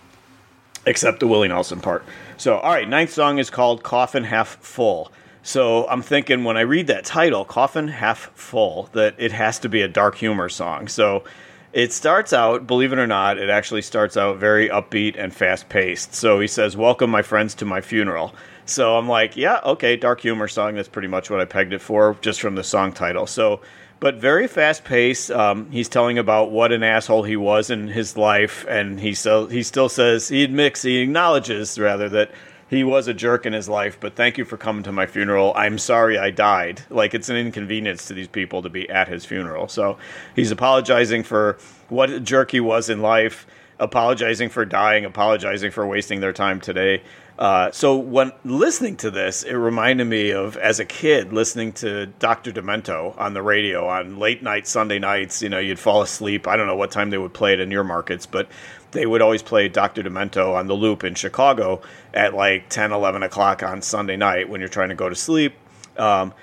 except 0.87 1.21
the 1.21 1.27
Willie 1.27 1.49
Nelson 1.49 1.81
part. 1.81 2.05
So 2.37 2.59
all 2.59 2.73
right, 2.73 2.89
ninth 2.89 3.13
song 3.13 3.39
is 3.39 3.51
called 3.51 3.83
"Coffin 3.83 4.25
Half 4.25 4.57
Full." 4.61 5.13
So 5.43 5.89
I'm 5.89 6.03
thinking 6.03 6.45
when 6.45 6.57
I 6.57 6.63
read 6.63 6.87
that 6.87 7.05
title, 7.05 7.45
"Coffin 7.45 7.89
Half 7.89 8.31
Full," 8.35 8.89
that 8.93 9.15
it 9.19 9.33
has 9.33 9.59
to 9.61 9.69
be 9.69 9.83
a 9.83 9.89
dark 9.89 10.17
humor 10.17 10.49
song. 10.49 10.87
So 10.87 11.25
it 11.73 11.93
starts 11.93 12.33
out, 12.33 12.67
believe 12.67 12.93
it 12.93 12.99
or 12.99 13.07
not, 13.07 13.39
it 13.39 13.49
actually 13.49 13.83
starts 13.83 14.17
out 14.17 14.39
very 14.39 14.69
upbeat 14.69 15.17
and 15.17 15.35
fast 15.35 15.69
paced. 15.69 16.15
So 16.15 16.41
he 16.41 16.47
says, 16.47 16.77
Welcome, 16.77 17.11
my 17.11 17.23
friends, 17.23 17.55
to 17.57 17.65
my 17.65 17.81
funeral. 17.81 18.35
So 18.67 18.97
I'm 18.97 19.09
like, 19.09 19.37
Yeah, 19.37 19.61
okay, 19.65 19.97
dark 19.97 20.21
humor 20.21 20.49
song. 20.49 20.75
That's 20.75 20.89
pretty 20.89 21.09
much 21.09 21.31
what 21.31 21.41
I 21.41 21.45
pegged 21.45 21.73
it 21.73 21.81
for, 21.81 22.17
just 22.21 22.41
from 22.41 22.57
the 22.57 22.65
song 22.65 22.93
title. 22.93 23.27
So, 23.27 23.61
but 24.01 24.17
very 24.17 24.49
fast 24.49 24.85
paced. 24.85 25.31
Um, 25.31 25.71
he's 25.71 25.89
telling 25.89 26.19
about 26.19 26.51
what 26.51 26.73
an 26.73 26.83
asshole 26.83 27.23
he 27.23 27.37
was 27.37 27.71
in 27.71 27.87
his 27.89 28.17
life, 28.17 28.65
and 28.69 28.99
he, 28.99 29.15
so, 29.15 29.47
he 29.47 29.63
still 29.63 29.91
says, 29.91 30.29
he 30.29 30.43
admits, 30.43 30.83
he 30.83 30.99
acknowledges 30.99 31.79
rather 31.79 32.09
that 32.09 32.31
he 32.71 32.85
was 32.85 33.09
a 33.09 33.15
jerk 33.15 33.47
in 33.47 33.53
his 33.53 33.69
life, 33.69 33.99
but 33.99 34.15
thank 34.15 34.39
you 34.39 34.45
for 34.45 34.57
coming 34.57 34.85
to 34.85 34.93
my 34.93 35.05
funeral. 35.05 35.53
I'm 35.57 35.77
sorry 35.77 36.17
I 36.17 36.31
died. 36.31 36.83
Like 36.89 37.15
it's 37.15 37.29
an 37.29 37.37
inconvenience 37.37 38.07
to 38.07 38.15
these 38.15 38.29
people 38.29 38.63
to 38.63 38.71
be 38.71 38.89
at 38.89 39.09
his 39.09 39.25
funeral. 39.25 39.67
So 39.67 39.99
he's 40.37 40.53
apologizing 40.53 41.25
for 41.25 41.59
what 41.89 42.11
a 42.11 42.21
jerk 42.21 42.53
he 42.53 42.61
was 42.61 42.89
in 42.89 43.03
life, 43.03 43.45
apologizing 43.81 44.51
for 44.51 44.65
dying, 44.65 45.05
apologizing 45.05 45.73
for 45.73 45.85
wasting 45.85 46.21
their 46.21 46.33
time 46.33 46.61
today. 46.61 47.03
Uh, 47.41 47.73
so 47.73 47.97
when 47.97 48.31
listening 48.45 48.97
to 48.99 49.11
this, 49.11 49.43
it 49.43 49.55
reminded 49.55 50.05
me 50.05 50.31
of 50.31 50.59
as 50.59 50.79
a 50.79 50.85
kid 50.85 51.33
listening 51.33 51.73
to 51.73 52.07
Dr. 52.19 52.53
Demento 52.53 53.19
on 53.19 53.33
the 53.33 53.41
radio 53.43 53.89
on 53.89 54.19
late 54.19 54.43
night 54.43 54.69
Sunday 54.69 54.99
nights. 54.99 55.43
You 55.43 55.49
know, 55.49 55.59
you'd 55.59 55.79
fall 55.79 56.03
asleep. 56.03 56.47
I 56.47 56.57
don't 56.57 56.67
know 56.67 56.77
what 56.77 56.91
time 56.91 57.11
they 57.11 57.19
would 57.19 57.33
play 57.33 57.55
it 57.55 57.61
in 57.61 57.71
your 57.71 57.83
markets, 57.83 58.27
but 58.27 58.49
they 58.93 59.07
would 59.07 59.23
always 59.23 59.43
play 59.43 59.69
Dr. 59.69 60.03
Demento 60.03 60.55
on 60.55 60.67
the 60.67 60.75
loop 60.75 61.05
in 61.05 61.15
Chicago 61.15 61.81
at 62.13 62.35
like 62.35 62.69
10, 62.69 62.93
11 62.93 63.23
o'clock 63.23 63.63
on 63.63 63.83
Sunday 63.83 64.17
night 64.17 64.49
when 64.49 64.61
you're 64.61 64.69
trying 64.69 64.89
to 64.89 64.95
go 64.95 65.09
to 65.09 65.15
sleep. 65.15 65.55
Um, 65.97 66.35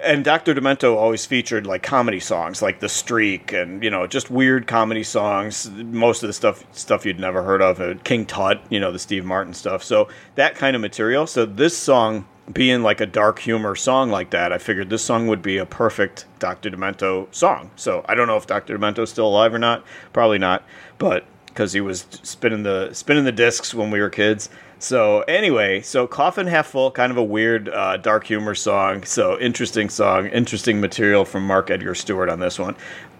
and 0.00 0.24
Dr. 0.24 0.54
Demento 0.54 0.96
always 0.96 1.26
featured 1.26 1.66
like 1.66 1.82
comedy 1.82 2.20
songs, 2.20 2.62
like 2.62 2.80
The 2.80 2.88
Streak, 2.88 3.52
and 3.52 3.82
you 3.82 3.90
know, 3.90 4.06
just 4.06 4.30
weird 4.30 4.66
comedy 4.66 5.02
songs. 5.02 5.68
Most 5.70 6.22
of 6.22 6.28
the 6.28 6.32
stuff 6.32 6.64
stuff 6.72 7.04
you'd 7.04 7.18
never 7.18 7.42
heard 7.42 7.62
of, 7.62 7.80
uh, 7.80 7.94
King 8.04 8.24
Tut, 8.24 8.62
you 8.70 8.78
know, 8.78 8.92
the 8.92 8.98
Steve 8.98 9.24
Martin 9.24 9.54
stuff. 9.54 9.82
So 9.82 10.08
that 10.36 10.54
kind 10.54 10.76
of 10.76 10.82
material. 10.82 11.26
So 11.26 11.46
this 11.46 11.76
song 11.76 12.26
being 12.52 12.82
like 12.82 13.00
a 13.00 13.06
dark 13.06 13.40
humor 13.40 13.74
song 13.74 14.10
like 14.10 14.30
that, 14.30 14.52
I 14.52 14.58
figured 14.58 14.88
this 14.88 15.04
song 15.04 15.26
would 15.26 15.42
be 15.42 15.58
a 15.58 15.66
perfect 15.66 16.26
Dr. 16.38 16.70
Demento 16.70 17.26
song. 17.34 17.70
So 17.76 18.04
I 18.08 18.14
don't 18.14 18.26
know 18.26 18.36
if 18.36 18.46
Dr. 18.46 18.78
Demento's 18.78 19.10
still 19.10 19.26
alive 19.26 19.52
or 19.52 19.58
not. 19.58 19.84
Probably 20.12 20.38
not, 20.38 20.62
but 20.98 21.24
because 21.58 21.72
he 21.72 21.80
was 21.80 22.06
spinning 22.22 22.62
the 22.62 22.88
spinning 22.92 23.24
the 23.24 23.32
discs 23.32 23.74
when 23.74 23.90
we 23.90 23.98
were 23.98 24.08
kids. 24.08 24.48
So 24.78 25.22
anyway, 25.22 25.80
so 25.80 26.06
Coffin 26.06 26.46
Half 26.46 26.68
Full, 26.68 26.92
kind 26.92 27.10
of 27.10 27.18
a 27.18 27.24
weird 27.24 27.68
uh, 27.68 27.96
dark 27.96 28.28
humor 28.28 28.54
song. 28.54 29.02
So 29.02 29.36
interesting 29.40 29.88
song, 29.88 30.28
interesting 30.28 30.80
material 30.80 31.24
from 31.24 31.44
Mark 31.44 31.68
Edgar 31.68 31.96
Stuart 31.96 32.28
on 32.28 32.38
this 32.38 32.60
one. 32.60 32.76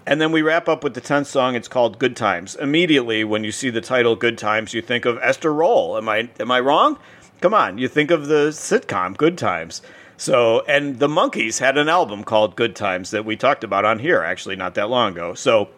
And 0.07 0.21
then 0.21 0.31
we 0.31 0.43
wrap 0.43 0.69
up 0.69 0.85
with 0.85 0.95
the 0.95 1.01
10th 1.01 1.27
song. 1.27 1.57
It's 1.57 1.67
called 1.67 1.99
Good 1.99 2.15
Times. 2.15 2.55
Immediately, 2.55 3.25
when 3.25 3.43
you 3.43 3.51
see 3.51 3.71
the 3.71 3.81
title 3.81 4.15
Good 4.15 4.39
Times, 4.39 4.73
you 4.73 4.83
think 4.83 5.05
of 5.05 5.19
Esther 5.21 5.53
Rolle. 5.53 5.99
Am 5.99 6.09
I 6.09 6.31
am 6.39 6.53
I 6.53 6.61
wrong? 6.61 6.97
Come 7.41 7.55
on, 7.55 7.77
you 7.77 7.89
think 7.89 8.13
of 8.13 8.29
the 8.29 8.51
sitcom 8.51 9.17
Good 9.17 9.37
Times. 9.37 9.83
So, 10.17 10.65
and 10.69 11.01
the 11.01 11.09
Monkees 11.09 11.59
had 11.59 11.77
an 11.77 11.89
album 11.89 12.23
called 12.23 12.55
Good 12.55 12.77
Times 12.77 13.11
that 13.11 13.25
we 13.25 13.35
talked 13.35 13.65
about 13.65 13.85
on 13.85 13.99
here 13.99 14.23
actually 14.23 14.55
not 14.55 14.77
that 14.77 14.89
long 14.91 15.15
ago. 15.15 15.35
So, 15.35 15.71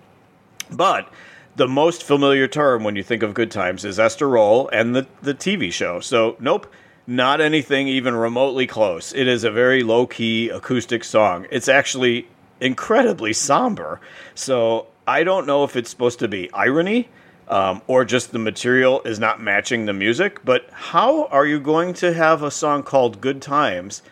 but 0.70 1.10
the 1.56 1.68
most 1.68 2.02
familiar 2.02 2.46
term 2.48 2.84
when 2.84 2.96
you 2.96 3.02
think 3.02 3.22
of 3.22 3.34
Good 3.34 3.50
Times 3.50 3.84
is 3.84 3.98
Esther 3.98 4.28
Rolle 4.28 4.68
and 4.72 4.94
the, 4.94 5.06
the 5.22 5.34
TV 5.34 5.72
show. 5.72 6.00
So, 6.00 6.36
nope, 6.38 6.72
not 7.06 7.40
anything 7.40 7.88
even 7.88 8.14
remotely 8.14 8.66
close. 8.66 9.12
It 9.12 9.26
is 9.26 9.44
a 9.44 9.50
very 9.50 9.82
low 9.82 10.06
key 10.06 10.48
acoustic 10.48 11.04
song. 11.04 11.46
It's 11.50 11.68
actually 11.68 12.28
incredibly 12.60 13.32
somber. 13.32 14.00
So, 14.34 14.86
I 15.06 15.24
don't 15.24 15.46
know 15.46 15.64
if 15.64 15.74
it's 15.74 15.90
supposed 15.90 16.20
to 16.20 16.28
be 16.28 16.52
irony 16.52 17.08
um, 17.48 17.82
or 17.88 18.04
just 18.04 18.30
the 18.30 18.38
material 18.38 19.02
is 19.02 19.18
not 19.18 19.42
matching 19.42 19.86
the 19.86 19.92
music, 19.92 20.44
but 20.44 20.68
how 20.70 21.24
are 21.26 21.44
you 21.44 21.58
going 21.58 21.94
to 21.94 22.12
have 22.14 22.44
a 22.44 22.50
song 22.50 22.84
called 22.84 23.20
Good 23.20 23.42
Times 23.42 24.02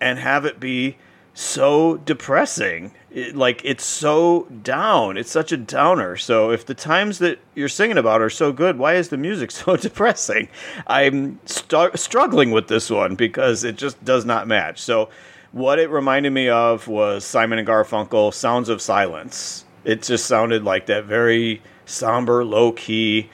and 0.00 0.18
have 0.18 0.46
it 0.46 0.58
be 0.58 0.96
so 1.36 1.98
depressing. 1.98 2.92
It, 3.10 3.36
like 3.36 3.60
it's 3.62 3.84
so 3.84 4.48
down. 4.62 5.18
It's 5.18 5.30
such 5.30 5.52
a 5.52 5.58
downer. 5.58 6.16
So 6.16 6.50
if 6.50 6.64
the 6.64 6.74
times 6.74 7.18
that 7.18 7.38
you're 7.54 7.68
singing 7.68 7.98
about 7.98 8.22
are 8.22 8.30
so 8.30 8.52
good, 8.52 8.78
why 8.78 8.94
is 8.94 9.10
the 9.10 9.18
music 9.18 9.50
so 9.52 9.76
depressing? 9.76 10.48
I'm 10.86 11.38
st- 11.44 11.98
struggling 11.98 12.52
with 12.52 12.68
this 12.68 12.88
one 12.88 13.16
because 13.16 13.64
it 13.64 13.76
just 13.76 14.02
does 14.02 14.24
not 14.24 14.48
match. 14.48 14.80
So 14.80 15.10
what 15.52 15.78
it 15.78 15.90
reminded 15.90 16.32
me 16.32 16.48
of 16.48 16.88
was 16.88 17.22
Simon 17.22 17.58
and 17.58 17.68
Garfunkel, 17.68 18.32
Sounds 18.32 18.70
of 18.70 18.80
Silence. 18.80 19.66
It 19.84 20.02
just 20.02 20.24
sounded 20.24 20.64
like 20.64 20.86
that 20.86 21.04
very 21.04 21.60
somber, 21.84 22.46
low 22.46 22.72
key 22.72 23.28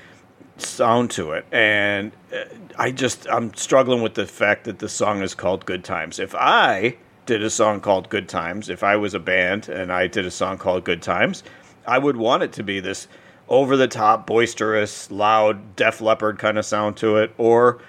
sound 0.59 1.13
to 1.13 1.33
it. 1.33 1.47
And 1.53 2.11
uh, 2.35 2.45
I 2.77 2.91
just, 2.91 3.29
I'm 3.29 3.55
struggling 3.55 4.03
with 4.03 4.15
the 4.15 4.27
fact 4.27 4.65
that 4.65 4.81
the 4.81 4.89
song 4.89 5.23
is 5.23 5.37
called 5.37 5.67
Good 5.67 5.85
Times. 5.85 6.19
If 6.19 6.35
I 6.35 6.97
did 7.27 7.43
a 7.43 7.51
song 7.51 7.81
called 7.81 8.09
Good 8.09 8.29
Times, 8.29 8.69
if 8.69 8.83
I 8.83 8.97
was 8.97 9.15
a 9.15 9.21
band 9.21 9.69
and 9.69 9.93
I 9.93 10.07
did 10.07 10.27
a 10.27 10.31
song 10.31 10.59
called 10.59 10.85
Good 10.85 11.03
Times, 11.03 11.43
I 11.87 11.99
would 11.99 12.17
want 12.17 12.43
it 12.43 12.53
to 12.55 12.63
be 12.63 12.81
this 12.81 13.09
over 13.49 13.77
the 13.77 13.89
top, 13.89 14.27
boisterous, 14.27 15.11
loud, 15.11 15.77
Def 15.77 16.01
Leppard 16.01 16.39
kind 16.39 16.59
of 16.59 16.65
sound 16.65 16.97
to 16.99 17.17
it, 17.17 17.33
or 17.39 17.81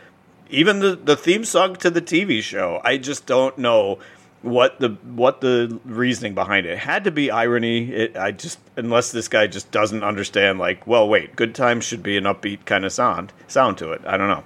even 0.50 0.80
the, 0.80 0.96
the 0.96 1.16
theme 1.16 1.46
song 1.46 1.76
to 1.78 1.90
the 1.90 2.02
TV 2.02 2.42
show. 2.42 2.82
I 2.84 2.98
just 2.98 3.26
don't 3.26 3.58
know 3.58 4.00
what 4.42 4.78
the 4.82 4.90
what 4.90 5.40
the 5.40 5.80
reasoning 5.86 6.36
behind 6.36 6.66
it. 6.66 6.74
it 6.74 6.80
had 6.80 7.06
to 7.06 7.12
be 7.12 7.32
irony. 7.32 7.90
It, 7.92 8.18
I 8.18 8.32
just 8.32 8.60
unless 8.76 9.12
this 9.12 9.30
guy 9.30 9.48
just 9.48 9.72
doesn't 9.72 10.04
understand. 10.04 10.60
Like, 10.60 10.86
well, 10.86 11.08
wait, 11.08 11.36
good 11.36 11.56
times 11.56 11.86
should 11.86 12.04
be 12.04 12.18
an 12.18 12.26
upbeat 12.26 12.66
kind 12.66 12.84
of 12.84 12.92
sound 12.92 13.32
sound 13.48 13.78
to 13.78 13.94
it. 13.94 14.02
I 14.06 14.18
don't 14.18 14.28
know. 14.28 14.44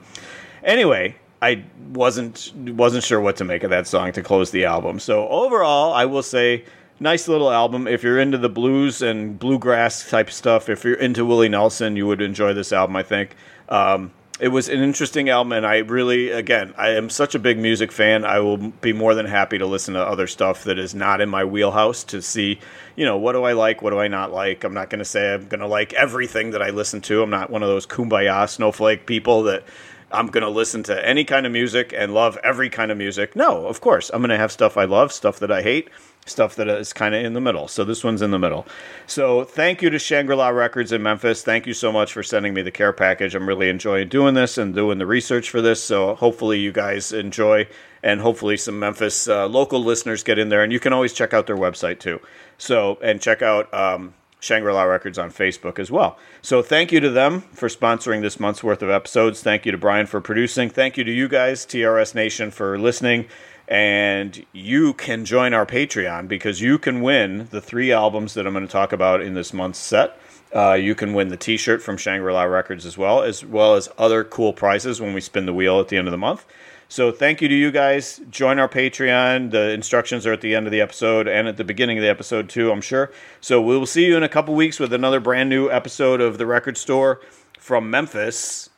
Anyway, 0.63 1.15
I 1.41 1.63
wasn't 1.89 2.51
wasn't 2.55 3.03
sure 3.03 3.21
what 3.21 3.35
to 3.37 3.43
make 3.43 3.63
of 3.63 3.69
that 3.69 3.87
song 3.87 4.11
to 4.13 4.23
close 4.23 4.51
the 4.51 4.65
album. 4.65 4.99
So 4.99 5.27
overall, 5.27 5.93
I 5.93 6.05
will 6.05 6.23
say 6.23 6.65
nice 6.99 7.27
little 7.27 7.51
album. 7.51 7.87
If 7.87 8.03
you're 8.03 8.19
into 8.19 8.37
the 8.37 8.49
blues 8.49 9.01
and 9.01 9.37
bluegrass 9.37 10.09
type 10.09 10.31
stuff, 10.31 10.69
if 10.69 10.83
you're 10.83 10.95
into 10.95 11.25
Willie 11.25 11.49
Nelson, 11.49 11.95
you 11.95 12.07
would 12.07 12.21
enjoy 12.21 12.53
this 12.53 12.73
album. 12.73 12.95
I 12.95 13.03
think 13.03 13.35
um, 13.69 14.11
it 14.39 14.49
was 14.49 14.69
an 14.69 14.81
interesting 14.81 15.29
album, 15.29 15.51
and 15.53 15.65
I 15.65 15.79
really, 15.79 16.29
again, 16.29 16.73
I 16.77 16.89
am 16.89 17.09
such 17.09 17.33
a 17.33 17.39
big 17.39 17.57
music 17.57 17.91
fan. 17.91 18.23
I 18.23 18.39
will 18.39 18.57
be 18.57 18.93
more 18.93 19.15
than 19.15 19.25
happy 19.25 19.57
to 19.57 19.65
listen 19.65 19.95
to 19.95 19.99
other 19.99 20.27
stuff 20.27 20.63
that 20.65 20.77
is 20.77 20.93
not 20.93 21.21
in 21.21 21.29
my 21.29 21.43
wheelhouse 21.43 22.03
to 22.05 22.21
see, 22.21 22.59
you 22.95 23.03
know, 23.05 23.17
what 23.17 23.33
do 23.33 23.43
I 23.43 23.53
like, 23.53 23.81
what 23.81 23.91
do 23.91 23.99
I 23.99 24.07
not 24.07 24.31
like. 24.31 24.63
I'm 24.63 24.75
not 24.75 24.91
going 24.91 24.99
to 24.99 25.05
say 25.05 25.33
I'm 25.33 25.47
going 25.47 25.61
to 25.61 25.67
like 25.67 25.93
everything 25.93 26.51
that 26.51 26.61
I 26.61 26.69
listen 26.69 27.01
to. 27.01 27.23
I'm 27.23 27.31
not 27.31 27.49
one 27.49 27.63
of 27.63 27.69
those 27.69 27.87
kumbaya 27.87 28.47
snowflake 28.47 29.07
people 29.07 29.43
that 29.43 29.63
I'm 30.11 30.27
going 30.27 30.43
to 30.43 30.49
listen 30.49 30.83
to 30.83 31.05
any 31.05 31.25
kind 31.25 31.45
of 31.45 31.51
music 31.51 31.93
and 31.95 32.13
love 32.13 32.37
every 32.43 32.69
kind 32.69 32.91
of 32.91 32.97
music. 32.97 33.35
No, 33.35 33.67
of 33.67 33.81
course. 33.81 34.09
I'm 34.13 34.21
going 34.21 34.29
to 34.29 34.37
have 34.37 34.51
stuff 34.51 34.77
I 34.77 34.85
love, 34.85 35.11
stuff 35.11 35.39
that 35.39 35.51
I 35.51 35.61
hate, 35.61 35.89
stuff 36.25 36.55
that 36.55 36.69
is 36.69 36.93
kind 36.93 37.13
of 37.13 37.25
in 37.25 37.33
the 37.33 37.41
middle. 37.41 37.67
So 37.67 37.83
this 37.83 38.03
one's 38.03 38.21
in 38.21 38.31
the 38.31 38.39
middle. 38.39 38.65
So 39.05 39.43
thank 39.43 39.81
you 39.81 39.89
to 39.89 39.99
Shangri 39.99 40.35
La 40.35 40.49
Records 40.49 40.93
in 40.93 41.03
Memphis. 41.03 41.43
Thank 41.43 41.67
you 41.67 41.73
so 41.73 41.91
much 41.91 42.13
for 42.13 42.23
sending 42.23 42.53
me 42.53 42.61
the 42.61 42.71
care 42.71 42.93
package. 42.93 43.35
I'm 43.35 43.47
really 43.47 43.67
enjoying 43.67 44.07
doing 44.07 44.33
this 44.33 44.57
and 44.57 44.73
doing 44.73 44.97
the 44.97 45.05
research 45.05 45.49
for 45.49 45.61
this. 45.61 45.83
So 45.83 46.15
hopefully 46.15 46.59
you 46.59 46.71
guys 46.71 47.11
enjoy 47.11 47.67
and 48.01 48.21
hopefully 48.21 48.55
some 48.55 48.79
Memphis 48.79 49.27
uh, 49.27 49.47
local 49.47 49.83
listeners 49.83 50.23
get 50.23 50.39
in 50.39 50.47
there. 50.47 50.63
And 50.63 50.71
you 50.71 50.79
can 50.79 50.93
always 50.93 51.11
check 51.11 51.33
out 51.33 51.47
their 51.47 51.57
website 51.57 51.99
too. 51.99 52.21
So, 52.57 52.97
and 53.01 53.21
check 53.21 53.41
out. 53.41 53.73
Um, 53.73 54.13
Shangri 54.39 54.71
La 54.71 54.83
Records 54.83 55.17
on 55.17 55.31
Facebook 55.31 55.79
as 55.79 55.89
well. 55.89 56.17
So 56.41 56.61
thank 56.61 56.91
you 56.91 56.99
to 56.99 57.09
them 57.09 57.41
for 57.53 57.69
sponsoring 57.69 58.21
this 58.21 58.39
month's 58.39 58.63
worth 58.63 58.81
of 58.81 58.89
episodes. 58.89 59.41
Thank 59.41 59.65
you 59.65 59.71
to 59.71 59.77
Brian 59.77 60.05
for 60.05 60.21
producing. 60.21 60.69
Thank 60.69 60.97
you 60.97 61.03
to 61.03 61.11
you 61.11 61.27
guys, 61.27 61.65
TRS 61.65 62.13
Nation, 62.13 62.51
for 62.51 62.77
listening. 62.77 63.25
And 63.67 64.45
you 64.53 64.93
can 64.93 65.25
join 65.25 65.53
our 65.53 65.65
Patreon 65.65 66.27
because 66.27 66.61
you 66.61 66.77
can 66.77 67.01
win 67.01 67.47
the 67.51 67.59
three 67.59 67.91
albums 67.91 68.33
that 68.35 68.47
I'm 68.47 68.53
going 68.53 68.65
to 68.65 68.71
talk 68.71 68.93
about 68.93 69.21
in 69.21 69.33
this 69.33 69.53
month's 69.53 69.79
set. 69.79 70.17
Uh, 70.55 70.73
you 70.73 70.95
can 70.95 71.13
win 71.13 71.27
the 71.27 71.35
T-shirt 71.35 71.81
from 71.81 71.97
Shangri 71.97 72.31
La 72.31 72.43
Records 72.43 72.85
as 72.85 72.97
well, 72.97 73.23
as 73.23 73.43
well 73.43 73.75
as 73.75 73.89
other 73.97 74.23
cool 74.23 74.53
prizes 74.53 75.01
when 75.01 75.13
we 75.13 75.19
spin 75.19 75.45
the 75.45 75.53
wheel 75.53 75.81
at 75.81 75.89
the 75.89 75.97
end 75.97 76.07
of 76.07 76.13
the 76.13 76.17
month. 76.17 76.45
So 76.89 77.11
thank 77.11 77.41
you 77.41 77.49
to 77.49 77.55
you 77.55 77.69
guys. 77.69 78.21
Join 78.29 78.59
our 78.59 78.69
Patreon. 78.69 79.51
The 79.51 79.71
instructions 79.71 80.25
are 80.25 80.31
at 80.31 80.39
the 80.39 80.55
end 80.55 80.67
of 80.67 80.71
the 80.71 80.79
episode 80.79 81.27
and 81.27 81.47
at 81.47 81.57
the 81.57 81.65
beginning 81.65 81.97
of 81.97 82.01
the 82.01 82.09
episode 82.09 82.47
too, 82.47 82.71
I'm 82.71 82.79
sure. 82.79 83.11
So 83.41 83.61
we 83.61 83.77
will 83.77 83.85
see 83.85 84.05
you 84.05 84.15
in 84.15 84.23
a 84.23 84.29
couple 84.29 84.55
weeks 84.55 84.79
with 84.79 84.93
another 84.93 85.19
brand 85.19 85.49
new 85.49 85.69
episode 85.69 86.21
of 86.21 86.37
the 86.37 86.45
Record 86.45 86.77
Store 86.77 87.19
from 87.59 87.89
Memphis 87.89 88.69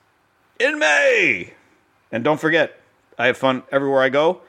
in 0.59 0.79
May. 0.79 1.53
And 2.11 2.23
don't 2.23 2.39
forget, 2.39 2.79
I 3.19 3.27
have 3.27 3.37
fun 3.37 3.61
everywhere 3.71 4.01
I 4.01 4.09
go. 4.09 4.41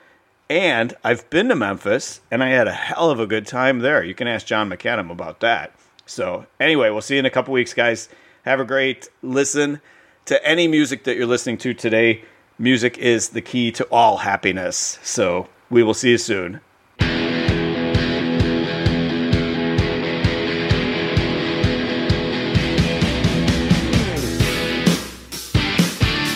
And 0.48 0.94
I've 1.04 1.28
been 1.28 1.48
to 1.50 1.54
Memphis 1.54 2.22
and 2.30 2.42
I 2.42 2.48
had 2.48 2.66
a 2.66 2.72
hell 2.72 3.10
of 3.10 3.20
a 3.20 3.26
good 3.26 3.46
time 3.46 3.80
there. 3.80 4.02
You 4.02 4.14
can 4.14 4.26
ask 4.26 4.46
John 4.46 4.70
McAdam 4.70 5.10
about 5.10 5.40
that. 5.40 5.74
So, 6.06 6.46
anyway, 6.58 6.90
we'll 6.90 7.02
see 7.02 7.14
you 7.14 7.20
in 7.20 7.26
a 7.26 7.30
couple 7.30 7.52
weeks, 7.52 7.74
guys. 7.74 8.08
Have 8.44 8.58
a 8.58 8.64
great 8.64 9.10
listen 9.22 9.80
to 10.24 10.44
any 10.44 10.66
music 10.66 11.04
that 11.04 11.16
you're 11.16 11.26
listening 11.26 11.58
to 11.58 11.74
today 11.74 12.24
music 12.60 12.98
is 12.98 13.30
the 13.30 13.40
key 13.40 13.72
to 13.72 13.84
all 13.90 14.18
happiness. 14.18 14.98
So 15.02 15.48
we 15.70 15.82
will 15.82 15.94
see 15.94 16.10
you 16.10 16.18
soon. 16.18 16.60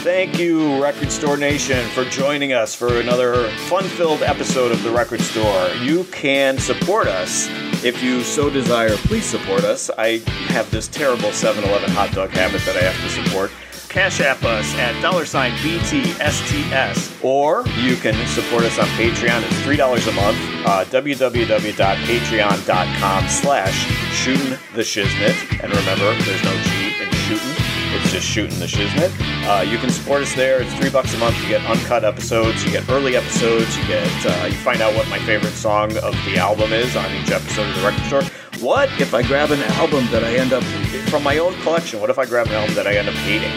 Thank 0.03 0.39
you, 0.39 0.83
Record 0.83 1.13
Store 1.13 1.37
Nation, 1.37 1.87
for 1.91 2.05
joining 2.07 2.55
us 2.55 2.75
for 2.75 3.01
another 3.01 3.49
fun 3.69 3.85
filled 3.85 4.23
episode 4.23 4.73
of 4.73 4.83
The 4.83 4.91
Record 4.91 5.21
Store. 5.21 5.69
You 5.83 6.05
can 6.05 6.59
support 6.59 7.07
us 7.07 7.49
if 7.85 8.03
you 8.03 8.23
so 8.23 8.49
desire. 8.49 8.97
Please 8.97 9.27
support 9.27 9.65
us. 9.65 9.91
I 9.99 10.19
have 10.49 10.71
this 10.71 10.89
terrible 10.89 11.33
7 11.33 11.63
Eleven 11.65 11.91
hot 11.91 12.13
dog 12.13 12.31
habit 12.31 12.63
that 12.63 12.77
I 12.77 12.81
have 12.81 13.01
to 13.03 13.25
support 13.25 13.51
Cash 13.95 14.21
App 14.23 14.43
us 14.43 14.75
at 14.75 15.01
dollar 15.01 15.25
sign 15.25 15.53
BTSTS. 15.59 17.25
Or 17.25 17.65
you 17.79 17.95
can 17.95 18.17
support 18.27 18.65
us 18.65 18.77
on 18.77 18.87
Patreon. 18.99 19.45
It's 19.45 19.55
$3 19.63 19.79
a 19.79 20.13
month. 20.13 20.37
Uh, 20.67 20.85
www.patreon.com 20.87 23.29
slash 23.29 23.87
shooting 24.13 24.59
the 24.75 24.83
shiznit. 24.83 25.37
And 25.63 25.73
remember, 25.73 26.13
there's 26.25 26.43
no 26.43 26.57
G 26.65 26.93
in 27.01 27.09
shooting. 27.13 27.55
It's 27.95 28.11
just 28.11 28.27
shooting 28.27 28.59
the 28.59 28.67
shiznit. 28.67 29.13
Uh, 29.47 29.63
you 29.63 29.79
can 29.79 29.91
support 29.91 30.23
us 30.23 30.35
there. 30.35 30.61
It's 30.61 30.75
three 30.75 30.91
bucks 30.91 31.15
a 31.15 31.19
month. 31.19 31.41
You 31.41 31.47
get 31.51 31.65
uncut 31.65 32.05
episodes. 32.05 32.65
You 32.65 32.73
get 32.73 32.89
early 32.91 33.15
episodes. 33.15 33.79
You 33.79 33.87
get 33.87 34.27
uh, 34.27 34.47
you 34.47 34.57
find 34.57 34.83
out 34.83 34.97
what 34.97 35.09
my 35.09 35.21
favorite 35.21 35.53
song 35.53 35.97
of 35.99 36.17
the 36.25 36.37
album 36.37 36.73
is 36.73 36.97
on 36.97 37.09
each 37.15 37.31
episode 37.31 37.69
of 37.69 37.77
the 37.77 37.83
record 37.83 38.05
store. 38.07 38.25
What 38.59 38.91
if 39.01 39.15
I 39.15 39.23
grab 39.23 39.53
an 39.53 39.63
album 39.75 40.09
that 40.11 40.25
I 40.25 40.35
end 40.35 40.53
up 40.53 40.65
from 41.09 41.23
my 41.23 41.39
own 41.39 41.55
collection? 41.63 42.01
What 42.01 42.11
if 42.11 42.19
I 42.19 42.27
grab 42.27 42.49
an 42.49 42.55
album 42.55 42.75
that 42.75 42.89
I 42.89 42.97
end 42.97 43.09
up 43.09 43.15
hating 43.15 43.53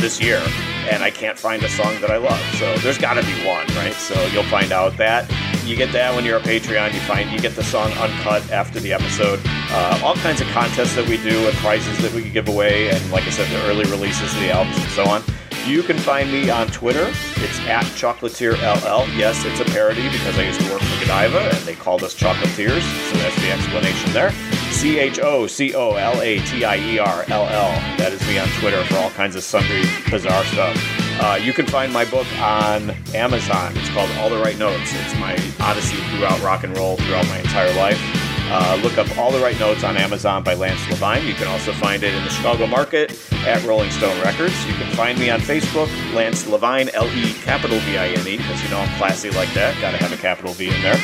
this 0.00 0.20
year 0.20 0.42
and 0.90 1.02
I 1.02 1.10
can't 1.10 1.38
find 1.38 1.62
a 1.62 1.68
song 1.68 2.00
that 2.00 2.10
I 2.10 2.16
love? 2.16 2.40
So 2.56 2.76
there's 2.78 2.98
got 2.98 3.14
to 3.14 3.22
be 3.22 3.46
one, 3.46 3.66
right? 3.76 3.94
So 3.94 4.20
you'll 4.28 4.42
find 4.44 4.72
out 4.72 4.96
that 4.96 5.30
you 5.64 5.76
get 5.76 5.92
that 5.92 6.14
when 6.14 6.24
you're 6.24 6.38
a 6.38 6.42
Patreon. 6.42 6.92
You 6.94 7.00
find 7.00 7.30
you 7.30 7.38
get 7.38 7.54
the 7.54 7.62
song 7.62 7.92
uncut 7.92 8.50
after 8.50 8.80
the 8.80 8.92
episode. 8.92 9.40
Uh, 9.44 10.00
all 10.02 10.14
kinds 10.16 10.40
of 10.40 10.48
contests 10.48 10.94
that 10.96 11.08
we 11.08 11.16
do 11.18 11.46
and 11.46 11.56
prizes 11.58 11.98
that 11.98 12.12
we 12.12 12.28
give 12.28 12.48
away, 12.48 12.90
and 12.90 13.10
like 13.12 13.24
I 13.24 13.30
said, 13.30 13.48
the 13.50 13.62
early 13.68 13.84
releases 13.90 14.32
of 14.34 14.40
the 14.40 14.50
albums 14.50 14.78
and 14.78 14.88
so 14.90 15.04
on. 15.06 15.22
You 15.66 15.82
can 15.82 15.98
find 15.98 16.32
me 16.32 16.50
on 16.50 16.68
Twitter. 16.68 17.06
It's 17.36 17.60
at 17.60 17.84
ChocolatierLL. 17.84 19.16
Yes, 19.16 19.44
it's 19.44 19.60
a 19.60 19.64
parody 19.66 20.08
because 20.08 20.38
I 20.38 20.44
used 20.44 20.60
to 20.60 20.72
work 20.72 20.80
for 20.80 21.00
Godiva 21.00 21.54
and 21.54 21.64
they 21.66 21.74
called 21.74 22.02
us 22.02 22.14
Chocolatiers, 22.14 22.82
so 23.10 23.18
that's 23.18 23.36
the 23.36 23.52
explanation 23.52 24.12
there. 24.12 24.32
C 24.80 24.98
H 24.98 25.18
O 25.18 25.46
C 25.46 25.74
O 25.74 25.96
L 25.96 26.22
A 26.22 26.38
T 26.38 26.64
I 26.64 26.76
E 26.76 26.98
R 26.98 27.26
L 27.28 27.44
L. 27.44 27.70
That 27.98 28.14
is 28.14 28.26
me 28.26 28.38
on 28.38 28.48
Twitter 28.60 28.82
for 28.86 28.96
all 28.96 29.10
kinds 29.10 29.36
of 29.36 29.42
sundry 29.42 29.82
bizarre 30.10 30.42
stuff. 30.44 30.74
Uh, 31.20 31.38
you 31.38 31.52
can 31.52 31.66
find 31.66 31.92
my 31.92 32.06
book 32.06 32.26
on 32.40 32.88
Amazon. 33.14 33.76
It's 33.76 33.90
called 33.90 34.10
All 34.12 34.30
the 34.30 34.38
Right 34.38 34.56
Notes. 34.56 34.90
It's 34.94 35.14
my 35.16 35.36
odyssey 35.60 35.98
throughout 36.16 36.40
rock 36.40 36.64
and 36.64 36.74
roll 36.78 36.96
throughout 36.96 37.26
my 37.26 37.40
entire 37.40 37.74
life. 37.74 38.00
Uh, 38.48 38.80
look 38.82 38.96
up 38.96 39.18
All 39.18 39.30
the 39.30 39.38
Right 39.38 39.60
Notes 39.60 39.84
on 39.84 39.98
Amazon 39.98 40.42
by 40.42 40.54
Lance 40.54 40.80
Levine. 40.88 41.26
You 41.26 41.34
can 41.34 41.48
also 41.48 41.74
find 41.74 42.02
it 42.02 42.14
in 42.14 42.24
the 42.24 42.30
Chicago 42.30 42.66
market 42.66 43.12
at 43.46 43.62
Rolling 43.64 43.90
Stone 43.90 44.18
Records. 44.22 44.66
You 44.66 44.72
can 44.72 44.90
find 44.96 45.18
me 45.18 45.28
on 45.28 45.40
Facebook, 45.40 45.88
Lance 46.14 46.46
Levine, 46.46 46.88
L 46.94 47.06
E 47.14 47.34
capital 47.34 47.78
V 47.80 47.98
I 47.98 48.08
N 48.08 48.26
E, 48.26 48.38
because 48.38 48.62
you 48.62 48.70
know 48.70 48.78
I'm 48.78 48.96
classy 48.96 49.28
like 49.28 49.52
that. 49.52 49.78
Got 49.82 49.90
to 49.90 49.98
have 49.98 50.12
a 50.12 50.16
capital 50.16 50.54
V 50.54 50.74
in 50.74 50.80
there. 50.80 50.98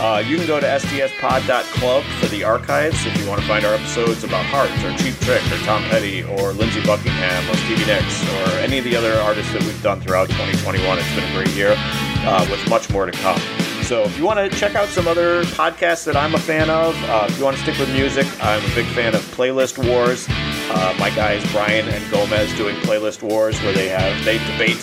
Uh, 0.00 0.22
you 0.26 0.36
can 0.36 0.46
go 0.46 0.60
to 0.60 0.66
stspod.club 0.66 2.04
for 2.04 2.26
the 2.26 2.44
archives 2.44 3.06
if 3.06 3.16
you 3.18 3.28
want 3.28 3.40
to 3.40 3.46
find 3.46 3.64
our 3.64 3.74
episodes 3.74 4.24
about 4.24 4.44
Heart 4.46 4.70
or 4.84 4.96
Cheap 4.98 5.14
Trick 5.20 5.42
or 5.52 5.58
Tom 5.64 5.82
Petty 5.84 6.22
or 6.22 6.52
Lindsey 6.52 6.84
Buckingham 6.84 7.48
or 7.50 7.56
Stevie 7.56 7.86
Nicks 7.86 8.22
or 8.34 8.58
any 8.58 8.78
of 8.78 8.84
the 8.84 8.96
other 8.96 9.14
artists 9.20 9.52
that 9.52 9.62
we've 9.62 9.82
done 9.82 10.00
throughout 10.00 10.28
2021. 10.30 10.98
It's 10.98 11.14
been 11.14 11.24
a 11.30 11.34
great 11.34 11.54
year 11.54 11.74
uh, 11.76 12.46
with 12.50 12.68
much 12.68 12.90
more 12.90 13.06
to 13.06 13.12
come. 13.12 13.40
So 13.82 14.02
if 14.04 14.16
you 14.16 14.24
want 14.24 14.38
to 14.38 14.58
check 14.58 14.74
out 14.74 14.88
some 14.88 15.06
other 15.06 15.42
podcasts 15.44 16.04
that 16.04 16.16
I'm 16.16 16.34
a 16.34 16.38
fan 16.38 16.70
of, 16.70 16.96
uh, 17.04 17.26
if 17.28 17.36
you 17.36 17.44
want 17.44 17.56
to 17.56 17.62
stick 17.62 17.78
with 17.78 17.92
music, 17.92 18.26
I'm 18.40 18.64
a 18.64 18.74
big 18.74 18.86
fan 18.94 19.14
of 19.14 19.20
Playlist 19.36 19.76
Wars. 19.86 20.26
Uh, 20.30 20.96
my 20.98 21.10
guys 21.10 21.44
Brian 21.52 21.88
and 21.88 22.10
Gomez 22.10 22.54
doing 22.56 22.76
Playlist 22.76 23.22
Wars, 23.22 23.60
where 23.62 23.72
they 23.72 23.88
have 23.88 24.24
they 24.24 24.38
debate 24.50 24.78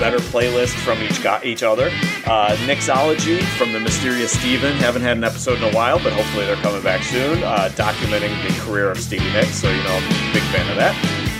better 0.00 0.18
playlists 0.18 0.74
from 0.82 1.00
each 1.02 1.22
got 1.22 1.44
each 1.44 1.62
other. 1.62 1.88
Uh, 2.24 2.56
Nixology 2.66 3.40
from 3.58 3.72
the 3.72 3.78
Mysterious 3.78 4.32
Steven. 4.32 4.72
Haven't 4.78 5.02
had 5.02 5.18
an 5.18 5.24
episode 5.24 5.58
in 5.58 5.64
a 5.64 5.76
while, 5.76 6.02
but 6.02 6.12
hopefully 6.12 6.46
they're 6.46 6.56
coming 6.56 6.82
back 6.82 7.02
soon, 7.02 7.42
uh, 7.42 7.68
documenting 7.74 8.32
the 8.42 8.60
career 8.62 8.90
of 8.90 8.98
Stevie 8.98 9.30
Nicks. 9.32 9.56
So 9.56 9.70
you 9.70 9.82
know, 9.84 10.00
I'm 10.02 10.30
a 10.30 10.32
big 10.32 10.42
fan 10.44 10.68
of 10.70 10.76
that. 10.76 10.96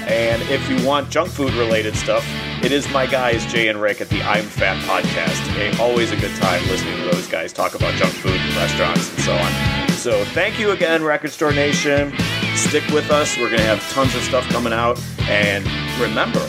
And 0.07 0.43
if 0.43 0.69
you 0.69 0.87
want 0.87 1.09
junk 1.09 1.31
food 1.31 1.55
related 1.55 1.97
stuff, 1.97 2.25
it 2.63 2.73
is 2.73 2.89
my 2.91 3.07
guys 3.07 3.47
Jay 3.47 3.69
and 3.69 3.81
Rick 3.81 4.01
at 4.01 4.09
the 4.11 4.21
I'm 4.23 4.45
Fat 4.45 4.77
podcast. 4.85 5.57
A, 5.57 5.81
always 5.81 6.11
a 6.11 6.17
good 6.17 6.35
time 6.37 6.61
listening 6.69 6.97
to 6.97 7.05
those 7.05 7.29
guys 7.29 7.53
talk 7.53 7.75
about 7.75 7.95
junk 7.95 8.13
food 8.13 8.37
and 8.37 8.57
restaurants 8.57 9.09
and 9.11 9.21
so 9.21 9.33
on. 9.33 9.89
So 9.93 10.25
thank 10.27 10.59
you 10.59 10.73
again, 10.73 11.03
Record 11.03 11.31
Store 11.31 11.53
Nation. 11.53 12.13
Stick 12.57 12.87
with 12.89 13.11
us. 13.11 13.39
We're 13.39 13.49
going 13.49 13.61
to 13.61 13.67
have 13.67 13.81
tons 13.93 14.15
of 14.15 14.23
stuff 14.23 14.47
coming 14.49 14.73
out. 14.73 15.01
And 15.29 15.65
remember, 16.01 16.45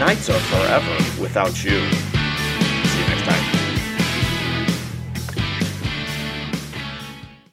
nights 0.00 0.30
are 0.30 0.40
forever 0.40 1.20
without 1.20 1.62
you. 1.62 2.09